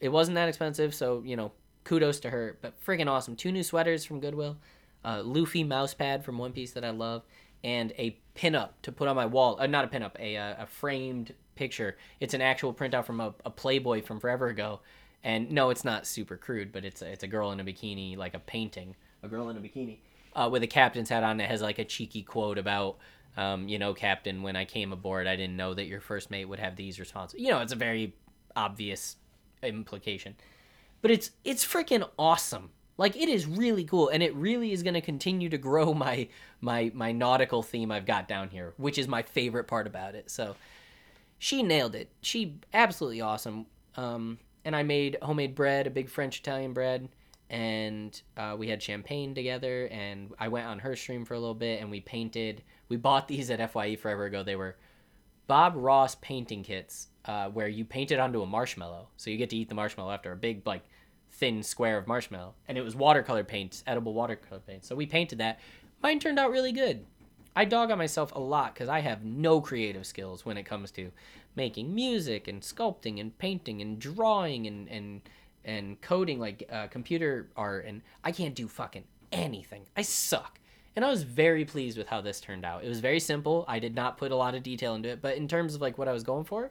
It 0.00 0.08
wasn't 0.08 0.34
that 0.34 0.48
expensive, 0.48 0.94
so, 0.94 1.22
you 1.24 1.36
know, 1.36 1.52
kudos 1.84 2.20
to 2.20 2.30
her, 2.30 2.58
but 2.60 2.74
friggin' 2.84 3.06
awesome. 3.06 3.36
Two 3.36 3.52
new 3.52 3.62
sweaters 3.62 4.04
from 4.04 4.20
Goodwill, 4.20 4.58
uh, 5.04 5.22
Luffy 5.24 5.64
mouse 5.64 5.94
pad 5.94 6.24
from 6.24 6.38
One 6.38 6.52
Piece 6.52 6.72
that 6.72 6.84
I 6.84 6.90
love, 6.90 7.22
and 7.66 7.92
a 7.98 8.16
pinup 8.36 8.70
to 8.82 8.92
put 8.92 9.08
on 9.08 9.16
my 9.16 9.26
wall. 9.26 9.56
Uh, 9.60 9.66
not 9.66 9.84
a 9.84 9.88
pinup, 9.88 10.12
a 10.20 10.36
uh, 10.36 10.62
a 10.62 10.66
framed 10.66 11.34
picture. 11.56 11.96
It's 12.20 12.32
an 12.32 12.40
actual 12.40 12.72
printout 12.72 13.04
from 13.04 13.20
a, 13.20 13.34
a 13.44 13.50
Playboy 13.50 14.02
from 14.02 14.20
forever 14.20 14.46
ago. 14.46 14.80
And 15.24 15.50
no, 15.50 15.70
it's 15.70 15.84
not 15.84 16.06
super 16.06 16.36
crude, 16.36 16.70
but 16.70 16.84
it's 16.84 17.02
a, 17.02 17.10
it's 17.10 17.24
a 17.24 17.26
girl 17.26 17.50
in 17.50 17.58
a 17.58 17.64
bikini, 17.64 18.16
like 18.16 18.34
a 18.34 18.38
painting, 18.38 18.94
a 19.24 19.28
girl 19.28 19.48
in 19.48 19.56
a 19.56 19.60
bikini, 19.60 19.98
uh, 20.36 20.48
with 20.50 20.62
a 20.62 20.68
captain's 20.68 21.08
hat 21.08 21.24
on. 21.24 21.40
It 21.40 21.50
has 21.50 21.60
like 21.60 21.80
a 21.80 21.84
cheeky 21.84 22.22
quote 22.22 22.58
about, 22.58 22.98
um, 23.36 23.68
you 23.68 23.80
know, 23.80 23.92
Captain, 23.92 24.42
when 24.42 24.54
I 24.54 24.64
came 24.64 24.92
aboard, 24.92 25.26
I 25.26 25.34
didn't 25.34 25.56
know 25.56 25.74
that 25.74 25.86
your 25.86 26.00
first 26.00 26.30
mate 26.30 26.44
would 26.44 26.60
have 26.60 26.76
these 26.76 27.00
responses. 27.00 27.40
You 27.40 27.50
know, 27.50 27.60
it's 27.60 27.72
a 27.72 27.76
very 27.76 28.14
obvious 28.54 29.16
implication, 29.64 30.36
but 31.02 31.10
it's 31.10 31.32
it's 31.42 31.66
freaking 31.66 32.08
awesome. 32.16 32.70
Like 32.98 33.16
it 33.16 33.28
is 33.28 33.46
really 33.46 33.84
cool, 33.84 34.08
and 34.08 34.22
it 34.22 34.34
really 34.34 34.72
is 34.72 34.82
going 34.82 34.94
to 34.94 35.00
continue 35.00 35.48
to 35.50 35.58
grow 35.58 35.94
my 36.06 36.28
my 36.60 36.90
my 36.94 37.12
nautical 37.12 37.62
theme 37.62 37.90
I've 37.90 38.06
got 38.06 38.28
down 38.28 38.48
here, 38.48 38.74
which 38.76 38.98
is 38.98 39.08
my 39.08 39.22
favorite 39.22 39.64
part 39.64 39.86
about 39.86 40.14
it. 40.14 40.30
So 40.30 40.56
she 41.38 41.62
nailed 41.62 41.94
it. 41.94 42.10
She 42.22 42.58
absolutely 42.72 43.20
awesome. 43.20 43.66
Um, 43.96 44.38
and 44.64 44.74
I 44.74 44.82
made 44.82 45.16
homemade 45.22 45.54
bread, 45.54 45.86
a 45.86 45.90
big 45.90 46.08
French 46.08 46.40
Italian 46.40 46.72
bread, 46.72 47.08
and 47.50 48.20
uh, 48.36 48.56
we 48.58 48.68
had 48.68 48.82
champagne 48.82 49.34
together. 49.34 49.86
And 49.90 50.32
I 50.38 50.48
went 50.48 50.66
on 50.66 50.78
her 50.80 50.96
stream 50.96 51.24
for 51.24 51.34
a 51.34 51.38
little 51.38 51.54
bit, 51.54 51.80
and 51.80 51.90
we 51.90 52.00
painted. 52.00 52.62
We 52.88 52.96
bought 52.96 53.28
these 53.28 53.50
at 53.50 53.70
Fye 53.70 53.96
forever 53.96 54.24
ago. 54.24 54.42
They 54.42 54.56
were 54.56 54.76
Bob 55.46 55.74
Ross 55.76 56.16
painting 56.16 56.62
kits, 56.62 57.08
uh, 57.26 57.48
where 57.50 57.68
you 57.68 57.84
paint 57.84 58.10
it 58.10 58.18
onto 58.18 58.42
a 58.42 58.46
marshmallow, 58.46 59.08
so 59.16 59.30
you 59.30 59.36
get 59.36 59.50
to 59.50 59.56
eat 59.56 59.68
the 59.68 59.74
marshmallow 59.74 60.12
after 60.12 60.32
a 60.32 60.36
big 60.36 60.66
like 60.66 60.82
thin 61.38 61.62
square 61.62 61.98
of 61.98 62.06
marshmallow, 62.06 62.54
and 62.66 62.78
it 62.78 62.82
was 62.82 62.96
watercolor 62.96 63.44
paint, 63.44 63.82
edible 63.86 64.14
watercolor 64.14 64.60
paint. 64.60 64.84
So 64.84 64.96
we 64.96 65.06
painted 65.06 65.38
that. 65.38 65.60
Mine 66.02 66.18
turned 66.18 66.38
out 66.38 66.50
really 66.50 66.72
good. 66.72 67.04
I 67.54 67.64
dog 67.64 67.90
on 67.90 67.98
myself 67.98 68.32
a 68.34 68.40
lot 68.40 68.74
because 68.74 68.88
I 68.88 69.00
have 69.00 69.24
no 69.24 69.60
creative 69.60 70.06
skills 70.06 70.44
when 70.44 70.58
it 70.58 70.64
comes 70.64 70.90
to 70.92 71.10
making 71.54 71.94
music 71.94 72.48
and 72.48 72.60
sculpting 72.60 73.18
and 73.18 73.36
painting 73.38 73.80
and 73.80 73.98
drawing 73.98 74.66
and 74.66 74.88
and 74.88 75.22
and 75.64 76.00
coding 76.00 76.38
like 76.38 76.68
uh, 76.70 76.86
computer 76.88 77.48
art, 77.56 77.86
and 77.86 78.02
I 78.22 78.32
can't 78.32 78.54
do 78.54 78.68
fucking 78.68 79.04
anything. 79.32 79.86
I 79.96 80.02
suck. 80.02 80.60
And 80.94 81.04
I 81.04 81.10
was 81.10 81.24
very 81.24 81.66
pleased 81.66 81.98
with 81.98 82.06
how 82.06 82.22
this 82.22 82.40
turned 82.40 82.64
out. 82.64 82.82
It 82.82 82.88
was 82.88 83.00
very 83.00 83.20
simple. 83.20 83.66
I 83.68 83.78
did 83.78 83.94
not 83.94 84.16
put 84.16 84.32
a 84.32 84.36
lot 84.36 84.54
of 84.54 84.62
detail 84.62 84.94
into 84.94 85.10
it, 85.10 85.20
but 85.20 85.36
in 85.36 85.46
terms 85.46 85.74
of 85.74 85.82
like 85.82 85.98
what 85.98 86.08
I 86.08 86.12
was 86.12 86.22
going 86.22 86.44
for, 86.44 86.70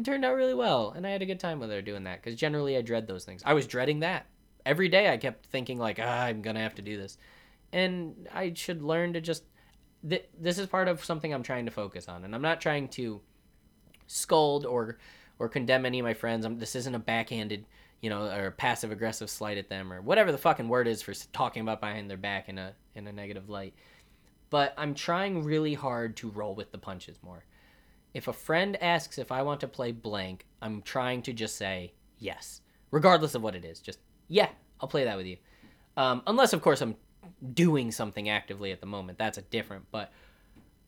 it 0.00 0.04
turned 0.04 0.24
out 0.24 0.34
really 0.34 0.54
well, 0.54 0.92
and 0.96 1.06
I 1.06 1.10
had 1.10 1.22
a 1.22 1.26
good 1.26 1.40
time 1.40 1.60
with 1.60 1.70
her 1.70 1.82
doing 1.82 2.04
that. 2.04 2.22
Because 2.22 2.38
generally, 2.38 2.76
I 2.76 2.82
dread 2.82 3.06
those 3.06 3.24
things. 3.24 3.42
I 3.44 3.54
was 3.54 3.66
dreading 3.66 4.00
that 4.00 4.26
every 4.64 4.88
day. 4.88 5.12
I 5.12 5.16
kept 5.16 5.46
thinking 5.46 5.78
like, 5.78 5.98
ah, 6.00 6.24
I'm 6.24 6.42
gonna 6.42 6.60
have 6.60 6.74
to 6.76 6.82
do 6.82 6.96
this, 6.96 7.18
and 7.72 8.28
I 8.32 8.52
should 8.54 8.82
learn 8.82 9.12
to 9.12 9.20
just. 9.20 9.44
Th- 10.08 10.26
this 10.38 10.58
is 10.58 10.66
part 10.66 10.88
of 10.88 11.04
something 11.04 11.32
I'm 11.32 11.42
trying 11.42 11.66
to 11.66 11.70
focus 11.70 12.08
on, 12.08 12.24
and 12.24 12.34
I'm 12.34 12.42
not 12.42 12.60
trying 12.60 12.88
to 12.88 13.20
scold 14.06 14.64
or 14.64 14.98
or 15.38 15.48
condemn 15.48 15.86
any 15.86 15.98
of 15.98 16.04
my 16.04 16.14
friends. 16.14 16.44
I'm, 16.44 16.58
this 16.58 16.74
isn't 16.74 16.94
a 16.94 16.98
backhanded, 16.98 17.66
you 18.00 18.08
know, 18.08 18.24
or 18.24 18.50
passive 18.50 18.92
aggressive 18.92 19.28
slight 19.28 19.58
at 19.58 19.68
them 19.68 19.92
or 19.92 20.00
whatever 20.00 20.32
the 20.32 20.38
fucking 20.38 20.68
word 20.68 20.88
is 20.88 21.02
for 21.02 21.12
talking 21.32 21.62
about 21.62 21.80
behind 21.80 22.08
their 22.08 22.16
back 22.16 22.48
in 22.48 22.58
a 22.58 22.72
in 22.94 23.06
a 23.06 23.12
negative 23.12 23.50
light. 23.50 23.74
But 24.48 24.72
I'm 24.78 24.94
trying 24.94 25.44
really 25.44 25.74
hard 25.74 26.16
to 26.18 26.30
roll 26.30 26.54
with 26.54 26.72
the 26.72 26.78
punches 26.78 27.18
more 27.22 27.44
if 28.14 28.28
a 28.28 28.32
friend 28.32 28.80
asks 28.82 29.18
if 29.18 29.30
I 29.30 29.42
want 29.42 29.60
to 29.60 29.68
play 29.68 29.92
blank, 29.92 30.46
I'm 30.60 30.82
trying 30.82 31.22
to 31.22 31.32
just 31.32 31.56
say 31.56 31.92
yes, 32.18 32.60
regardless 32.90 33.34
of 33.34 33.42
what 33.42 33.54
it 33.54 33.64
is. 33.64 33.80
Just, 33.80 33.98
yeah, 34.28 34.48
I'll 34.80 34.88
play 34.88 35.04
that 35.04 35.16
with 35.16 35.26
you. 35.26 35.36
Um, 35.96 36.22
unless, 36.26 36.52
of 36.52 36.62
course, 36.62 36.80
I'm 36.80 36.96
doing 37.54 37.90
something 37.90 38.28
actively 38.28 38.72
at 38.72 38.80
the 38.80 38.86
moment. 38.86 39.18
That's 39.18 39.38
a 39.38 39.42
different, 39.42 39.84
but 39.90 40.12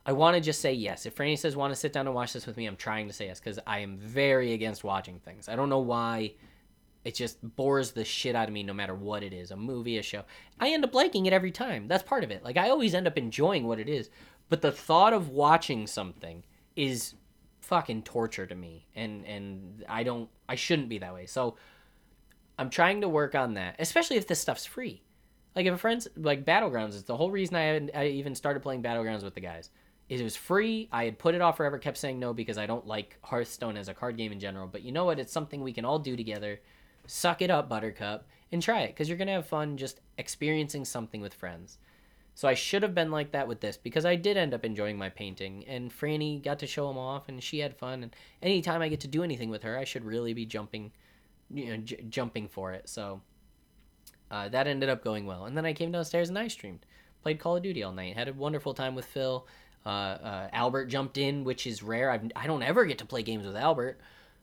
I 0.04 0.12
want 0.12 0.34
to 0.34 0.40
just 0.40 0.60
say 0.60 0.72
yes. 0.72 1.06
If 1.06 1.16
Franny 1.16 1.38
says, 1.38 1.54
want 1.54 1.72
to 1.72 1.78
sit 1.78 1.92
down 1.92 2.06
and 2.06 2.14
watch 2.14 2.32
this 2.32 2.46
with 2.46 2.56
me, 2.56 2.66
I'm 2.66 2.76
trying 2.76 3.06
to 3.06 3.12
say 3.12 3.26
yes 3.26 3.38
because 3.38 3.58
I 3.66 3.80
am 3.80 3.98
very 3.98 4.52
against 4.52 4.82
watching 4.82 5.20
things. 5.20 5.48
I 5.48 5.56
don't 5.56 5.68
know 5.68 5.78
why. 5.78 6.32
It 7.04 7.14
just 7.14 7.38
bores 7.56 7.92
the 7.92 8.04
shit 8.04 8.36
out 8.36 8.48
of 8.48 8.54
me 8.54 8.62
no 8.62 8.72
matter 8.72 8.94
what 8.94 9.22
it 9.24 9.32
is 9.32 9.50
a 9.50 9.56
movie, 9.56 9.98
a 9.98 10.02
show. 10.02 10.22
I 10.60 10.70
end 10.70 10.84
up 10.84 10.94
liking 10.94 11.26
it 11.26 11.32
every 11.32 11.50
time. 11.50 11.88
That's 11.88 12.02
part 12.02 12.22
of 12.22 12.30
it. 12.30 12.44
Like, 12.44 12.56
I 12.56 12.70
always 12.70 12.94
end 12.94 13.08
up 13.08 13.18
enjoying 13.18 13.66
what 13.66 13.80
it 13.80 13.88
is. 13.88 14.08
But 14.48 14.60
the 14.60 14.70
thought 14.72 15.12
of 15.12 15.28
watching 15.28 15.86
something 15.86 16.44
is 16.76 17.14
fucking 17.60 18.02
torture 18.02 18.46
to 18.46 18.54
me 18.54 18.86
and 18.94 19.24
and 19.24 19.84
I 19.88 20.02
don't 20.02 20.28
I 20.48 20.56
shouldn't 20.56 20.88
be 20.88 20.98
that 20.98 21.14
way. 21.14 21.26
So 21.26 21.56
I'm 22.58 22.70
trying 22.70 23.00
to 23.00 23.08
work 23.08 23.34
on 23.34 23.54
that, 23.54 23.76
especially 23.78 24.16
if 24.16 24.26
this 24.26 24.40
stuff's 24.40 24.66
free. 24.66 25.02
Like 25.54 25.66
if 25.66 25.74
a 25.74 25.78
friend's 25.78 26.08
like 26.16 26.44
Battlegrounds 26.44 26.90
is 26.90 27.04
the 27.04 27.16
whole 27.16 27.30
reason 27.30 27.56
I 27.56 27.88
I 27.94 28.06
even 28.06 28.34
started 28.34 28.62
playing 28.62 28.82
Battlegrounds 28.82 29.22
with 29.22 29.34
the 29.34 29.40
guys. 29.40 29.70
Is 30.08 30.20
it 30.20 30.24
was 30.24 30.36
free. 30.36 30.88
I 30.92 31.04
had 31.04 31.18
put 31.18 31.34
it 31.34 31.40
off 31.40 31.56
forever, 31.56 31.78
kept 31.78 31.96
saying 31.96 32.18
no 32.18 32.34
because 32.34 32.58
I 32.58 32.66
don't 32.66 32.86
like 32.86 33.18
Hearthstone 33.22 33.76
as 33.76 33.88
a 33.88 33.94
card 33.94 34.16
game 34.16 34.32
in 34.32 34.40
general. 34.40 34.66
But 34.66 34.82
you 34.82 34.92
know 34.92 35.04
what? 35.04 35.18
It's 35.18 35.32
something 35.32 35.62
we 35.62 35.72
can 35.72 35.84
all 35.84 35.98
do 35.98 36.16
together. 36.16 36.60
Suck 37.06 37.40
it 37.40 37.50
up, 37.50 37.68
Buttercup, 37.68 38.26
and 38.50 38.60
try 38.60 38.82
it 38.82 38.88
because 38.88 39.08
you're 39.08 39.18
gonna 39.18 39.32
have 39.32 39.46
fun 39.46 39.76
just 39.76 40.00
experiencing 40.18 40.84
something 40.84 41.20
with 41.20 41.32
friends. 41.32 41.78
So 42.34 42.48
I 42.48 42.54
should 42.54 42.82
have 42.82 42.94
been 42.94 43.10
like 43.10 43.32
that 43.32 43.46
with 43.46 43.60
this 43.60 43.76
because 43.76 44.06
I 44.06 44.16
did 44.16 44.36
end 44.36 44.54
up 44.54 44.64
enjoying 44.64 44.96
my 44.96 45.10
painting, 45.10 45.64
and 45.66 45.90
Franny 45.90 46.42
got 46.42 46.58
to 46.60 46.66
show 46.66 46.90
him 46.90 46.96
off, 46.96 47.28
and 47.28 47.42
she 47.42 47.58
had 47.58 47.76
fun. 47.76 48.02
And 48.02 48.16
anytime 48.42 48.80
I 48.80 48.88
get 48.88 49.00
to 49.00 49.08
do 49.08 49.22
anything 49.22 49.50
with 49.50 49.62
her, 49.62 49.76
I 49.76 49.84
should 49.84 50.04
really 50.04 50.32
be 50.32 50.46
jumping, 50.46 50.92
you 51.52 51.66
know 51.66 51.76
j- 51.76 52.04
jumping 52.08 52.48
for 52.48 52.72
it. 52.72 52.88
So 52.88 53.20
uh, 54.30 54.48
that 54.48 54.66
ended 54.66 54.88
up 54.88 55.04
going 55.04 55.26
well. 55.26 55.44
And 55.44 55.56
then 55.56 55.66
I 55.66 55.74
came 55.74 55.92
downstairs 55.92 56.30
and 56.30 56.38
I 56.38 56.48
streamed, 56.48 56.86
played 57.22 57.38
Call 57.38 57.56
of 57.56 57.62
Duty 57.62 57.82
all 57.82 57.92
night, 57.92 58.16
had 58.16 58.28
a 58.28 58.32
wonderful 58.32 58.72
time 58.72 58.94
with 58.94 59.04
Phil. 59.04 59.46
Uh, 59.84 59.88
uh, 59.88 60.48
Albert 60.52 60.86
jumped 60.86 61.18
in, 61.18 61.44
which 61.44 61.66
is 61.66 61.82
rare. 61.82 62.10
I've, 62.10 62.30
I 62.34 62.46
don't 62.46 62.62
ever 62.62 62.86
get 62.86 62.98
to 62.98 63.04
play 63.04 63.22
games 63.22 63.46
with 63.46 63.56
Albert. 63.56 64.00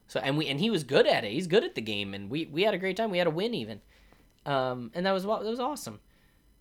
So 0.07 0.19
and 0.19 0.37
we 0.37 0.47
and 0.47 0.59
he 0.59 0.69
was 0.69 0.83
good 0.83 1.07
at 1.07 1.23
it. 1.23 1.31
He's 1.31 1.47
good 1.47 1.63
at 1.63 1.75
the 1.75 1.81
game, 1.81 2.13
and 2.15 2.29
we 2.29 2.45
we 2.47 2.63
had 2.63 2.73
a 2.73 2.79
great 2.79 2.97
time. 2.97 3.11
We 3.11 3.19
had 3.19 3.27
a 3.27 3.31
win 3.31 3.53
even, 3.53 3.79
um, 4.43 4.89
and 4.95 5.05
that 5.05 5.11
was 5.11 5.23
that 5.23 5.43
was 5.43 5.59
awesome. 5.59 5.99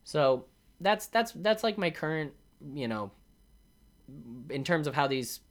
So 0.03 0.45
that's 0.81 1.07
that's 1.07 1.31
that's 1.33 1.63
like 1.63 1.77
my 1.77 1.89
current 1.89 2.33
you 2.73 2.87
know 2.87 3.11
in 4.49 4.63
terms 4.63 4.87
of 4.87 4.95
how 4.95 5.07
these 5.07 5.41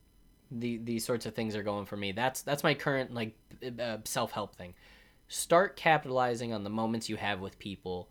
the 0.51 0.79
these 0.79 1.05
sorts 1.05 1.27
of 1.27 1.35
things 1.35 1.55
are 1.55 1.63
going 1.63 1.87
for 1.87 1.97
me. 1.97 2.13
That's 2.13 2.43
that's 2.43 2.63
my 2.63 2.75
current 2.75 3.13
like 3.13 3.37
uh, 3.81 3.99
self 4.05 4.33
help 4.33 4.57
thing. 4.57 4.75
Start 5.29 5.77
capitalizing 5.77 6.53
on 6.53 6.65
the 6.65 6.71
moments 6.71 7.09
you 7.09 7.17
have 7.17 7.41
with 7.41 7.59
people, 7.59 8.09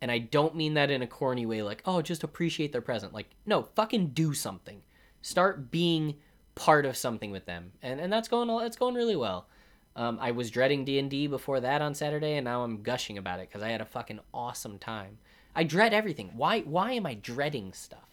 and 0.00 0.10
I 0.10 0.18
don't 0.18 0.54
mean 0.54 0.74
that 0.74 0.90
in 0.90 1.02
a 1.02 1.06
corny 1.06 1.46
way, 1.46 1.62
like 1.62 1.82
oh 1.86 2.02
just 2.02 2.24
appreciate 2.24 2.72
their 2.72 2.82
present. 2.82 3.14
Like 3.14 3.30
no, 3.46 3.62
fucking 3.74 4.08
do 4.08 4.34
something. 4.34 4.82
Start 5.22 5.70
being 5.70 6.16
part 6.54 6.84
of 6.84 6.96
something 6.96 7.30
with 7.30 7.46
them, 7.46 7.72
and 7.82 8.00
and 8.00 8.12
that's 8.12 8.28
going 8.28 8.50
it's 8.64 8.76
going 8.76 8.94
really 8.94 9.16
well. 9.16 9.48
Um, 9.96 10.18
I 10.20 10.30
was 10.30 10.50
dreading 10.50 10.84
D 10.84 10.98
and 10.98 11.10
D 11.10 11.26
before 11.26 11.60
that 11.60 11.82
on 11.82 11.94
Saturday, 11.94 12.34
and 12.34 12.44
now 12.44 12.62
I'm 12.62 12.82
gushing 12.82 13.18
about 13.18 13.40
it 13.40 13.48
because 13.48 13.62
I 13.62 13.70
had 13.70 13.80
a 13.80 13.86
fucking 13.86 14.20
awesome 14.32 14.78
time. 14.78 15.18
I 15.58 15.64
dread 15.64 15.92
everything. 15.92 16.30
Why 16.36 16.60
why 16.60 16.92
am 16.92 17.04
I 17.04 17.14
dreading 17.14 17.72
stuff? 17.72 18.08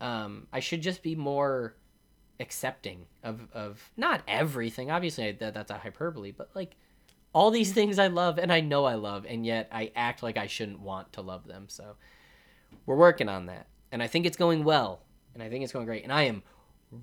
Um, 0.00 0.46
I 0.54 0.60
should 0.60 0.80
just 0.80 1.02
be 1.02 1.14
more 1.14 1.76
accepting 2.40 3.04
of 3.22 3.46
of 3.52 3.90
not 3.98 4.22
everything. 4.26 4.90
Obviously, 4.90 5.32
that 5.32 5.52
that's 5.52 5.70
a 5.70 5.76
hyperbole, 5.76 6.32
but 6.32 6.48
like 6.54 6.76
all 7.34 7.50
these 7.50 7.74
things 7.74 7.98
I 7.98 8.06
love 8.06 8.38
and 8.38 8.50
I 8.50 8.60
know 8.60 8.86
I 8.86 8.94
love, 8.94 9.26
and 9.28 9.44
yet 9.44 9.68
I 9.70 9.92
act 9.94 10.22
like 10.22 10.38
I 10.38 10.46
shouldn't 10.46 10.80
want 10.80 11.12
to 11.12 11.20
love 11.20 11.46
them. 11.46 11.66
So 11.68 11.96
we're 12.86 12.96
working 12.96 13.28
on 13.28 13.44
that, 13.46 13.66
and 13.92 14.02
I 14.02 14.06
think 14.06 14.24
it's 14.24 14.38
going 14.38 14.64
well, 14.64 15.02
and 15.34 15.42
I 15.42 15.50
think 15.50 15.64
it's 15.64 15.74
going 15.74 15.84
great, 15.84 16.04
and 16.04 16.12
I 16.12 16.22
am 16.22 16.42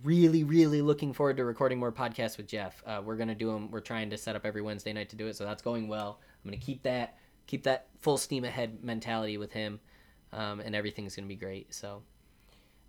really 0.01 0.43
really 0.43 0.82
looking 0.82 1.13
forward 1.13 1.38
to 1.38 1.45
recording 1.45 1.80
more 1.80 1.91
podcasts 1.91 2.38
with 2.38 2.45
jeff 2.45 2.84
uh, 2.86 3.01
we're 3.03 3.15
gonna 3.15 3.34
do 3.34 3.51
them 3.51 3.72
we're 3.72 3.80
trying 3.80 4.07
to 4.07 4.15
set 4.15 4.36
up 4.36 4.45
every 4.45 4.61
wednesday 4.61 4.93
night 4.93 5.09
to 5.09 5.15
do 5.15 5.26
it 5.26 5.36
so 5.36 5.43
that's 5.43 5.63
going 5.63 5.88
well 5.88 6.20
i'm 6.22 6.51
gonna 6.51 6.61
keep 6.61 6.84
that 6.84 7.17
keep 7.50 7.64
that 7.64 7.88
full 8.00 8.18
steam 8.18 8.45
ahead 8.45 8.84
mentality 8.84 9.38
with 9.38 9.52
him 9.52 9.80
um, 10.32 10.60
and 10.60 10.76
everything's 10.76 11.16
gonna 11.16 11.28
be 11.28 11.36
great. 11.36 11.74
So 11.74 12.04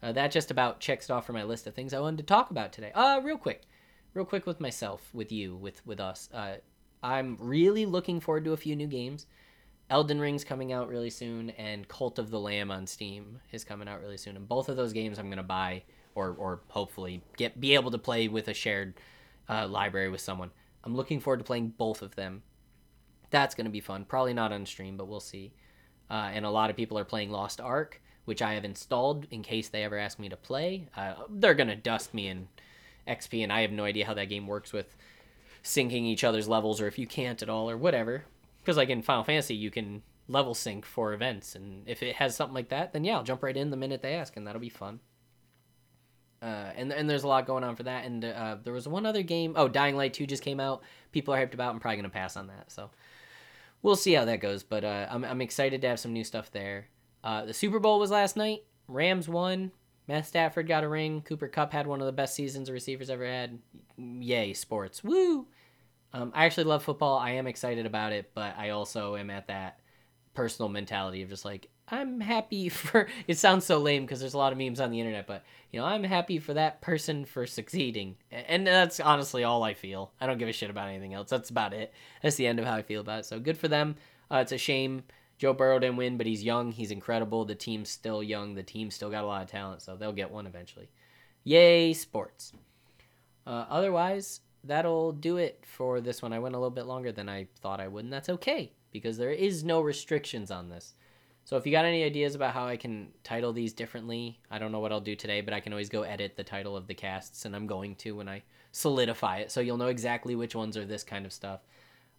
uh, 0.02 0.12
that 0.12 0.30
just 0.30 0.50
about 0.50 0.80
checks 0.80 1.08
it 1.08 1.12
off 1.12 1.24
for 1.24 1.32
my 1.32 1.44
list 1.44 1.66
of 1.66 1.74
things 1.74 1.92
i 1.92 2.00
wanted 2.00 2.18
to 2.18 2.24
talk 2.24 2.50
about 2.50 2.72
today. 2.72 2.92
Uh 2.94 3.20
real 3.24 3.38
quick 3.38 3.62
real 4.12 4.26
quick 4.26 4.46
with 4.46 4.60
myself 4.60 5.08
with 5.14 5.32
you 5.32 5.56
with 5.56 5.84
with 5.86 5.98
us. 5.98 6.28
Uh, 6.32 6.56
i'm 7.02 7.38
really 7.40 7.86
looking 7.86 8.20
forward 8.20 8.44
to 8.44 8.52
a 8.52 8.56
few 8.56 8.76
new 8.76 8.86
games. 8.86 9.26
Elden 9.88 10.20
ring's 10.20 10.44
coming 10.44 10.72
out 10.72 10.88
really 10.88 11.10
soon 11.10 11.50
and 11.50 11.88
cult 11.88 12.18
of 12.18 12.30
the 12.30 12.38
lamb 12.38 12.70
on 12.70 12.86
steam 12.86 13.40
is 13.52 13.64
coming 13.64 13.88
out 13.88 14.00
really 14.00 14.18
soon. 14.18 14.36
And 14.36 14.46
both 14.46 14.68
of 14.68 14.76
those 14.76 14.92
games 14.92 15.18
i'm 15.18 15.30
gonna 15.30 15.42
buy 15.42 15.84
or 16.14 16.34
or 16.38 16.60
hopefully 16.68 17.22
get 17.38 17.58
be 17.58 17.74
able 17.74 17.90
to 17.92 17.98
play 17.98 18.28
with 18.28 18.48
a 18.48 18.54
shared 18.54 18.92
uh, 19.48 19.66
library 19.66 20.10
with 20.10 20.20
someone. 20.20 20.50
I'm 20.84 20.94
looking 20.94 21.18
forward 21.20 21.38
to 21.38 21.44
playing 21.44 21.74
both 21.76 22.02
of 22.02 22.14
them. 22.14 22.42
That's 23.30 23.54
going 23.54 23.66
to 23.66 23.70
be 23.70 23.80
fun. 23.80 24.04
Probably 24.04 24.34
not 24.34 24.52
on 24.52 24.66
stream, 24.66 24.96
but 24.96 25.08
we'll 25.08 25.20
see. 25.20 25.52
Uh, 26.10 26.30
and 26.32 26.44
a 26.44 26.50
lot 26.50 26.70
of 26.70 26.76
people 26.76 26.98
are 26.98 27.04
playing 27.04 27.30
Lost 27.30 27.60
Ark, 27.60 28.00
which 28.24 28.42
I 28.42 28.54
have 28.54 28.64
installed 28.64 29.26
in 29.30 29.42
case 29.42 29.68
they 29.68 29.84
ever 29.84 29.98
ask 29.98 30.18
me 30.18 30.28
to 30.28 30.36
play. 30.36 30.88
Uh, 30.96 31.14
they're 31.28 31.54
going 31.54 31.68
to 31.68 31.76
dust 31.76 32.12
me 32.12 32.28
in 32.28 32.48
XP, 33.06 33.42
and 33.42 33.52
I 33.52 33.60
have 33.62 33.70
no 33.70 33.84
idea 33.84 34.06
how 34.06 34.14
that 34.14 34.28
game 34.28 34.46
works 34.46 34.72
with 34.72 34.96
syncing 35.62 36.02
each 36.02 36.24
other's 36.24 36.48
levels, 36.48 36.80
or 36.80 36.86
if 36.86 36.98
you 36.98 37.06
can't 37.06 37.42
at 37.42 37.48
all, 37.48 37.70
or 37.70 37.76
whatever. 37.76 38.24
Because 38.60 38.76
like 38.76 38.88
in 38.88 39.02
Final 39.02 39.24
Fantasy, 39.24 39.54
you 39.54 39.70
can 39.70 40.02
level 40.28 40.54
sync 40.54 40.84
for 40.84 41.12
events, 41.12 41.54
and 41.54 41.88
if 41.88 42.02
it 42.02 42.16
has 42.16 42.34
something 42.34 42.54
like 42.54 42.70
that, 42.70 42.92
then 42.92 43.04
yeah, 43.04 43.16
I'll 43.16 43.24
jump 43.24 43.42
right 43.42 43.56
in 43.56 43.70
the 43.70 43.76
minute 43.76 44.02
they 44.02 44.14
ask, 44.14 44.36
and 44.36 44.46
that'll 44.46 44.60
be 44.60 44.68
fun. 44.68 45.00
Uh, 46.42 46.70
and 46.74 46.92
and 46.92 47.08
there's 47.08 47.24
a 47.24 47.28
lot 47.28 47.46
going 47.46 47.64
on 47.64 47.76
for 47.76 47.82
that. 47.82 48.04
And 48.04 48.24
uh, 48.24 48.56
there 48.64 48.72
was 48.72 48.88
one 48.88 49.04
other 49.04 49.22
game. 49.22 49.54
Oh, 49.56 49.68
Dying 49.68 49.96
Light 49.96 50.14
2 50.14 50.26
just 50.26 50.42
came 50.42 50.58
out. 50.58 50.82
People 51.12 51.34
are 51.34 51.38
hyped 51.38 51.52
about. 51.52 51.74
I'm 51.74 51.80
probably 51.80 51.96
gonna 51.96 52.08
pass 52.08 52.36
on 52.36 52.46
that. 52.46 52.72
So 52.72 52.90
we'll 53.82 53.96
see 53.96 54.12
how 54.12 54.24
that 54.24 54.40
goes. 54.40 54.62
But 54.62 54.84
uh, 54.84 55.06
I'm 55.10 55.24
I'm 55.24 55.40
excited 55.40 55.80
to 55.82 55.88
have 55.88 56.00
some 56.00 56.12
new 56.12 56.24
stuff 56.24 56.50
there. 56.50 56.88
Uh, 57.22 57.44
the 57.44 57.54
Super 57.54 57.78
Bowl 57.78 57.98
was 57.98 58.10
last 58.10 58.36
night. 58.36 58.64
Rams 58.88 59.28
won. 59.28 59.72
Matt 60.08 60.26
Stafford 60.26 60.66
got 60.66 60.82
a 60.82 60.88
ring. 60.88 61.22
Cooper 61.22 61.46
Kupp 61.46 61.72
had 61.72 61.86
one 61.86 62.00
of 62.00 62.06
the 62.06 62.12
best 62.12 62.34
seasons 62.34 62.68
a 62.68 62.72
receiver's 62.72 63.10
ever 63.10 63.24
had. 63.24 63.58
Yay, 63.96 64.54
sports. 64.54 65.04
Woo! 65.04 65.46
Um, 66.12 66.32
I 66.34 66.46
actually 66.46 66.64
love 66.64 66.82
football. 66.82 67.16
I 67.16 67.32
am 67.32 67.46
excited 67.46 67.86
about 67.86 68.12
it, 68.12 68.32
but 68.34 68.56
I 68.58 68.70
also 68.70 69.14
am 69.14 69.30
at 69.30 69.46
that 69.46 69.78
personal 70.34 70.68
mentality 70.68 71.22
of 71.22 71.28
just 71.28 71.44
like 71.44 71.68
I'm 71.90 72.20
happy 72.20 72.68
for 72.70 73.08
it 73.26 73.38
sounds 73.38 73.64
so 73.64 73.78
lame 73.78 74.04
because 74.04 74.20
there's 74.20 74.34
a 74.34 74.38
lot 74.38 74.52
of 74.52 74.58
memes 74.58 74.80
on 74.80 74.90
the 74.90 75.00
internet, 75.00 75.26
but 75.26 75.44
you 75.70 75.80
know, 75.80 75.86
I'm 75.86 76.04
happy 76.04 76.38
for 76.38 76.54
that 76.54 76.80
person 76.80 77.24
for 77.24 77.46
succeeding. 77.46 78.16
And 78.30 78.66
that's 78.66 79.00
honestly 79.00 79.44
all 79.44 79.62
I 79.62 79.74
feel. 79.74 80.12
I 80.20 80.26
don't 80.26 80.38
give 80.38 80.48
a 80.48 80.52
shit 80.52 80.70
about 80.70 80.88
anything 80.88 81.14
else. 81.14 81.30
That's 81.30 81.50
about 81.50 81.72
it. 81.72 81.92
That's 82.22 82.36
the 82.36 82.46
end 82.46 82.58
of 82.58 82.64
how 82.64 82.74
I 82.74 82.82
feel 82.82 83.00
about 83.00 83.20
it. 83.20 83.26
So 83.26 83.38
good 83.38 83.56
for 83.56 83.68
them. 83.68 83.96
Uh, 84.30 84.38
it's 84.38 84.52
a 84.52 84.58
shame 84.58 85.04
Joe 85.40 85.54
Burrow 85.54 85.78
didn't 85.78 85.96
win, 85.96 86.18
but 86.18 86.26
he's 86.26 86.44
young. 86.44 86.70
He's 86.70 86.90
incredible. 86.90 87.46
The 87.46 87.54
team's 87.54 87.88
still 87.88 88.22
young. 88.22 88.54
The 88.54 88.62
team's 88.62 88.94
still 88.94 89.08
got 89.08 89.24
a 89.24 89.26
lot 89.26 89.42
of 89.42 89.48
talent, 89.48 89.80
so 89.80 89.96
they'll 89.96 90.12
get 90.12 90.30
one 90.30 90.46
eventually. 90.46 90.90
Yay, 91.44 91.94
sports. 91.94 92.52
Uh, 93.46 93.64
otherwise, 93.70 94.40
that'll 94.64 95.12
do 95.12 95.38
it 95.38 95.64
for 95.66 96.02
this 96.02 96.20
one. 96.20 96.34
I 96.34 96.38
went 96.40 96.54
a 96.54 96.58
little 96.58 96.70
bit 96.70 96.84
longer 96.84 97.10
than 97.10 97.30
I 97.30 97.46
thought 97.62 97.80
I 97.80 97.88
would, 97.88 98.04
and 98.04 98.12
that's 98.12 98.28
okay 98.28 98.72
because 98.92 99.16
there 99.16 99.30
is 99.30 99.64
no 99.64 99.80
restrictions 99.80 100.50
on 100.50 100.68
this. 100.68 100.92
So 101.50 101.56
if 101.56 101.66
you 101.66 101.72
got 101.72 101.84
any 101.84 102.04
ideas 102.04 102.36
about 102.36 102.54
how 102.54 102.68
I 102.68 102.76
can 102.76 103.08
title 103.24 103.52
these 103.52 103.72
differently, 103.72 104.38
I 104.52 104.60
don't 104.60 104.70
know 104.70 104.78
what 104.78 104.92
I'll 104.92 105.00
do 105.00 105.16
today, 105.16 105.40
but 105.40 105.52
I 105.52 105.58
can 105.58 105.72
always 105.72 105.88
go 105.88 106.02
edit 106.02 106.36
the 106.36 106.44
title 106.44 106.76
of 106.76 106.86
the 106.86 106.94
casts, 106.94 107.44
and 107.44 107.56
I'm 107.56 107.66
going 107.66 107.96
to 107.96 108.12
when 108.12 108.28
I 108.28 108.44
solidify 108.70 109.38
it, 109.38 109.50
so 109.50 109.60
you'll 109.60 109.76
know 109.76 109.88
exactly 109.88 110.36
which 110.36 110.54
ones 110.54 110.76
are 110.76 110.84
this 110.84 111.02
kind 111.02 111.26
of 111.26 111.32
stuff. 111.32 111.58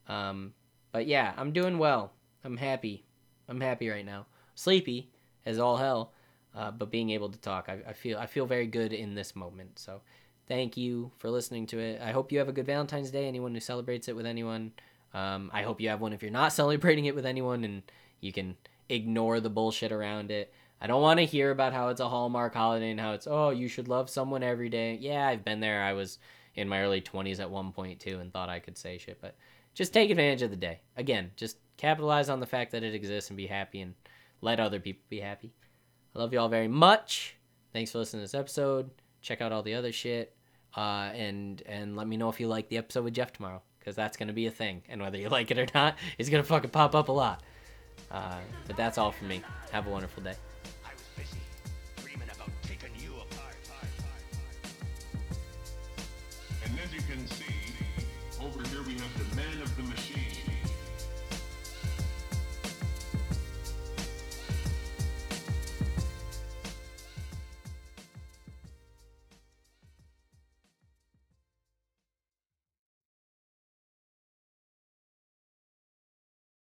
Um, 0.10 0.52
but 0.92 1.08
yeah, 1.08 1.32
I'm 1.38 1.54
doing 1.54 1.78
well. 1.78 2.12
I'm 2.44 2.58
happy. 2.58 3.06
I'm 3.48 3.62
happy 3.62 3.88
right 3.88 4.06
now. 4.06 4.26
Sleepy 4.56 5.10
as 5.46 5.60
all 5.60 5.78
hell, 5.78 6.12
uh, 6.54 6.72
but 6.72 6.92
being 6.92 7.12
able 7.12 7.30
to 7.30 7.40
talk, 7.40 7.70
I, 7.70 7.78
I 7.88 7.94
feel 7.94 8.18
I 8.18 8.26
feel 8.26 8.46
very 8.46 8.68
good 8.68 8.92
in 8.92 9.16
this 9.16 9.34
moment. 9.34 9.80
So 9.80 10.02
thank 10.50 10.76
you 10.76 11.10
for 11.20 11.30
listening 11.30 11.68
to 11.68 11.80
it. 11.80 12.02
I 12.02 12.12
hope 12.12 12.34
you 12.34 12.40
have 12.40 12.50
a 12.50 12.52
good 12.52 12.66
Valentine's 12.66 13.12
Day. 13.12 13.30
Anyone 13.30 13.54
who 13.54 13.62
celebrates 13.62 14.10
it 14.10 14.16
with 14.18 14.26
anyone, 14.26 14.74
um, 15.14 15.50
I 15.54 15.62
hope 15.62 15.80
you 15.80 15.88
have 15.88 16.02
one 16.02 16.12
if 16.12 16.22
you're 16.22 16.32
not 16.32 16.52
celebrating 16.62 17.06
it 17.06 17.16
with 17.16 17.26
anyone, 17.26 17.64
and 17.64 17.84
you 18.20 18.34
can 18.34 18.58
ignore 18.94 19.40
the 19.40 19.50
bullshit 19.50 19.92
around 19.92 20.32
it. 20.32 20.54
I 20.80 20.88
don't 20.88 21.02
want 21.02 21.20
to 21.20 21.26
hear 21.26 21.52
about 21.52 21.74
how 21.74 21.90
it's 21.90 22.02
a 22.02 22.10
Hallmark 22.10 22.56
holiday 22.56 22.92
and 22.92 23.00
how 23.00 23.14
it's, 23.14 23.28
oh, 23.28 23.52
you 23.52 23.68
should 23.68 23.88
love 23.88 24.10
someone 24.10 24.42
every 24.42 24.70
day. 24.70 24.98
Yeah, 25.00 25.28
I've 25.28 25.46
been 25.46 25.60
there. 25.60 25.84
I 25.84 25.94
was 25.94 26.18
in 26.56 26.68
my 26.68 26.82
early 26.82 27.02
20s 27.02 27.40
at 27.40 27.50
one 27.50 27.72
point 27.72 28.00
too 28.00 28.20
and 28.20 28.34
thought 28.34 28.50
I 28.50 28.60
could 28.60 28.78
say 28.78 28.98
shit, 28.98 29.20
but 29.22 29.36
just 29.74 29.94
take 29.94 30.10
advantage 30.10 30.42
of 30.42 30.50
the 30.50 30.56
day. 30.56 30.82
Again, 30.98 31.32
just 31.36 31.58
capitalize 31.78 32.30
on 32.30 32.40
the 32.40 32.46
fact 32.46 32.72
that 32.72 32.84
it 32.84 32.96
exists 32.96 33.30
and 33.30 33.38
be 33.38 33.48
happy 33.48 33.82
and 33.82 33.94
let 34.42 34.60
other 34.60 34.80
people 34.80 35.04
be 35.10 35.20
happy. 35.20 35.54
I 36.16 36.20
love 36.20 36.34
you 36.34 36.40
all 36.40 36.50
very 36.50 36.68
much. 36.68 37.38
Thanks 37.74 37.92
for 37.92 38.00
listening 38.00 38.22
to 38.22 38.24
this 38.24 38.36
episode. 38.36 38.90
Check 39.22 39.42
out 39.42 39.52
all 39.52 39.64
the 39.64 39.76
other 39.76 39.92
shit. 39.92 40.36
Uh, 40.76 41.12
and 41.14 41.62
and 41.66 41.96
let 41.96 42.08
me 42.08 42.18
know 42.18 42.30
if 42.30 42.40
you 42.40 42.48
like 42.48 42.70
the 42.70 42.78
episode 42.78 43.04
with 43.04 43.14
Jeff 43.14 43.34
tomorrow, 43.34 43.62
because 43.80 43.96
that's 43.96 44.18
gonna 44.18 44.34
be 44.34 44.48
a 44.48 44.52
thing. 44.52 44.82
And 44.90 45.02
whether 45.02 45.18
you 45.18 45.30
like 45.30 45.52
it 45.52 45.60
or 45.60 45.68
not, 45.74 45.98
it's 46.18 46.30
gonna 46.30 46.44
fucking 46.44 46.72
pop 46.72 46.96
up 46.96 47.10
a 47.10 47.12
lot. 47.12 47.44
Uh, 48.12 48.40
but 48.68 48.76
that's 48.76 48.98
all 48.98 49.12
from 49.12 49.28
me. 49.28 49.42
Have 49.72 49.88
a 49.88 49.90
wonderful 49.90 50.24
day. 50.24 50.36